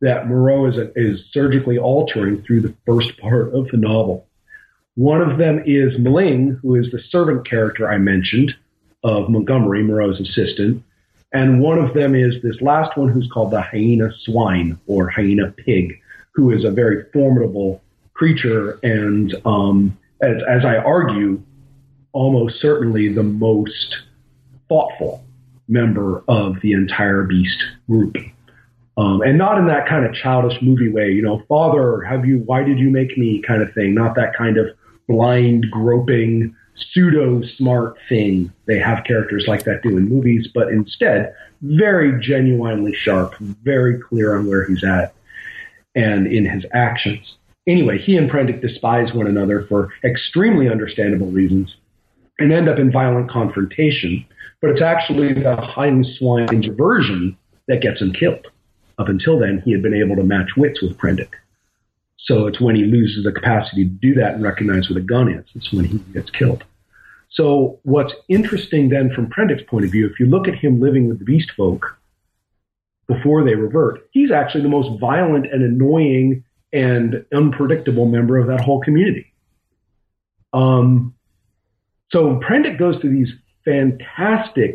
that 0.00 0.28
Moreau 0.28 0.66
is, 0.66 0.76
is 0.94 1.24
surgically 1.32 1.78
altering 1.78 2.42
through 2.42 2.60
the 2.60 2.74
first 2.86 3.18
part 3.18 3.54
of 3.54 3.68
the 3.68 3.76
novel. 3.76 4.26
One 4.94 5.20
of 5.20 5.38
them 5.38 5.62
is 5.64 5.98
M'Ling, 5.98 6.58
who 6.60 6.74
is 6.74 6.90
the 6.90 7.00
servant 7.10 7.48
character 7.48 7.88
I 7.88 7.98
mentioned 7.98 8.54
of 9.04 9.28
Montgomery, 9.28 9.82
Moreau's 9.82 10.20
assistant. 10.20 10.82
And 11.32 11.60
one 11.60 11.78
of 11.78 11.94
them 11.94 12.14
is 12.14 12.42
this 12.42 12.60
last 12.60 12.96
one 12.96 13.08
who's 13.08 13.30
called 13.32 13.52
the 13.52 13.60
hyena 13.60 14.10
swine 14.22 14.78
or 14.86 15.08
hyena 15.08 15.52
pig, 15.52 16.00
who 16.32 16.50
is 16.50 16.64
a 16.64 16.70
very 16.70 17.04
formidable 17.12 17.82
creature 18.14 18.78
and, 18.82 19.34
um, 19.44 19.96
as, 20.20 20.42
as 20.48 20.64
I 20.64 20.76
argue, 20.76 21.42
almost 22.12 22.60
certainly 22.60 23.12
the 23.12 23.22
most 23.22 23.96
thoughtful 24.68 25.24
member 25.68 26.24
of 26.26 26.60
the 26.60 26.72
entire 26.72 27.22
beast 27.22 27.62
group. 27.88 28.16
Um, 28.98 29.22
and 29.22 29.38
not 29.38 29.58
in 29.58 29.68
that 29.68 29.88
kind 29.88 30.04
of 30.04 30.12
childish 30.12 30.60
movie 30.60 30.90
way, 30.90 31.12
you 31.12 31.22
know, 31.22 31.40
father, 31.48 32.00
have 32.00 32.26
you, 32.26 32.38
why 32.38 32.64
did 32.64 32.80
you 32.80 32.90
make 32.90 33.16
me 33.16 33.40
kind 33.46 33.62
of 33.62 33.72
thing, 33.72 33.94
not 33.94 34.16
that 34.16 34.34
kind 34.36 34.58
of 34.58 34.66
blind, 35.06 35.66
groping, 35.70 36.54
pseudo 36.74 37.40
smart 37.56 37.96
thing 38.08 38.52
they 38.66 38.78
have 38.78 39.04
characters 39.04 39.44
like 39.46 39.62
that 39.64 39.82
do 39.84 39.96
in 39.96 40.08
movies, 40.08 40.48
but 40.52 40.68
instead, 40.68 41.32
very 41.62 42.20
genuinely 42.20 42.92
sharp, 42.92 43.36
very 43.38 44.00
clear 44.00 44.36
on 44.36 44.48
where 44.48 44.66
he's 44.66 44.82
at 44.82 45.14
and 45.94 46.26
in 46.26 46.44
his 46.44 46.64
actions. 46.72 47.36
Anyway, 47.68 47.98
he 47.98 48.16
and 48.16 48.28
Prendick 48.28 48.60
despise 48.60 49.12
one 49.14 49.28
another 49.28 49.64
for 49.68 49.92
extremely 50.02 50.68
understandable 50.68 51.30
reasons 51.30 51.76
and 52.40 52.52
end 52.52 52.68
up 52.68 52.78
in 52.78 52.90
violent 52.90 53.30
confrontation. 53.30 54.24
But 54.60 54.70
it's 54.70 54.82
actually 54.82 55.34
the 55.34 55.54
Hyena 55.54 56.04
Swine's 56.16 56.66
version 56.76 57.36
that 57.68 57.80
gets 57.80 58.00
him 58.00 58.12
killed. 58.12 58.46
Up 58.98 59.08
until 59.08 59.38
then, 59.38 59.62
he 59.64 59.72
had 59.72 59.82
been 59.82 59.94
able 59.94 60.16
to 60.16 60.24
match 60.24 60.50
wits 60.56 60.82
with 60.82 60.98
Prendick. 60.98 61.30
So 62.18 62.46
it's 62.46 62.60
when 62.60 62.74
he 62.74 62.84
loses 62.84 63.24
the 63.24 63.32
capacity 63.32 63.84
to 63.84 63.90
do 63.90 64.14
that 64.14 64.34
and 64.34 64.42
recognize 64.42 64.90
what 64.90 64.98
a 64.98 65.02
gun 65.02 65.28
is. 65.32 65.46
It's 65.54 65.72
when 65.72 65.84
he 65.84 65.98
gets 66.12 66.30
killed. 66.30 66.64
So 67.30 67.78
what's 67.84 68.12
interesting 68.28 68.88
then 68.88 69.12
from 69.14 69.28
Prendick's 69.28 69.62
point 69.68 69.84
of 69.84 69.92
view, 69.92 70.06
if 70.06 70.18
you 70.18 70.26
look 70.26 70.48
at 70.48 70.54
him 70.54 70.80
living 70.80 71.08
with 71.08 71.20
the 71.20 71.24
beast 71.24 71.52
folk 71.56 71.96
before 73.06 73.44
they 73.44 73.54
revert, 73.54 74.08
he's 74.10 74.30
actually 74.30 74.62
the 74.62 74.68
most 74.68 74.98
violent 75.00 75.46
and 75.46 75.62
annoying 75.62 76.44
and 76.72 77.24
unpredictable 77.32 78.06
member 78.06 78.36
of 78.36 78.48
that 78.48 78.60
whole 78.60 78.80
community. 78.80 79.32
Um, 80.52 81.14
so 82.10 82.40
Prendick 82.40 82.78
goes 82.78 82.96
through 83.00 83.14
these 83.14 83.32
fantastic 83.64 84.74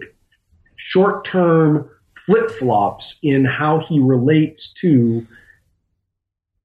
short-term 0.76 1.90
flip-flops 2.26 3.04
in 3.22 3.46
how 3.46 3.84
he 3.88 4.00
relates 4.00 4.70
to 4.82 5.26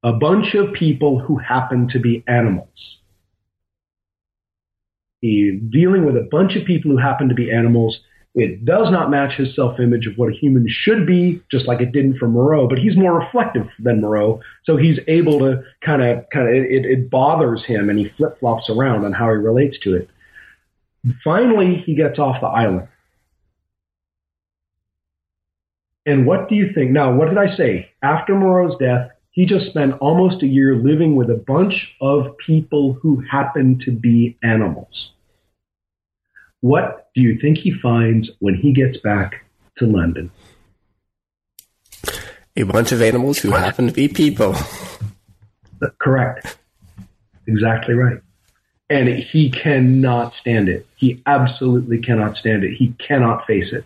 a 0.02 0.12
bunch 0.12 0.54
of 0.54 0.72
people 0.72 1.18
who 1.18 1.36
happen 1.36 1.88
to 1.88 1.98
be 1.98 2.22
animals. 2.28 2.68
He's 5.20 5.60
dealing 5.70 6.06
with 6.06 6.16
a 6.16 6.28
bunch 6.30 6.54
of 6.54 6.64
people 6.64 6.92
who 6.92 6.96
happen 6.96 7.28
to 7.28 7.34
be 7.34 7.50
animals. 7.50 7.98
It 8.34 8.64
does 8.64 8.92
not 8.92 9.10
match 9.10 9.34
his 9.34 9.56
self-image 9.56 10.06
of 10.06 10.16
what 10.16 10.32
a 10.32 10.36
human 10.36 10.66
should 10.68 11.06
be, 11.06 11.42
just 11.50 11.66
like 11.66 11.80
it 11.80 11.90
didn't 11.90 12.18
for 12.18 12.28
Moreau, 12.28 12.68
but 12.68 12.78
he's 12.78 12.96
more 12.96 13.18
reflective 13.18 13.66
than 13.80 14.00
Moreau. 14.00 14.40
So 14.64 14.76
he's 14.76 15.00
able 15.08 15.40
to 15.40 15.64
kind 15.84 16.02
of, 16.02 16.24
kind 16.32 16.46
of, 16.46 16.54
it, 16.54 16.84
it 16.84 17.10
bothers 17.10 17.64
him 17.64 17.90
and 17.90 17.98
he 17.98 18.10
flip-flops 18.16 18.70
around 18.70 19.04
on 19.04 19.12
how 19.12 19.26
he 19.30 19.36
relates 19.36 19.76
to 19.80 19.96
it. 19.96 20.08
Finally, 21.24 21.82
he 21.84 21.96
gets 21.96 22.20
off 22.20 22.40
the 22.40 22.46
island. 22.46 22.86
And 26.08 26.24
what 26.24 26.48
do 26.48 26.54
you 26.54 26.72
think? 26.72 26.90
Now, 26.90 27.12
what 27.12 27.28
did 27.28 27.36
I 27.36 27.54
say? 27.54 27.90
After 28.02 28.34
Moreau's 28.34 28.78
death, 28.80 29.10
he 29.30 29.44
just 29.44 29.66
spent 29.66 29.92
almost 30.00 30.42
a 30.42 30.46
year 30.46 30.74
living 30.74 31.16
with 31.16 31.28
a 31.28 31.34
bunch 31.34 31.94
of 32.00 32.34
people 32.38 32.94
who 32.94 33.22
happen 33.30 33.78
to 33.84 33.92
be 33.92 34.38
animals. 34.42 35.10
What 36.60 37.10
do 37.14 37.20
you 37.20 37.38
think 37.38 37.58
he 37.58 37.72
finds 37.82 38.30
when 38.38 38.54
he 38.54 38.72
gets 38.72 38.96
back 38.96 39.44
to 39.76 39.84
London? 39.84 40.30
A 42.56 42.62
bunch 42.62 42.90
of 42.90 43.02
animals 43.02 43.40
who 43.40 43.50
happen 43.50 43.86
to 43.86 43.92
be 43.92 44.08
people. 44.08 44.56
Correct. 45.98 46.56
Exactly 47.46 47.92
right. 47.92 48.22
And 48.88 49.10
he 49.10 49.50
cannot 49.50 50.32
stand 50.40 50.70
it. 50.70 50.86
He 50.96 51.22
absolutely 51.26 51.98
cannot 51.98 52.38
stand 52.38 52.64
it. 52.64 52.76
He 52.76 52.94
cannot 52.98 53.46
face 53.46 53.74
it. 53.74 53.84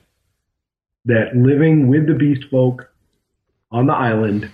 That 1.04 1.36
living 1.36 1.88
with 1.88 2.06
the 2.06 2.14
beast 2.14 2.44
folk 2.50 2.88
on 3.70 3.86
the 3.86 3.94
island 3.94 4.50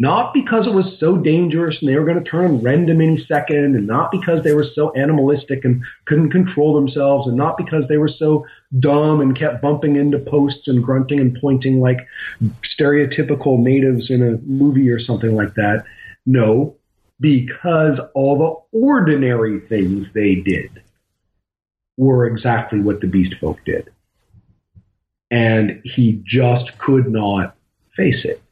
not 0.00 0.32
because 0.32 0.64
it 0.64 0.72
was 0.72 0.96
so 1.00 1.16
dangerous 1.16 1.76
and 1.80 1.88
they 1.88 1.96
were 1.96 2.04
going 2.04 2.22
to 2.22 2.30
turn 2.30 2.62
random 2.62 3.00
any 3.00 3.24
second, 3.24 3.74
and 3.74 3.86
not 3.86 4.12
because 4.12 4.44
they 4.44 4.52
were 4.52 4.66
so 4.72 4.92
animalistic 4.94 5.64
and 5.64 5.82
couldn't 6.06 6.30
control 6.30 6.72
themselves, 6.72 7.26
and 7.26 7.36
not 7.36 7.56
because 7.56 7.82
they 7.88 7.96
were 7.96 8.08
so 8.08 8.46
dumb 8.78 9.20
and 9.20 9.36
kept 9.36 9.60
bumping 9.60 9.96
into 9.96 10.20
posts 10.20 10.68
and 10.68 10.84
grunting 10.84 11.18
and 11.18 11.36
pointing 11.40 11.80
like 11.80 12.06
stereotypical 12.78 13.58
natives 13.58 14.08
in 14.08 14.22
a 14.22 14.38
movie 14.46 14.88
or 14.88 15.00
something 15.00 15.34
like 15.34 15.54
that. 15.54 15.84
No, 16.26 16.76
because 17.18 17.98
all 18.14 18.38
the 18.38 18.78
ordinary 18.78 19.58
things 19.68 20.06
they 20.14 20.36
did 20.36 20.80
were 21.96 22.26
exactly 22.26 22.78
what 22.78 23.00
the 23.00 23.08
beast 23.08 23.34
folk 23.40 23.58
did. 23.64 23.90
And 25.30 25.80
he 25.84 26.22
just 26.24 26.76
could 26.78 27.10
not 27.10 27.56
face 27.96 28.24
it. 28.24 28.42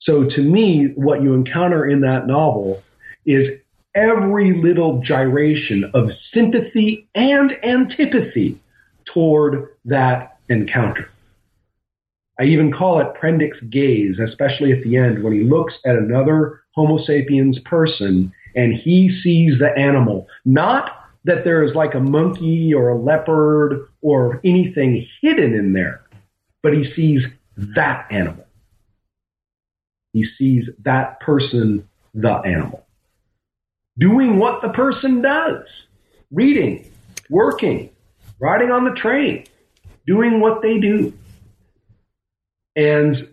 So 0.00 0.24
to 0.24 0.42
me, 0.42 0.92
what 0.96 1.22
you 1.22 1.34
encounter 1.34 1.86
in 1.86 2.00
that 2.00 2.26
novel 2.26 2.82
is 3.26 3.48
every 3.94 4.60
little 4.62 5.00
gyration 5.02 5.90
of 5.94 6.10
sympathy 6.32 7.08
and 7.14 7.52
antipathy 7.64 8.58
toward 9.04 9.68
that 9.84 10.38
encounter. 10.48 11.10
I 12.38 12.44
even 12.44 12.72
call 12.72 13.00
it 13.00 13.14
Prendick's 13.20 13.60
gaze, 13.68 14.18
especially 14.18 14.72
at 14.72 14.82
the 14.82 14.96
end 14.96 15.22
when 15.22 15.34
he 15.34 15.44
looks 15.44 15.74
at 15.84 15.96
another 15.96 16.62
Homo 16.74 17.04
sapiens 17.04 17.58
person 17.66 18.32
and 18.56 18.72
he 18.72 19.20
sees 19.22 19.58
the 19.58 19.76
animal. 19.76 20.26
Not 20.46 20.99
that 21.24 21.44
there 21.44 21.62
is 21.62 21.74
like 21.74 21.94
a 21.94 22.00
monkey 22.00 22.72
or 22.72 22.88
a 22.88 22.98
leopard 22.98 23.88
or 24.00 24.40
anything 24.44 25.06
hidden 25.20 25.54
in 25.54 25.72
there, 25.72 26.02
but 26.62 26.72
he 26.72 26.92
sees 26.94 27.22
that 27.56 28.06
animal. 28.10 28.46
He 30.12 30.26
sees 30.38 30.68
that 30.82 31.20
person, 31.20 31.88
the 32.14 32.32
animal, 32.32 32.86
doing 33.98 34.38
what 34.38 34.62
the 34.62 34.70
person 34.70 35.22
does, 35.22 35.66
reading, 36.32 36.90
working, 37.28 37.90
riding 38.40 38.70
on 38.70 38.84
the 38.84 38.98
train, 38.98 39.46
doing 40.06 40.40
what 40.40 40.62
they 40.62 40.78
do. 40.78 41.12
And 42.74 43.28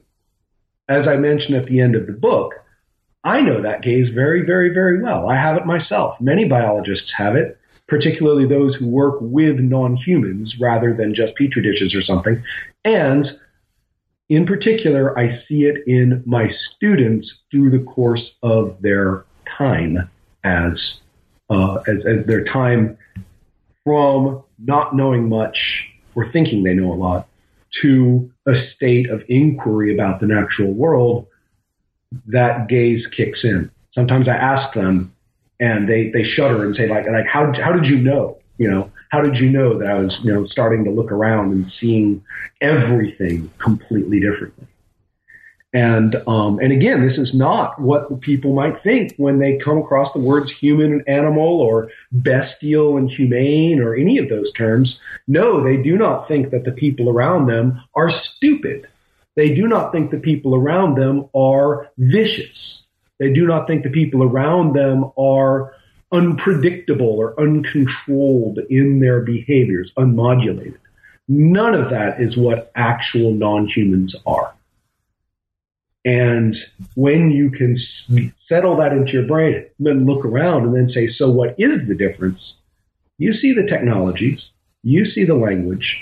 as 0.89 1.07
I 1.07 1.15
mentioned 1.15 1.55
at 1.55 1.65
the 1.65 1.79
end 1.79 1.95
of 1.95 2.05
the 2.05 2.13
book, 2.13 2.53
I 3.23 3.41
know 3.41 3.61
that 3.61 3.81
gaze 3.81 4.09
very, 4.13 4.45
very, 4.45 4.69
very 4.73 5.01
well. 5.01 5.27
I 5.27 5.35
have 5.35 5.57
it 5.57 5.65
myself. 5.65 6.19
Many 6.21 6.45
biologists 6.45 7.11
have 7.17 7.35
it, 7.35 7.56
particularly 7.87 8.45
those 8.45 8.75
who 8.75 8.87
work 8.87 9.15
with 9.21 9.57
non-humans 9.59 10.55
rather 10.59 10.93
than 10.93 11.15
just 11.15 11.35
petri 11.35 11.61
dishes 11.61 11.95
or 11.95 12.01
something. 12.01 12.43
And 12.83 13.37
in 14.29 14.45
particular, 14.45 15.17
I 15.17 15.41
see 15.47 15.63
it 15.63 15.87
in 15.87 16.21
my 16.25 16.51
students 16.75 17.31
through 17.49 17.71
the 17.71 17.83
course 17.83 18.23
of 18.43 18.77
their 18.81 19.25
time 19.57 20.09
as, 20.43 20.95
uh, 21.49 21.75
as, 21.87 22.05
as 22.05 22.25
their 22.25 22.43
time 22.43 22.97
from 23.85 24.43
not 24.59 24.95
knowing 24.95 25.29
much 25.29 25.85
or 26.15 26.29
thinking 26.31 26.63
they 26.63 26.73
know 26.73 26.91
a 26.91 26.95
lot 26.95 27.29
to 27.81 28.29
a 28.47 28.53
state 28.75 29.09
of 29.09 29.21
inquiry 29.29 29.93
about 29.93 30.19
the 30.19 30.25
natural 30.25 30.73
world, 30.73 31.27
that 32.25 32.67
gaze 32.67 33.05
kicks 33.15 33.43
in. 33.43 33.69
Sometimes 33.93 34.27
I 34.27 34.35
ask 34.35 34.73
them 34.73 35.13
and 35.59 35.87
they, 35.87 36.09
they 36.11 36.23
shudder 36.23 36.65
and 36.65 36.75
say 36.75 36.87
like, 36.87 37.05
like, 37.07 37.25
how, 37.25 37.51
how 37.53 37.71
did 37.71 37.85
you 37.85 37.97
know? 37.97 38.37
You 38.57 38.71
know, 38.71 38.91
how 39.09 39.21
did 39.21 39.37
you 39.37 39.49
know 39.49 39.77
that 39.77 39.87
I 39.87 39.99
was, 39.99 40.17
you 40.23 40.33
know, 40.33 40.47
starting 40.47 40.83
to 40.85 40.91
look 40.91 41.11
around 41.11 41.51
and 41.51 41.71
seeing 41.79 42.23
everything 42.59 43.51
completely 43.59 44.19
differently? 44.19 44.67
And 45.73 46.15
um, 46.27 46.59
and 46.59 46.71
again, 46.71 47.05
this 47.05 47.17
is 47.17 47.33
not 47.33 47.79
what 47.79 48.21
people 48.21 48.53
might 48.53 48.81
think 48.83 49.13
when 49.17 49.37
they 49.37 49.57
come 49.57 49.77
across 49.77 50.11
the 50.13 50.19
words 50.19 50.51
human 50.59 50.93
and 50.93 51.09
animal 51.09 51.61
or 51.61 51.89
bestial 52.11 52.97
and 52.97 53.11
humane 53.11 53.79
or 53.79 53.93
any 53.93 54.17
of 54.17 54.29
those 54.29 54.51
terms. 54.53 54.97
No, 55.27 55.63
they 55.63 55.77
do 55.77 55.97
not 55.97 56.27
think 56.27 56.51
that 56.51 56.63
the 56.63 56.71
people 56.71 57.09
around 57.09 57.47
them 57.47 57.83
are 57.95 58.11
stupid. 58.37 58.87
They 59.35 59.53
do 59.53 59.67
not 59.67 59.91
think 59.91 60.09
the 60.09 60.17
people 60.17 60.55
around 60.55 60.95
them 60.95 61.29
are 61.35 61.91
vicious. 61.97 62.76
They 63.19 63.33
do 63.33 63.47
not 63.47 63.67
think 63.67 63.83
the 63.83 63.89
people 63.89 64.23
around 64.23 64.73
them 64.73 65.11
are 65.17 65.73
unpredictable 66.11 67.09
or 67.09 67.39
uncontrolled 67.39 68.59
in 68.69 68.99
their 68.99 69.21
behaviors, 69.21 69.91
unmodulated. 69.97 70.77
None 71.27 71.73
of 71.73 71.89
that 71.89 72.21
is 72.21 72.37
what 72.37 72.71
actual 72.75 73.31
non-humans 73.31 74.15
are. 74.25 74.53
And 76.05 76.55
when 76.95 77.31
you 77.31 77.51
can 77.51 77.77
settle 78.47 78.77
that 78.77 78.93
into 78.93 79.11
your 79.11 79.27
brain, 79.27 79.65
then 79.79 80.05
look 80.05 80.23
around 80.23 80.63
and 80.63 80.73
then 80.73 80.89
say, 80.89 81.09
so 81.11 81.29
what 81.29 81.55
is 81.57 81.85
the 81.87 81.95
difference? 81.95 82.53
You 83.17 83.33
see 83.33 83.53
the 83.53 83.67
technologies, 83.67 84.41
you 84.83 85.05
see 85.05 85.25
the 85.25 85.35
language, 85.35 85.97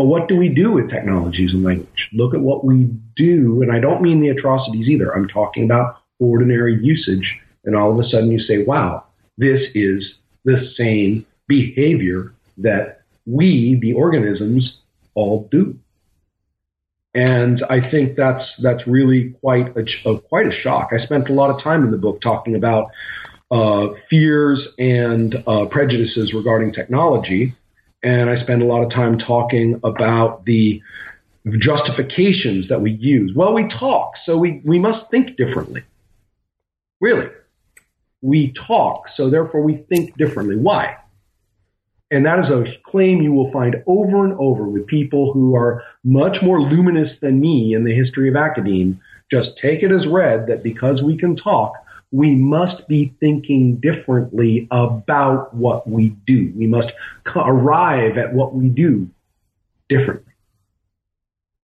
but 0.00 0.06
what 0.06 0.28
do 0.28 0.36
we 0.36 0.48
do 0.48 0.72
with 0.72 0.88
technologies 0.88 1.52
and 1.52 1.62
language? 1.62 2.08
Look 2.14 2.32
at 2.32 2.40
what 2.40 2.64
we 2.64 2.88
do, 3.16 3.60
and 3.60 3.70
I 3.70 3.80
don't 3.80 4.00
mean 4.00 4.22
the 4.22 4.30
atrocities 4.30 4.88
either. 4.88 5.14
I'm 5.14 5.28
talking 5.28 5.62
about 5.62 5.98
ordinary 6.18 6.82
usage, 6.82 7.36
and 7.66 7.76
all 7.76 7.92
of 7.92 7.98
a 7.98 8.08
sudden 8.08 8.30
you 8.30 8.38
say, 8.38 8.64
wow, 8.64 9.04
this 9.36 9.60
is 9.74 10.14
the 10.46 10.72
same 10.74 11.26
behavior 11.48 12.32
that 12.56 13.02
we, 13.26 13.78
the 13.82 13.92
organisms, 13.92 14.78
all 15.14 15.46
do. 15.50 15.78
And 17.14 17.62
I 17.68 17.90
think 17.90 18.16
that's 18.16 18.44
that's 18.62 18.86
really 18.86 19.34
quite 19.42 19.76
a, 19.76 19.84
a, 20.08 20.18
quite 20.18 20.46
a 20.46 20.62
shock. 20.62 20.92
I 20.98 21.04
spent 21.04 21.28
a 21.28 21.34
lot 21.34 21.50
of 21.50 21.62
time 21.62 21.84
in 21.84 21.90
the 21.90 21.98
book 21.98 22.22
talking 22.22 22.54
about 22.54 22.86
uh, 23.50 23.88
fears 24.08 24.66
and 24.78 25.44
uh, 25.46 25.66
prejudices 25.66 26.32
regarding 26.32 26.72
technology, 26.72 27.54
and 28.02 28.30
I 28.30 28.42
spend 28.42 28.62
a 28.62 28.66
lot 28.66 28.82
of 28.82 28.90
time 28.90 29.18
talking 29.18 29.80
about 29.84 30.44
the 30.44 30.82
justifications 31.58 32.68
that 32.68 32.80
we 32.80 32.92
use. 32.92 33.32
Well, 33.34 33.54
we 33.54 33.68
talk, 33.68 34.12
so 34.24 34.36
we, 34.36 34.60
we 34.64 34.78
must 34.78 35.10
think 35.10 35.36
differently. 35.36 35.82
Really. 37.00 37.28
We 38.22 38.52
talk, 38.66 39.04
so 39.16 39.30
therefore 39.30 39.62
we 39.62 39.84
think 39.88 40.16
differently. 40.16 40.56
Why? 40.56 40.96
And 42.10 42.26
that 42.26 42.40
is 42.40 42.50
a 42.50 42.64
claim 42.90 43.22
you 43.22 43.32
will 43.32 43.52
find 43.52 43.76
over 43.86 44.24
and 44.24 44.34
over 44.38 44.64
with 44.64 44.86
people 44.86 45.32
who 45.32 45.54
are 45.54 45.82
much 46.02 46.42
more 46.42 46.60
luminous 46.60 47.12
than 47.22 47.40
me 47.40 47.74
in 47.74 47.84
the 47.84 47.94
history 47.94 48.28
of 48.28 48.36
academe. 48.36 49.00
Just 49.30 49.50
take 49.62 49.82
it 49.82 49.92
as 49.92 50.06
read 50.06 50.46
that 50.48 50.62
because 50.62 51.02
we 51.02 51.16
can 51.16 51.36
talk, 51.36 51.74
we 52.12 52.34
must 52.34 52.86
be 52.88 53.14
thinking 53.20 53.76
differently 53.76 54.66
about 54.70 55.54
what 55.54 55.88
we 55.88 56.08
do. 56.26 56.52
We 56.56 56.66
must 56.66 56.90
arrive 57.36 58.18
at 58.18 58.34
what 58.34 58.54
we 58.54 58.68
do 58.68 59.08
differently. 59.88 60.32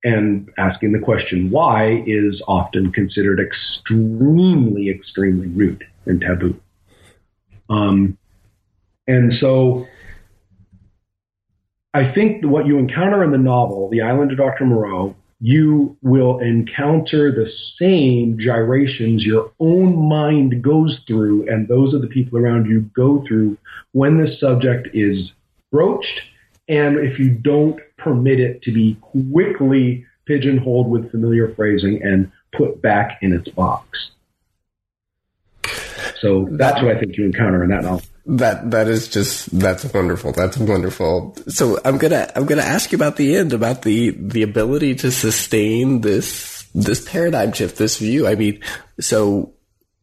And 0.05 0.51
asking 0.57 0.93
the 0.93 1.01
question 1.01 1.51
why 1.51 2.05
is 2.07 2.41
often 2.47 2.93
considered 2.93 3.41
extremely, 3.41 4.89
extremely 4.89 5.49
rude 5.49 5.85
and 6.05 6.21
taboo. 6.21 6.61
Um, 7.69 8.17
and 9.09 9.33
so 9.41 9.87
I 11.93 12.13
think 12.13 12.45
what 12.45 12.67
you 12.67 12.79
encounter 12.79 13.25
in 13.25 13.33
the 13.33 13.39
novel, 13.39 13.89
The 13.89 14.03
Island 14.03 14.31
of 14.31 14.39
Dr. 14.39 14.65
Moreau, 14.65 15.17
you 15.41 15.97
will 16.03 16.39
encounter 16.39 17.31
the 17.31 17.51
same 17.79 18.39
gyrations 18.39 19.25
your 19.25 19.53
own 19.61 20.09
mind 20.09 20.63
goes 20.63 20.99
through, 21.07 21.49
and 21.49 21.69
those 21.69 21.93
of 21.93 22.01
the 22.01 22.07
people 22.07 22.39
around 22.39 22.67
you 22.67 22.81
go 22.95 23.23
through 23.27 23.59
when 23.93 24.17
this 24.17 24.41
subject 24.41 24.89
is 24.95 25.33
broached, 25.71 26.21
and 26.69 26.99
if 26.99 27.19
you 27.19 27.31
don't 27.31 27.79
permit 27.99 28.41
it 28.41 28.63
to 28.63 28.73
be 28.73 28.97
quickly 29.01 30.07
pigeonholed 30.27 30.89
with 30.89 31.11
familiar 31.11 31.55
phrasing 31.55 32.03
and 32.03 32.31
put 32.53 32.81
back 32.81 33.19
in 33.23 33.33
its 33.33 33.49
box. 33.51 34.11
So 36.21 36.49
that's 36.53 36.83
what 36.83 36.97
I 36.97 36.99
think 36.99 37.17
you 37.17 37.25
encounter 37.25 37.63
in 37.63 37.71
that 37.71 37.83
novel. 37.83 38.03
That 38.29 38.73
that 38.73 38.89
is 38.89 39.09
just 39.09 39.57
that's 39.59 39.85
wonderful. 39.93 40.33
That's 40.33 40.59
wonderful. 40.59 41.37
So 41.49 41.79
I'm 41.85 41.97
gonna 41.97 42.31
I'm 42.35 42.45
gonna 42.47 42.63
ask 42.63 42.91
you 42.91 42.97
about 42.97 43.17
the 43.17 43.37
end, 43.37 43.53
about 43.53 43.83
the 43.83 44.11
the 44.11 44.43
ability 44.43 44.97
to 44.97 45.13
sustain 45.13 46.01
this 46.01 46.69
this 46.75 47.09
paradigm 47.09 47.53
shift, 47.53 47.79
this 47.79 47.99
view. 47.99 48.27
I 48.27 48.35
mean, 48.35 48.61
so 48.99 49.55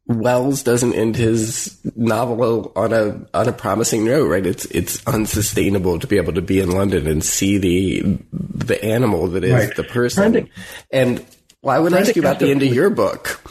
Wells 0.06 0.64
doesn't 0.64 0.94
end 0.94 1.16
his 1.16 1.80
novel 1.96 2.74
on 2.76 2.92
a 2.92 3.26
on 3.34 3.48
a 3.48 3.54
promising 3.54 4.04
note, 4.04 4.28
right? 4.28 4.46
It's 4.46 4.66
it's 4.66 5.06
unsustainable 5.08 6.00
to 6.00 6.08
be 6.08 6.18
able 6.18 6.34
to 6.34 6.42
be 6.42 6.60
in 6.60 6.72
London 6.72 7.08
and 7.08 7.24
see 7.24 7.58
the 7.58 8.18
the 8.32 8.84
animal 8.84 9.28
that 9.28 9.46
is 9.46 9.54
right. 9.54 9.76
the 9.76 9.84
person. 9.84 10.34
To, 10.34 10.48
and 10.92 11.26
well, 11.62 11.76
I 11.76 11.80
would 11.80 11.94
ask 11.94 12.16
you 12.16 12.22
about 12.22 12.40
the 12.40 12.52
end 12.52 12.64
of 12.64 12.74
your 12.74 12.90
book, 12.90 13.42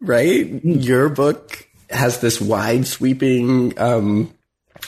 right? 0.00 0.44
Mm-hmm. 0.44 0.80
Your 0.80 1.08
book 1.08 1.61
has 1.92 2.20
this 2.20 2.40
wide 2.40 2.86
sweeping 2.86 3.78
um, 3.78 4.32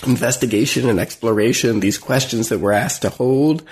investigation 0.07 0.89
and 0.89 0.99
exploration, 0.99 1.81
these 1.81 1.99
questions 1.99 2.49
that 2.49 2.59
we're 2.59 2.73
asked 2.73 3.03
to 3.03 3.11
hold. 3.11 3.63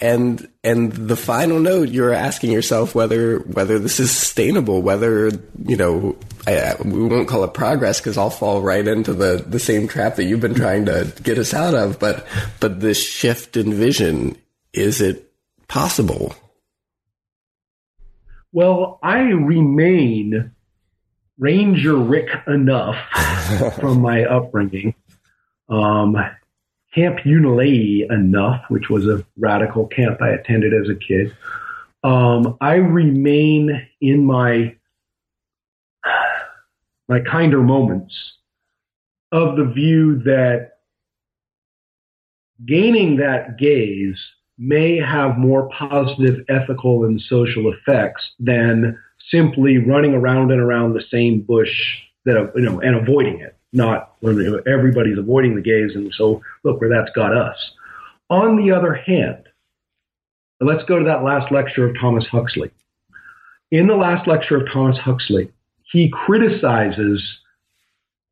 And 0.00 0.48
and 0.62 0.92
the 0.92 1.16
final 1.16 1.58
note, 1.58 1.88
you're 1.88 2.12
asking 2.12 2.52
yourself 2.52 2.94
whether 2.94 3.40
whether 3.40 3.80
this 3.80 3.98
is 3.98 4.12
sustainable, 4.12 4.80
whether 4.80 5.28
you 5.64 5.76
know 5.76 6.16
I, 6.46 6.76
we 6.84 7.04
won't 7.04 7.28
call 7.28 7.42
it 7.42 7.52
progress 7.52 7.98
because 7.98 8.16
I'll 8.16 8.30
fall 8.30 8.62
right 8.62 8.86
into 8.86 9.12
the 9.12 9.44
the 9.44 9.58
same 9.58 9.88
trap 9.88 10.14
that 10.16 10.24
you've 10.24 10.40
been 10.40 10.54
trying 10.54 10.86
to 10.86 11.12
get 11.24 11.36
us 11.36 11.52
out 11.52 11.74
of. 11.74 11.98
But 11.98 12.28
but 12.60 12.78
this 12.78 13.02
shift 13.02 13.56
in 13.56 13.74
vision, 13.74 14.36
is 14.72 15.00
it 15.00 15.32
possible? 15.66 16.32
Well, 18.52 19.00
I 19.02 19.18
remain 19.18 20.52
Ranger 21.38 21.96
Rick 21.96 22.28
enough 22.46 22.96
from 23.80 24.00
my 24.00 24.24
upbringing. 24.24 24.94
Um, 25.68 26.16
camp 26.94 27.18
Unalay 27.24 28.10
enough, 28.10 28.64
which 28.68 28.88
was 28.88 29.06
a 29.06 29.24
radical 29.36 29.86
camp 29.86 30.20
I 30.20 30.30
attended 30.30 30.72
as 30.74 30.88
a 30.88 30.94
kid. 30.94 31.36
Um, 32.02 32.56
I 32.60 32.74
remain 32.74 33.88
in 34.00 34.24
my 34.24 34.74
my 37.08 37.20
kinder 37.20 37.62
moments 37.62 38.14
of 39.32 39.56
the 39.56 39.64
view 39.64 40.18
that 40.24 40.72
gaining 42.64 43.16
that 43.16 43.58
gaze 43.58 44.18
may 44.58 44.96
have 44.98 45.38
more 45.38 45.68
positive 45.70 46.44
ethical 46.48 47.04
and 47.04 47.20
social 47.20 47.72
effects 47.72 48.32
than 48.38 48.98
simply 49.30 49.78
running 49.78 50.14
around 50.14 50.50
and 50.50 50.60
around 50.60 50.94
the 50.94 51.04
same 51.10 51.40
bush 51.40 51.70
that 52.24 52.52
you 52.54 52.62
know 52.62 52.80
and 52.80 52.96
avoiding 52.96 53.40
it. 53.40 53.56
Not 53.72 54.16
everybody's 54.22 55.18
avoiding 55.18 55.54
the 55.54 55.60
gaze, 55.60 55.94
and 55.94 56.12
so 56.14 56.42
look 56.64 56.80
where 56.80 56.90
that's 56.90 57.14
got 57.14 57.36
us. 57.36 57.56
On 58.30 58.56
the 58.56 58.72
other 58.72 58.94
hand, 58.94 59.44
let's 60.60 60.84
go 60.84 60.98
to 60.98 61.04
that 61.04 61.22
last 61.22 61.52
lecture 61.52 61.88
of 61.88 61.96
Thomas 62.00 62.26
Huxley. 62.26 62.70
In 63.70 63.86
the 63.86 63.96
last 63.96 64.26
lecture 64.26 64.56
of 64.56 64.72
Thomas 64.72 64.96
Huxley, 64.98 65.50
he 65.92 66.08
criticizes 66.08 67.22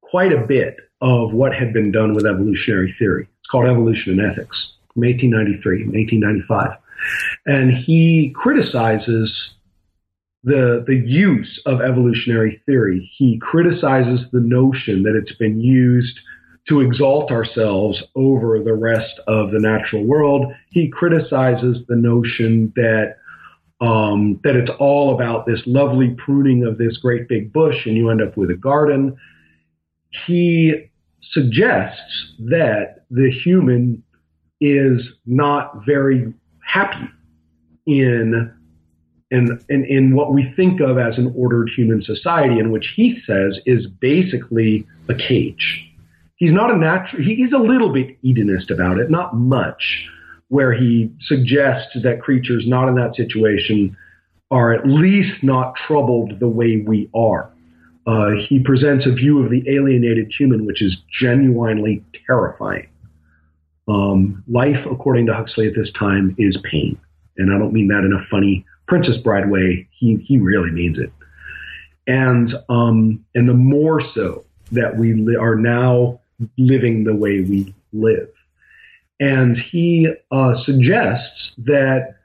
quite 0.00 0.32
a 0.32 0.46
bit 0.46 0.76
of 1.02 1.32
what 1.32 1.54
had 1.54 1.72
been 1.72 1.92
done 1.92 2.14
with 2.14 2.26
evolutionary 2.26 2.94
theory. 2.98 3.28
It's 3.40 3.50
called 3.50 3.66
Evolution 3.66 4.18
and 4.18 4.32
Ethics 4.32 4.68
from 4.94 5.02
1893, 5.02 5.84
1895. 5.88 6.78
And 7.44 7.72
he 7.72 8.32
criticizes 8.34 9.50
the, 10.46 10.84
the 10.86 10.94
use 10.94 11.60
of 11.66 11.80
evolutionary 11.80 12.62
theory. 12.66 13.10
He 13.18 13.38
criticizes 13.42 14.20
the 14.32 14.40
notion 14.40 15.02
that 15.02 15.20
it's 15.20 15.36
been 15.36 15.60
used 15.60 16.16
to 16.68 16.80
exalt 16.80 17.32
ourselves 17.32 18.00
over 18.14 18.62
the 18.62 18.74
rest 18.74 19.20
of 19.26 19.50
the 19.50 19.58
natural 19.58 20.04
world. 20.04 20.46
He 20.70 20.88
criticizes 20.88 21.78
the 21.88 21.96
notion 21.96 22.72
that 22.76 23.16
um, 23.78 24.40
that 24.42 24.56
it's 24.56 24.70
all 24.78 25.14
about 25.14 25.44
this 25.44 25.60
lovely 25.66 26.16
pruning 26.16 26.64
of 26.64 26.78
this 26.78 26.96
great 26.96 27.28
big 27.28 27.52
bush 27.52 27.84
and 27.84 27.94
you 27.94 28.08
end 28.08 28.22
up 28.22 28.34
with 28.36 28.50
a 28.50 28.54
garden. 28.54 29.16
He 30.26 30.90
suggests 31.32 32.32
that 32.48 33.04
the 33.10 33.30
human 33.44 34.02
is 34.62 35.02
not 35.26 35.84
very 35.84 36.32
happy 36.64 37.10
in 37.84 38.55
in, 39.30 39.60
in, 39.68 39.84
in 39.84 40.14
what 40.14 40.32
we 40.32 40.52
think 40.56 40.80
of 40.80 40.98
as 40.98 41.18
an 41.18 41.32
ordered 41.36 41.70
human 41.76 42.02
society, 42.02 42.58
in 42.58 42.70
which 42.70 42.92
he 42.94 43.20
says 43.26 43.58
is 43.66 43.86
basically 43.86 44.86
a 45.08 45.14
cage. 45.14 45.84
He's 46.36 46.52
not 46.52 46.70
a 46.70 46.76
natural, 46.76 47.22
he's 47.22 47.52
a 47.52 47.58
little 47.58 47.92
bit 47.92 48.18
Edenist 48.24 48.70
about 48.70 48.98
it, 48.98 49.10
not 49.10 49.34
much, 49.34 50.06
where 50.48 50.72
he 50.72 51.10
suggests 51.22 51.96
that 52.02 52.22
creatures 52.22 52.64
not 52.66 52.88
in 52.88 52.94
that 52.96 53.16
situation 53.16 53.96
are 54.50 54.72
at 54.72 54.86
least 54.86 55.42
not 55.42 55.74
troubled 55.74 56.38
the 56.38 56.48
way 56.48 56.84
we 56.86 57.10
are. 57.14 57.50
Uh, 58.06 58.30
he 58.48 58.60
presents 58.60 59.04
a 59.06 59.10
view 59.10 59.42
of 59.42 59.50
the 59.50 59.64
alienated 59.68 60.32
human, 60.38 60.64
which 60.64 60.80
is 60.80 60.96
genuinely 61.20 62.04
terrifying. 62.26 62.88
Um, 63.88 64.44
life, 64.46 64.86
according 64.88 65.26
to 65.26 65.34
Huxley 65.34 65.66
at 65.66 65.74
this 65.74 65.90
time, 65.98 66.36
is 66.38 66.56
pain. 66.70 66.96
And 67.38 67.52
I 67.52 67.58
don't 67.58 67.72
mean 67.72 67.88
that 67.88 68.04
in 68.04 68.12
a 68.12 68.24
funny 68.30 68.64
Princess 68.86 69.16
Bride 69.18 69.50
way, 69.50 69.88
he 69.90 70.16
he 70.16 70.38
really 70.38 70.70
means 70.70 70.98
it. 70.98 71.12
And 72.06 72.54
um, 72.68 73.24
and 73.34 73.48
the 73.48 73.54
more 73.54 74.00
so 74.14 74.44
that 74.72 74.96
we 74.96 75.14
li- 75.14 75.36
are 75.36 75.56
now 75.56 76.20
living 76.58 77.04
the 77.04 77.14
way 77.14 77.40
we 77.40 77.74
live. 77.92 78.28
And 79.18 79.56
he 79.56 80.12
uh, 80.30 80.62
suggests 80.64 81.52
that 81.58 82.16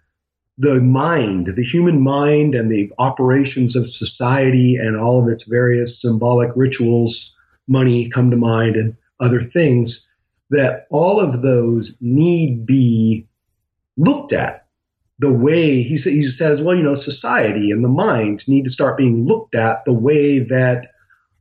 the 0.57 0.75
mind, 0.75 1.47
the 1.55 1.63
human 1.63 2.01
mind, 2.01 2.53
and 2.53 2.71
the 2.71 2.91
operations 2.99 3.75
of 3.75 3.91
society 3.93 4.75
and 4.75 4.97
all 4.97 5.23
of 5.23 5.29
its 5.29 5.43
various 5.47 5.99
symbolic 6.01 6.51
rituals, 6.55 7.17
money 7.67 8.09
come 8.13 8.29
to 8.29 8.37
mind, 8.37 8.75
and 8.75 8.95
other 9.19 9.49
things, 9.53 9.97
that 10.49 10.87
all 10.89 11.19
of 11.19 11.41
those 11.41 11.89
need 12.01 12.65
be 12.65 13.25
looked 13.97 14.33
at 14.33 14.60
the 15.21 15.31
way 15.31 15.83
he, 15.83 16.01
says, 16.37 16.59
well, 16.61 16.75
you 16.75 16.81
know, 16.81 16.99
society 17.03 17.69
and 17.69 17.83
the 17.83 17.87
mind 17.87 18.41
need 18.47 18.65
to 18.65 18.71
start 18.71 18.97
being 18.97 19.27
looked 19.27 19.53
at 19.53 19.85
the 19.85 19.93
way 19.93 20.39
that 20.39 20.87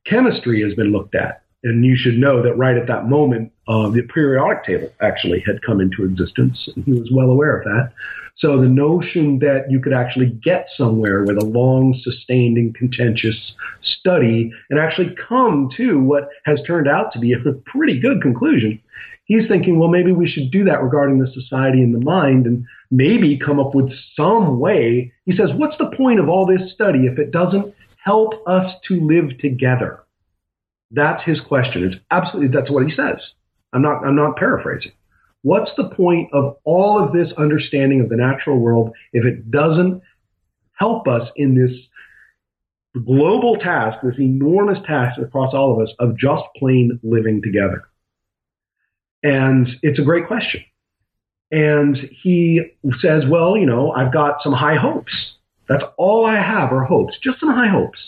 chemistry 0.05 0.63
has 0.63 0.75
been 0.75 0.93
looked 0.93 1.15
at. 1.15 1.40
And 1.63 1.85
you 1.85 1.97
should 1.97 2.17
know 2.17 2.43
that 2.43 2.57
right 2.57 2.77
at 2.77 2.87
that 2.87 3.09
moment, 3.09 3.53
uh, 3.69 3.91
the 3.91 4.03
periodic 4.03 4.65
table 4.65 4.91
actually 5.03 5.43
had 5.47 5.61
come 5.63 5.81
into 5.81 6.05
existence. 6.05 6.69
And 6.75 6.85
he 6.85 6.93
was 6.93 7.11
well 7.13 7.29
aware 7.29 7.59
of 7.59 7.65
that. 7.65 7.93
So 8.39 8.59
the 8.59 8.69
notion 8.69 9.39
that 9.41 9.67
you 9.69 9.81
could 9.81 9.93
actually 9.93 10.31
get 10.43 10.69
somewhere 10.75 11.25
with 11.25 11.37
a 11.37 11.45
long, 11.45 11.99
sustained, 12.03 12.57
and 12.57 12.75
contentious 12.75 13.53
study 13.83 14.51
and 14.71 14.81
actually 14.81 15.15
come 15.29 15.69
to 15.77 16.01
what 16.01 16.31
has 16.47 16.59
turned 16.67 16.89
out 16.89 17.13
to 17.13 17.19
be 17.19 17.35
a 17.35 17.53
pretty 17.67 18.01
good 18.01 18.23
conclusion. 18.23 18.81
He's 19.25 19.47
thinking, 19.47 19.79
well, 19.79 19.91
maybe 19.91 20.13
we 20.13 20.27
should 20.27 20.51
do 20.51 20.65
that 20.65 20.83
regarding 20.83 21.19
the 21.19 21.31
society 21.33 21.83
and 21.83 21.95
the 21.95 22.05
mind 22.05 22.47
and 22.47 22.65
maybe 22.91 23.39
come 23.39 23.61
up 23.61 23.75
with 23.75 23.93
some 24.17 24.59
way. 24.59 25.13
He 25.27 25.37
says, 25.37 25.51
what's 25.57 25.77
the 25.77 25.95
point 25.95 26.19
of 26.19 26.31
all 26.31 26.47
this 26.47 26.73
study 26.73 27.07
if 27.07 27.19
it 27.19 27.31
doesn't 27.31 27.75
help 28.03 28.33
us 28.49 28.75
to 28.89 29.07
live 29.07 29.39
together? 29.39 30.03
That's 30.91 31.23
his 31.25 31.41
question. 31.41 31.85
It's 31.85 31.97
absolutely, 32.11 32.57
that's 32.57 32.71
what 32.71 32.85
he 32.87 32.95
says. 32.95 33.21
I'm 33.73 33.83
not, 33.83 34.05
I'm 34.05 34.17
not 34.17 34.37
paraphrasing. 34.37 34.93
What's 35.43 35.71
the 35.77 35.89
point 35.91 36.29
of 36.33 36.57
all 36.65 37.03
of 37.03 37.13
this 37.13 37.33
understanding 37.39 38.01
of 38.01 38.09
the 38.09 38.17
natural 38.17 38.59
world 38.59 38.93
if 39.13 39.25
it 39.25 39.51
doesn't 39.51 40.03
help 40.73 41.09
us 41.09 41.29
in 41.37 41.55
this 41.55 41.77
global 43.05 43.57
task, 43.57 43.99
this 44.03 44.19
enormous 44.19 44.79
task 44.87 45.21
across 45.21 45.55
all 45.55 45.73
of 45.73 45.87
us 45.87 45.95
of 45.99 46.19
just 46.19 46.43
plain 46.57 46.99
living 47.03 47.41
together? 47.43 47.85
And 49.23 49.69
it's 49.83 49.99
a 49.99 50.03
great 50.03 50.27
question. 50.27 50.63
And 51.53 51.97
he 52.23 52.63
says, 53.01 53.25
well, 53.29 53.57
you 53.57 53.67
know, 53.67 53.93
I've 53.93 54.13
got 54.13 54.43
some 54.43 54.53
high 54.53 54.77
hopes. 54.77 55.13
That's 55.69 55.85
all 55.97 56.27
I 56.27 56.37
have 56.37 56.73
are 56.73 56.85
hopes, 56.85 57.15
just 57.23 57.41
some 57.41 57.51
high 57.51 57.69
hopes 57.69 57.99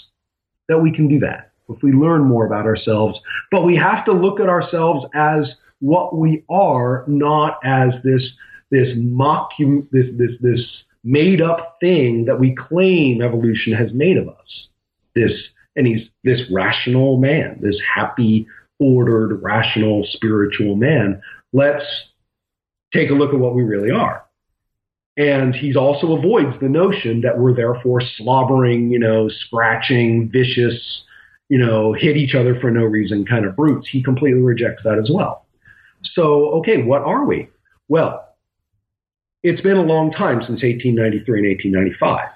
that 0.68 0.78
we 0.78 0.92
can 0.92 1.08
do 1.08 1.20
that 1.20 1.51
if 1.74 1.82
we 1.82 1.92
learn 1.92 2.22
more 2.22 2.46
about 2.46 2.66
ourselves. 2.66 3.18
But 3.50 3.64
we 3.64 3.76
have 3.76 4.04
to 4.06 4.12
look 4.12 4.40
at 4.40 4.48
ourselves 4.48 5.06
as 5.14 5.50
what 5.80 6.16
we 6.16 6.44
are, 6.48 7.04
not 7.08 7.58
as 7.64 7.92
this 8.04 8.22
this 8.70 8.88
mock 8.96 9.50
this 9.90 10.06
this 10.16 10.30
this 10.40 10.60
made 11.04 11.42
up 11.42 11.76
thing 11.80 12.24
that 12.26 12.38
we 12.38 12.54
claim 12.54 13.20
evolution 13.20 13.72
has 13.72 13.92
made 13.92 14.16
of 14.16 14.28
us. 14.28 14.68
This 15.14 15.32
and 15.76 15.86
he's 15.86 16.08
this 16.24 16.40
rational 16.50 17.18
man, 17.18 17.58
this 17.60 17.78
happy, 17.94 18.46
ordered, 18.78 19.42
rational, 19.42 20.06
spiritual 20.10 20.76
man. 20.76 21.20
Let's 21.52 21.84
take 22.92 23.10
a 23.10 23.14
look 23.14 23.32
at 23.32 23.40
what 23.40 23.54
we 23.54 23.62
really 23.62 23.90
are. 23.90 24.24
And 25.16 25.54
he 25.54 25.74
also 25.74 26.16
avoids 26.16 26.58
the 26.60 26.68
notion 26.68 27.20
that 27.20 27.38
we're 27.38 27.54
therefore 27.54 28.02
slobbering, 28.16 28.90
you 28.90 28.98
know, 28.98 29.28
scratching, 29.28 30.30
vicious, 30.30 31.02
you 31.52 31.58
know, 31.58 31.92
hit 31.92 32.16
each 32.16 32.34
other 32.34 32.58
for 32.58 32.70
no 32.70 32.82
reason 32.82 33.26
kind 33.26 33.44
of 33.44 33.54
brutes. 33.54 33.86
He 33.86 34.02
completely 34.02 34.40
rejects 34.40 34.84
that 34.84 34.98
as 34.98 35.10
well. 35.12 35.44
So, 36.14 36.48
okay, 36.60 36.82
what 36.82 37.02
are 37.02 37.26
we? 37.26 37.46
Well, 37.88 38.26
it's 39.42 39.60
been 39.60 39.76
a 39.76 39.82
long 39.82 40.12
time 40.12 40.40
since 40.40 40.62
1893 40.62 41.40
and 41.40 41.48
1895. 41.48 42.28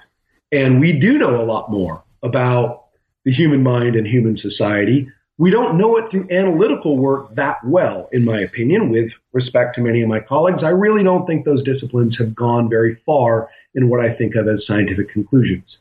And 0.51 0.79
we 0.79 0.91
do 0.93 1.17
know 1.17 1.41
a 1.41 1.49
lot 1.51 1.71
more 1.71 2.03
about 2.21 2.89
the 3.25 3.33
human 3.33 3.63
mind 3.63 3.95
and 3.95 4.05
human 4.05 4.37
society. 4.37 5.09
We 5.39 5.49
don't 5.49 5.79
know 5.79 5.97
it 5.97 6.11
through 6.11 6.27
analytical 6.29 6.95
work 6.95 7.33
that 7.33 7.57
well, 7.65 8.09
in 8.11 8.23
my 8.23 8.41
opinion, 8.41 8.91
with 8.91 9.09
respect 9.33 9.73
to 9.77 9.81
many 9.81 10.03
of 10.03 10.09
my 10.09 10.19
colleagues. 10.19 10.63
I 10.63 10.69
really 10.69 11.03
don't 11.03 11.25
think 11.25 11.43
those 11.43 11.63
disciplines 11.63 12.15
have 12.19 12.35
gone 12.35 12.69
very 12.69 13.01
far 13.03 13.49
in 13.73 13.89
what 13.89 13.99
I 13.99 14.13
think 14.13 14.35
of 14.35 14.47
as 14.47 14.67
scientific 14.67 15.09
conclusions. 15.09 15.77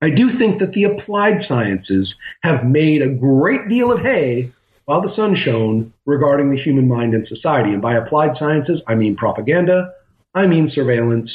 I 0.00 0.10
do 0.10 0.38
think 0.38 0.60
that 0.60 0.72
the 0.72 0.84
applied 0.84 1.44
sciences 1.48 2.14
have 2.42 2.64
made 2.64 3.02
a 3.02 3.08
great 3.08 3.68
deal 3.68 3.90
of 3.90 4.00
hay 4.00 4.52
while 4.84 5.02
the 5.02 5.14
sun 5.14 5.34
shone 5.34 5.92
regarding 6.06 6.50
the 6.50 6.60
human 6.60 6.86
mind 6.88 7.14
and 7.14 7.26
society. 7.26 7.72
And 7.72 7.82
by 7.82 7.96
applied 7.96 8.36
sciences, 8.38 8.80
I 8.86 8.94
mean 8.94 9.16
propaganda, 9.16 9.92
I 10.34 10.46
mean 10.46 10.70
surveillance, 10.72 11.30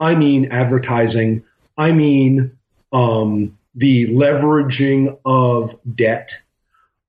I 0.00 0.14
mean 0.14 0.50
advertising, 0.50 1.44
I 1.76 1.92
mean 1.92 2.58
um, 2.92 3.56
the 3.74 4.08
leveraging 4.08 5.16
of 5.24 5.70
debt, 5.96 6.28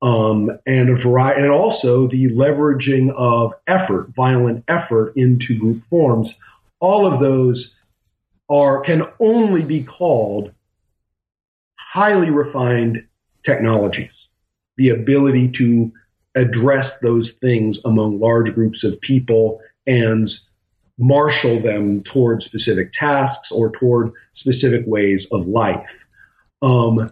um, 0.02 0.52
and 0.66 0.90
a 0.90 1.02
variety, 1.02 1.42
and 1.42 1.52
also 1.52 2.08
the 2.08 2.30
leveraging 2.30 3.12
of 3.16 3.54
effort, 3.68 4.10
violent 4.16 4.64
effort 4.68 5.14
into 5.16 5.58
group 5.58 5.82
forms. 5.90 6.30
All 6.80 7.12
of 7.12 7.20
those 7.20 7.72
are 8.50 8.82
can 8.82 9.04
only 9.20 9.64
be 9.64 9.84
called 9.84 10.52
highly 11.92 12.30
refined 12.30 13.04
technologies 13.46 14.12
the 14.80 14.90
ability 14.90 15.52
to 15.58 15.92
address 16.36 16.90
those 17.02 17.30
things 17.42 17.78
among 17.84 18.20
large 18.20 18.54
groups 18.56 18.84
of 18.84 19.00
people 19.02 19.60
and 19.86 20.30
marshal 20.98 21.62
them 21.62 22.02
toward 22.04 22.42
specific 22.44 22.92
tasks 22.94 23.50
or 23.52 23.72
toward 23.72 24.12
specific 24.38 24.84
ways 24.86 25.26
of 25.32 25.48
life. 25.48 25.86
Um, 26.62 27.12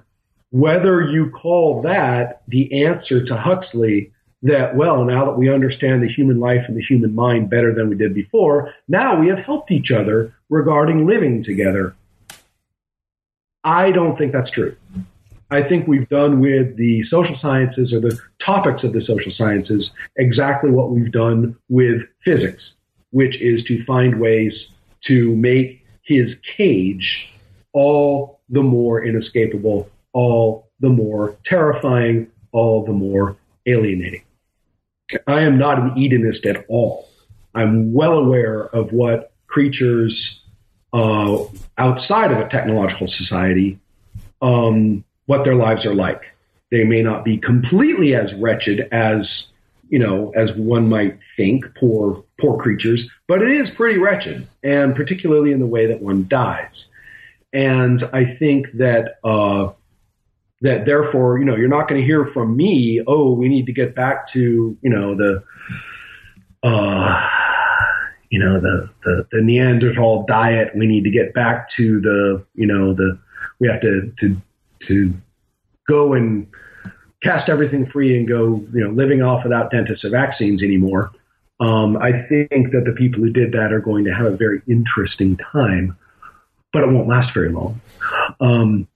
whether 0.52 1.02
you 1.02 1.30
call 1.30 1.82
that 1.82 2.42
the 2.48 2.86
answer 2.86 3.26
to 3.26 3.36
Huxley 3.36 4.14
that, 4.44 4.76
well, 4.76 5.04
now 5.04 5.26
that 5.26 5.38
we 5.38 5.54
understand 5.54 6.02
the 6.02 6.14
human 6.14 6.40
life 6.40 6.62
and 6.68 6.78
the 6.78 6.84
human 6.84 7.14
mind 7.14 7.50
better 7.50 7.74
than 7.74 7.90
we 7.90 7.98
did 7.98 8.14
before, 8.14 8.74
now 8.88 9.20
we 9.20 9.28
have 9.28 9.40
helped 9.40 9.72
each 9.72 9.92
other 9.92 10.34
regarding 10.50 11.06
living 11.06 11.44
together. 11.44 11.96
I 13.68 13.92
don't 13.92 14.18
think 14.18 14.32
that's 14.32 14.50
true. 14.50 14.78
I 15.52 15.62
think 15.62 15.90
we've 15.90 16.08
done 16.08 16.40
with 16.40 16.78
the 16.78 17.04
social 17.10 17.38
sciences 17.42 17.92
or 17.92 18.00
the 18.00 18.18
topics 18.40 18.86
of 18.86 18.94
the 18.94 19.02
social 19.02 19.32
sciences 19.34 19.92
exactly 20.16 20.72
what 20.72 20.92
we've 20.92 21.12
done 21.12 21.54
with 21.68 22.02
physics, 22.24 22.64
which 23.12 23.36
is 23.42 23.66
to 23.66 23.84
find 23.84 24.22
ways 24.22 24.54
to 25.08 25.36
make 25.36 25.86
his 26.04 26.34
cage 26.56 27.28
all 27.74 28.40
the 28.50 28.64
more 28.64 29.04
inescapable, 29.04 29.90
all 30.14 30.70
the 30.80 30.90
more 30.90 31.36
terrifying, 31.46 32.28
all 32.54 32.86
the 32.86 32.94
more 32.94 33.36
alienating. 33.66 34.24
I 35.28 35.42
am 35.42 35.58
not 35.58 35.78
an 35.78 35.92
Edenist 35.98 36.46
at 36.46 36.66
all. 36.70 37.10
I'm 37.54 37.94
well 37.94 38.14
aware 38.14 38.74
of 38.74 38.94
what 38.94 39.34
creatures 39.48 40.40
uh, 40.98 41.46
outside 41.78 42.32
of 42.32 42.40
a 42.40 42.50
technological 42.50 43.08
society 43.08 43.80
um, 44.42 45.04
what 45.28 45.44
their 45.44 45.56
lives 45.56 45.86
are 45.86 45.94
like. 45.94 46.22
They 46.72 46.84
may 46.84 47.04
not 47.04 47.24
be 47.24 47.38
completely 47.38 48.16
as 48.16 48.34
wretched 48.34 48.88
as, 48.92 49.28
you 49.90 50.00
know, 50.00 50.32
as 50.36 50.52
one 50.56 50.90
might 50.90 51.20
think, 51.38 51.66
poor, 51.80 52.24
poor 52.42 52.60
creatures, 52.60 53.02
but 53.28 53.42
it 53.42 53.52
is 53.62 53.70
pretty 53.76 54.00
wretched, 54.00 54.48
and 54.64 54.96
particularly 54.96 55.52
in 55.52 55.60
the 55.60 55.68
way 55.68 55.86
that 55.86 56.02
one 56.02 56.28
dies. 56.28 56.74
And 57.54 58.04
I 58.12 58.36
think 58.40 58.66
that, 58.74 59.18
uh, 59.24 59.74
that 60.62 60.86
therefore, 60.86 61.38
you 61.38 61.46
know, 61.46 61.56
you're 61.56 61.70
not 61.70 61.88
going 61.88 62.02
to 62.02 62.06
hear 62.06 62.26
from 62.34 62.58
me, 62.58 63.02
oh, 63.06 63.34
we 63.34 63.48
need 63.48 63.68
to 63.68 63.74
get 63.74 63.94
back 63.94 64.34
to, 64.34 64.76
you 64.82 64.90
know, 64.90 65.16
the, 65.16 65.44
uh, 66.64 67.30
you 68.30 68.40
know, 68.40 68.60
the, 68.60 68.90
the, 69.04 69.28
the 69.32 69.42
Neanderthal 69.42 70.26
diet. 70.28 70.70
We 70.76 70.88
need 70.88 71.04
to 71.04 71.12
get 71.12 71.34
back 71.34 71.70
to 71.78 72.02
the, 72.02 72.46
you 72.56 72.68
know, 72.68 72.94
the, 72.94 73.18
we 73.60 73.68
have 73.68 73.82
to, 73.82 74.14
to 74.20 74.42
to 74.88 75.14
go 75.88 76.14
and 76.14 76.48
cast 77.24 77.50
everything 77.50 77.88
free 77.88 78.18
and 78.18 78.28
go, 78.28 78.64
you 78.74 78.84
know, 78.84 78.90
living 78.92 79.22
off 79.22 79.44
without 79.44 79.72
dentists 79.72 80.06
or 80.06 80.10
vaccines 80.10 80.62
anymore. 80.62 81.12
Um, 81.60 81.98
I 81.98 82.12
think 82.30 82.72
that 82.72 82.84
the 82.86 82.94
people 82.96 83.22
who 83.22 83.32
did 83.32 83.52
that 83.54 83.74
are 83.74 83.80
going 83.80 84.06
to 84.06 84.12
have 84.14 84.28
a 84.28 84.38
very 84.38 84.62
interesting 84.68 85.38
time, 85.52 85.98
but 86.72 86.84
it 86.84 86.90
won't 86.90 87.08
last 87.08 87.34
very 87.34 87.52
long. 87.52 87.82
Um, 88.40 88.88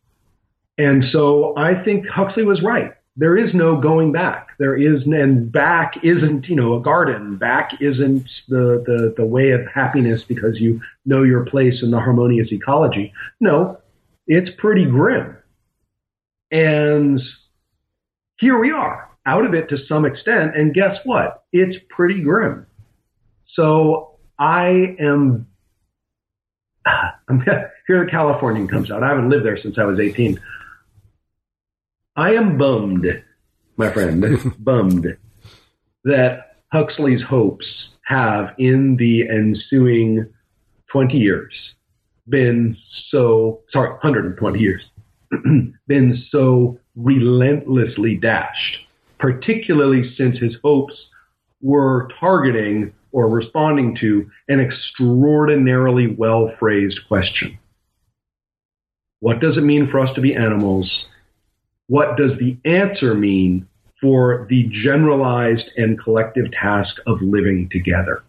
and 0.77 1.03
so 1.11 1.55
I 1.57 1.83
think 1.83 2.07
Huxley 2.07 2.43
was 2.43 2.61
right. 2.61 2.93
There 3.17 3.37
is 3.37 3.53
no 3.53 3.79
going 3.79 4.11
back. 4.11 4.49
There 4.57 4.77
is, 4.77 5.03
and 5.03 5.51
back 5.51 5.95
isn't, 6.03 6.47
you 6.47 6.55
know, 6.55 6.75
a 6.75 6.81
garden. 6.81 7.35
Back 7.35 7.81
isn't 7.81 8.27
the, 8.47 8.83
the, 8.85 9.13
the 9.17 9.25
way 9.25 9.51
of 9.51 9.67
happiness 9.67 10.23
because 10.23 10.59
you 10.59 10.81
know 11.05 11.23
your 11.23 11.45
place 11.45 11.83
in 11.83 11.91
the 11.91 11.99
harmonious 11.99 12.51
ecology. 12.51 13.13
No, 13.39 13.79
it's 14.27 14.49
pretty 14.57 14.85
grim. 14.85 15.35
And 16.51 17.21
here 18.39 18.57
we 18.59 18.71
are, 18.71 19.09
out 19.25 19.45
of 19.45 19.53
it 19.53 19.67
to 19.69 19.85
some 19.87 20.05
extent. 20.05 20.55
And 20.55 20.73
guess 20.73 20.97
what? 21.03 21.43
It's 21.51 21.77
pretty 21.89 22.21
grim. 22.21 22.65
So 23.53 24.15
I 24.39 24.95
am 24.99 25.47
I'm, 26.85 27.41
here 27.87 28.05
the 28.05 28.11
Californian 28.11 28.67
comes 28.67 28.91
out. 28.91 29.03
I 29.03 29.09
haven't 29.09 29.29
lived 29.29 29.45
there 29.45 29.61
since 29.61 29.77
I 29.77 29.83
was 29.83 29.99
18. 29.99 30.39
I 32.15 32.33
am 32.33 32.57
bummed, 32.57 33.05
my 33.77 33.91
friend, 33.91 34.23
bummed 34.59 35.17
that 36.03 36.57
Huxley's 36.71 37.21
hopes 37.21 37.65
have 38.03 38.53
in 38.57 38.97
the 38.97 39.29
ensuing 39.29 40.27
20 40.91 41.17
years 41.17 41.53
been 42.27 42.75
so, 43.09 43.61
sorry, 43.71 43.91
120 43.91 44.59
years, 44.59 44.83
been 45.87 46.23
so 46.29 46.77
relentlessly 46.95 48.15
dashed, 48.15 48.77
particularly 49.17 50.13
since 50.15 50.37
his 50.37 50.55
hopes 50.63 50.93
were 51.61 52.09
targeting 52.19 52.93
or 53.11 53.29
responding 53.29 53.95
to 53.97 54.29
an 54.47 54.59
extraordinarily 54.59 56.07
well 56.07 56.51
phrased 56.59 56.99
question. 57.07 57.57
What 59.19 59.39
does 59.39 59.57
it 59.57 59.61
mean 59.61 59.89
for 59.89 59.99
us 59.99 60.13
to 60.15 60.21
be 60.21 60.35
animals? 60.35 61.05
What 61.91 62.15
does 62.15 62.31
the 62.39 62.55
answer 62.63 63.13
mean 63.13 63.67
for 63.99 64.47
the 64.49 64.63
generalized 64.81 65.65
and 65.75 66.01
collective 66.01 66.49
task 66.53 66.95
of 67.05 67.21
living 67.21 67.67
together? 67.69 68.23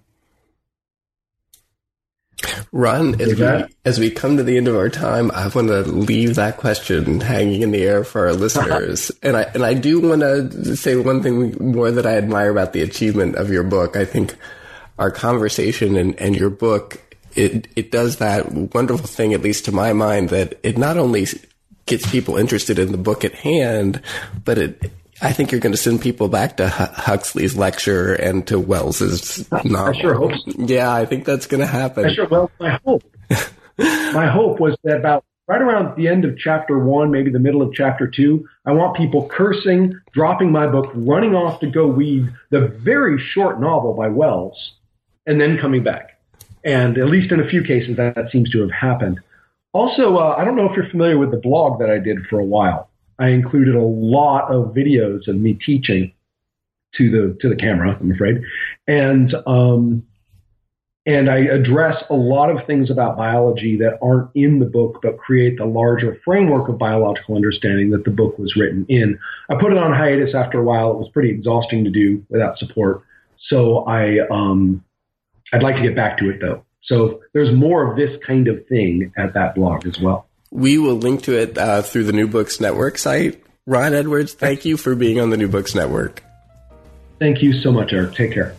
Ron, 2.73 3.21
as 3.21 3.39
we, 3.39 3.75
as 3.85 4.01
we 4.01 4.11
come 4.11 4.37
to 4.37 4.43
the 4.43 4.57
end 4.57 4.67
of 4.67 4.75
our 4.75 4.89
time, 4.89 5.31
I 5.31 5.47
want 5.47 5.69
to 5.69 5.83
leave 5.83 6.35
that 6.35 6.57
question 6.57 7.21
hanging 7.21 7.63
in 7.63 7.71
the 7.71 7.85
air 7.85 8.03
for 8.03 8.27
our 8.27 8.33
listeners. 8.33 9.13
and 9.23 9.37
I, 9.37 9.43
and 9.55 9.65
I 9.65 9.75
do 9.75 10.01
want 10.01 10.23
to 10.23 10.75
say 10.75 10.97
one 10.97 11.23
thing 11.23 11.73
more 11.73 11.93
that 11.93 12.05
I 12.05 12.17
admire 12.17 12.51
about 12.51 12.73
the 12.73 12.83
achievement 12.83 13.37
of 13.37 13.49
your 13.49 13.63
book. 13.63 13.95
I 13.95 14.05
think 14.05 14.35
our 14.99 15.13
conversation 15.13 15.95
and, 15.95 16.19
and 16.19 16.35
your 16.35 16.51
book, 16.51 17.01
it, 17.37 17.69
it 17.77 17.93
does 17.93 18.17
that 18.17 18.51
wonderful 18.75 19.07
thing, 19.07 19.35
at 19.35 19.43
least 19.43 19.67
to 19.67 19.73
my 19.73 19.93
mind, 19.93 20.31
that 20.31 20.59
it 20.65 20.77
not 20.77 20.99
only 20.99 21.29
gets 21.93 22.11
people 22.11 22.39
interested 22.39 22.79
in 22.79 22.91
the 22.91 22.97
book 22.97 23.23
at 23.23 23.35
hand, 23.35 24.01
but 24.47 24.57
it, 24.57 24.93
I 25.21 25.35
think 25.35 25.53
you're 25.53 25.61
going 25.61 25.75
to 25.75 25.79
send 25.79 26.01
people 26.01 26.27
back 26.29 26.57
to 26.57 26.67
Huxley's 26.67 27.55
lecture 27.55 28.15
and 28.15 28.47
to 28.47 28.59
Wells's 28.59 29.47
novel. 29.53 29.77
I 29.77 30.01
sure 30.01 30.15
hope 30.15 30.33
so. 30.33 30.53
Yeah, 30.57 30.91
I 30.91 31.05
think 31.05 31.27
that's 31.27 31.45
going 31.45 31.61
to 31.61 31.67
happen. 31.67 32.07
I 32.07 32.15
sure, 32.15 32.27
well, 32.27 32.51
my 32.59 32.81
hope, 32.83 33.03
my 33.79 34.27
hope 34.27 34.59
was 34.59 34.75
that 34.85 34.97
about 34.97 35.23
right 35.47 35.61
around 35.61 35.95
the 35.99 36.09
end 36.09 36.25
of 36.25 36.39
chapter 36.39 36.79
one, 36.79 37.11
maybe 37.11 37.31
the 37.31 37.39
middle 37.39 37.61
of 37.61 37.75
chapter 37.75 38.07
two, 38.07 38.49
I 38.65 38.73
want 38.73 38.97
people 38.97 39.29
cursing, 39.29 40.01
dropping 40.15 40.51
my 40.51 40.67
book, 40.67 40.93
running 40.95 41.35
off 41.35 41.61
to 41.61 41.67
go 41.67 41.89
read 41.89 42.33
the 42.49 42.69
very 42.69 43.23
short 43.23 43.61
novel 43.61 43.93
by 43.93 44.09
Wells, 44.09 44.73
and 45.27 45.39
then 45.39 45.59
coming 45.59 45.83
back. 45.83 46.19
And 46.65 46.97
at 46.97 47.09
least 47.09 47.33
in 47.33 47.41
a 47.41 47.47
few 47.47 47.63
cases, 47.63 47.99
that, 47.99 48.15
that 48.15 48.31
seems 48.31 48.49
to 48.53 48.63
have 48.63 48.71
happened. 48.71 49.21
Also, 49.73 50.17
uh, 50.17 50.35
I 50.37 50.45
don't 50.45 50.57
know 50.57 50.69
if 50.69 50.77
you're 50.77 50.91
familiar 50.91 51.19
with 51.19 51.31
the 51.31 51.39
blog 51.39 51.79
that 51.81 51.91
I 51.91 51.99
did 51.99 52.19
for 52.29 52.39
a 52.39 52.45
while. 52.45 52.91
I 53.19 53.29
included 53.29 53.75
a 53.75 53.83
lot 53.83 54.51
of 54.51 54.75
videos 54.75 55.29
of 55.29 55.37
me 55.37 55.55
teaching 55.55 56.13
to 56.97 57.11
the 57.11 57.39
to 57.41 57.49
the 57.49 57.57
camera. 57.57 57.97
I'm 57.99 58.13
afraid, 58.13 58.43
and 58.87 59.35
um, 59.47 60.05
and 61.07 61.31
I 61.31 61.39
address 61.39 62.03
a 62.11 62.15
lot 62.15 62.51
of 62.51 62.67
things 62.67 62.91
about 62.91 63.17
biology 63.17 63.77
that 63.79 63.99
aren't 64.03 64.31
in 64.35 64.59
the 64.59 64.67
book, 64.67 65.01
but 65.03 65.19
create 65.19 65.57
the 65.57 65.65
larger 65.65 66.21
framework 66.25 66.69
of 66.69 66.79
biological 66.79 67.35
understanding 67.35 67.91
that 67.91 68.05
the 68.05 68.11
book 68.11 68.39
was 68.39 68.57
written 68.57 68.85
in. 68.89 69.19
I 69.51 69.55
put 69.55 69.73
it 69.73 69.79
on 69.79 69.93
hiatus 69.93 70.35
after 70.35 70.61
a 70.61 70.65
while. 70.65 70.93
It 70.93 70.99
was 70.99 71.09
pretty 71.13 71.31
exhausting 71.31 71.85
to 71.85 71.91
do 71.91 72.25
without 72.29 72.59
support, 72.59 73.03
so 73.49 73.85
I 73.87 74.19
um, 74.31 74.85
I'd 75.53 75.63
like 75.63 75.77
to 75.77 75.83
get 75.83 75.97
back 75.97 76.19
to 76.19 76.29
it 76.29 76.41
though. 76.41 76.65
So 76.83 77.21
there's 77.33 77.55
more 77.55 77.91
of 77.91 77.97
this 77.97 78.21
kind 78.27 78.49
of 78.49 78.67
thing 78.67 79.13
at 79.17 79.35
that 79.35 79.55
blog 79.55 79.87
as 79.87 80.01
well. 80.01 80.27
We 80.51 80.79
will 80.79 80.97
link 80.97 81.23
to 81.25 81.39
it 81.39 81.57
uh, 81.57 81.83
through 81.83 82.05
the 82.05 82.13
New 82.13 82.29
Books 82.29 82.61
Network 82.61 82.99
site. 82.99 83.43
Ron 83.67 83.95
Edwards, 83.95 84.35
thank 84.35 84.65
you 84.65 84.77
for 84.77 84.95
being 84.95 85.21
on 85.21 85.31
the 85.31 85.37
New 85.37 85.49
Books 85.49 85.75
Network. 85.75 86.23
Thank 87.19 87.43
you 87.43 87.53
so 87.61 87.71
much, 87.71 87.93
Eric. 87.93 88.15
Take 88.15 88.33
care. 88.33 88.55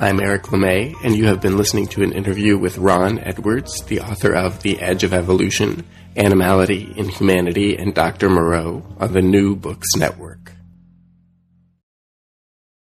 I'm 0.00 0.20
Eric 0.20 0.44
LeMay, 0.44 0.94
and 1.04 1.16
you 1.16 1.26
have 1.26 1.40
been 1.40 1.56
listening 1.56 1.86
to 1.88 2.02
an 2.02 2.12
interview 2.12 2.58
with 2.58 2.78
Ron 2.78 3.18
Edwards, 3.20 3.82
the 3.84 4.00
author 4.00 4.32
of 4.32 4.62
The 4.62 4.80
Edge 4.80 5.04
of 5.04 5.12
Evolution, 5.12 5.84
Animality 6.16 6.92
Inhumanity, 6.96 7.76
and 7.76 7.94
Dr. 7.94 8.28
Moreau 8.28 8.84
on 8.98 9.12
the 9.12 9.22
New 9.22 9.56
Books 9.56 9.96
Network. 9.96 10.52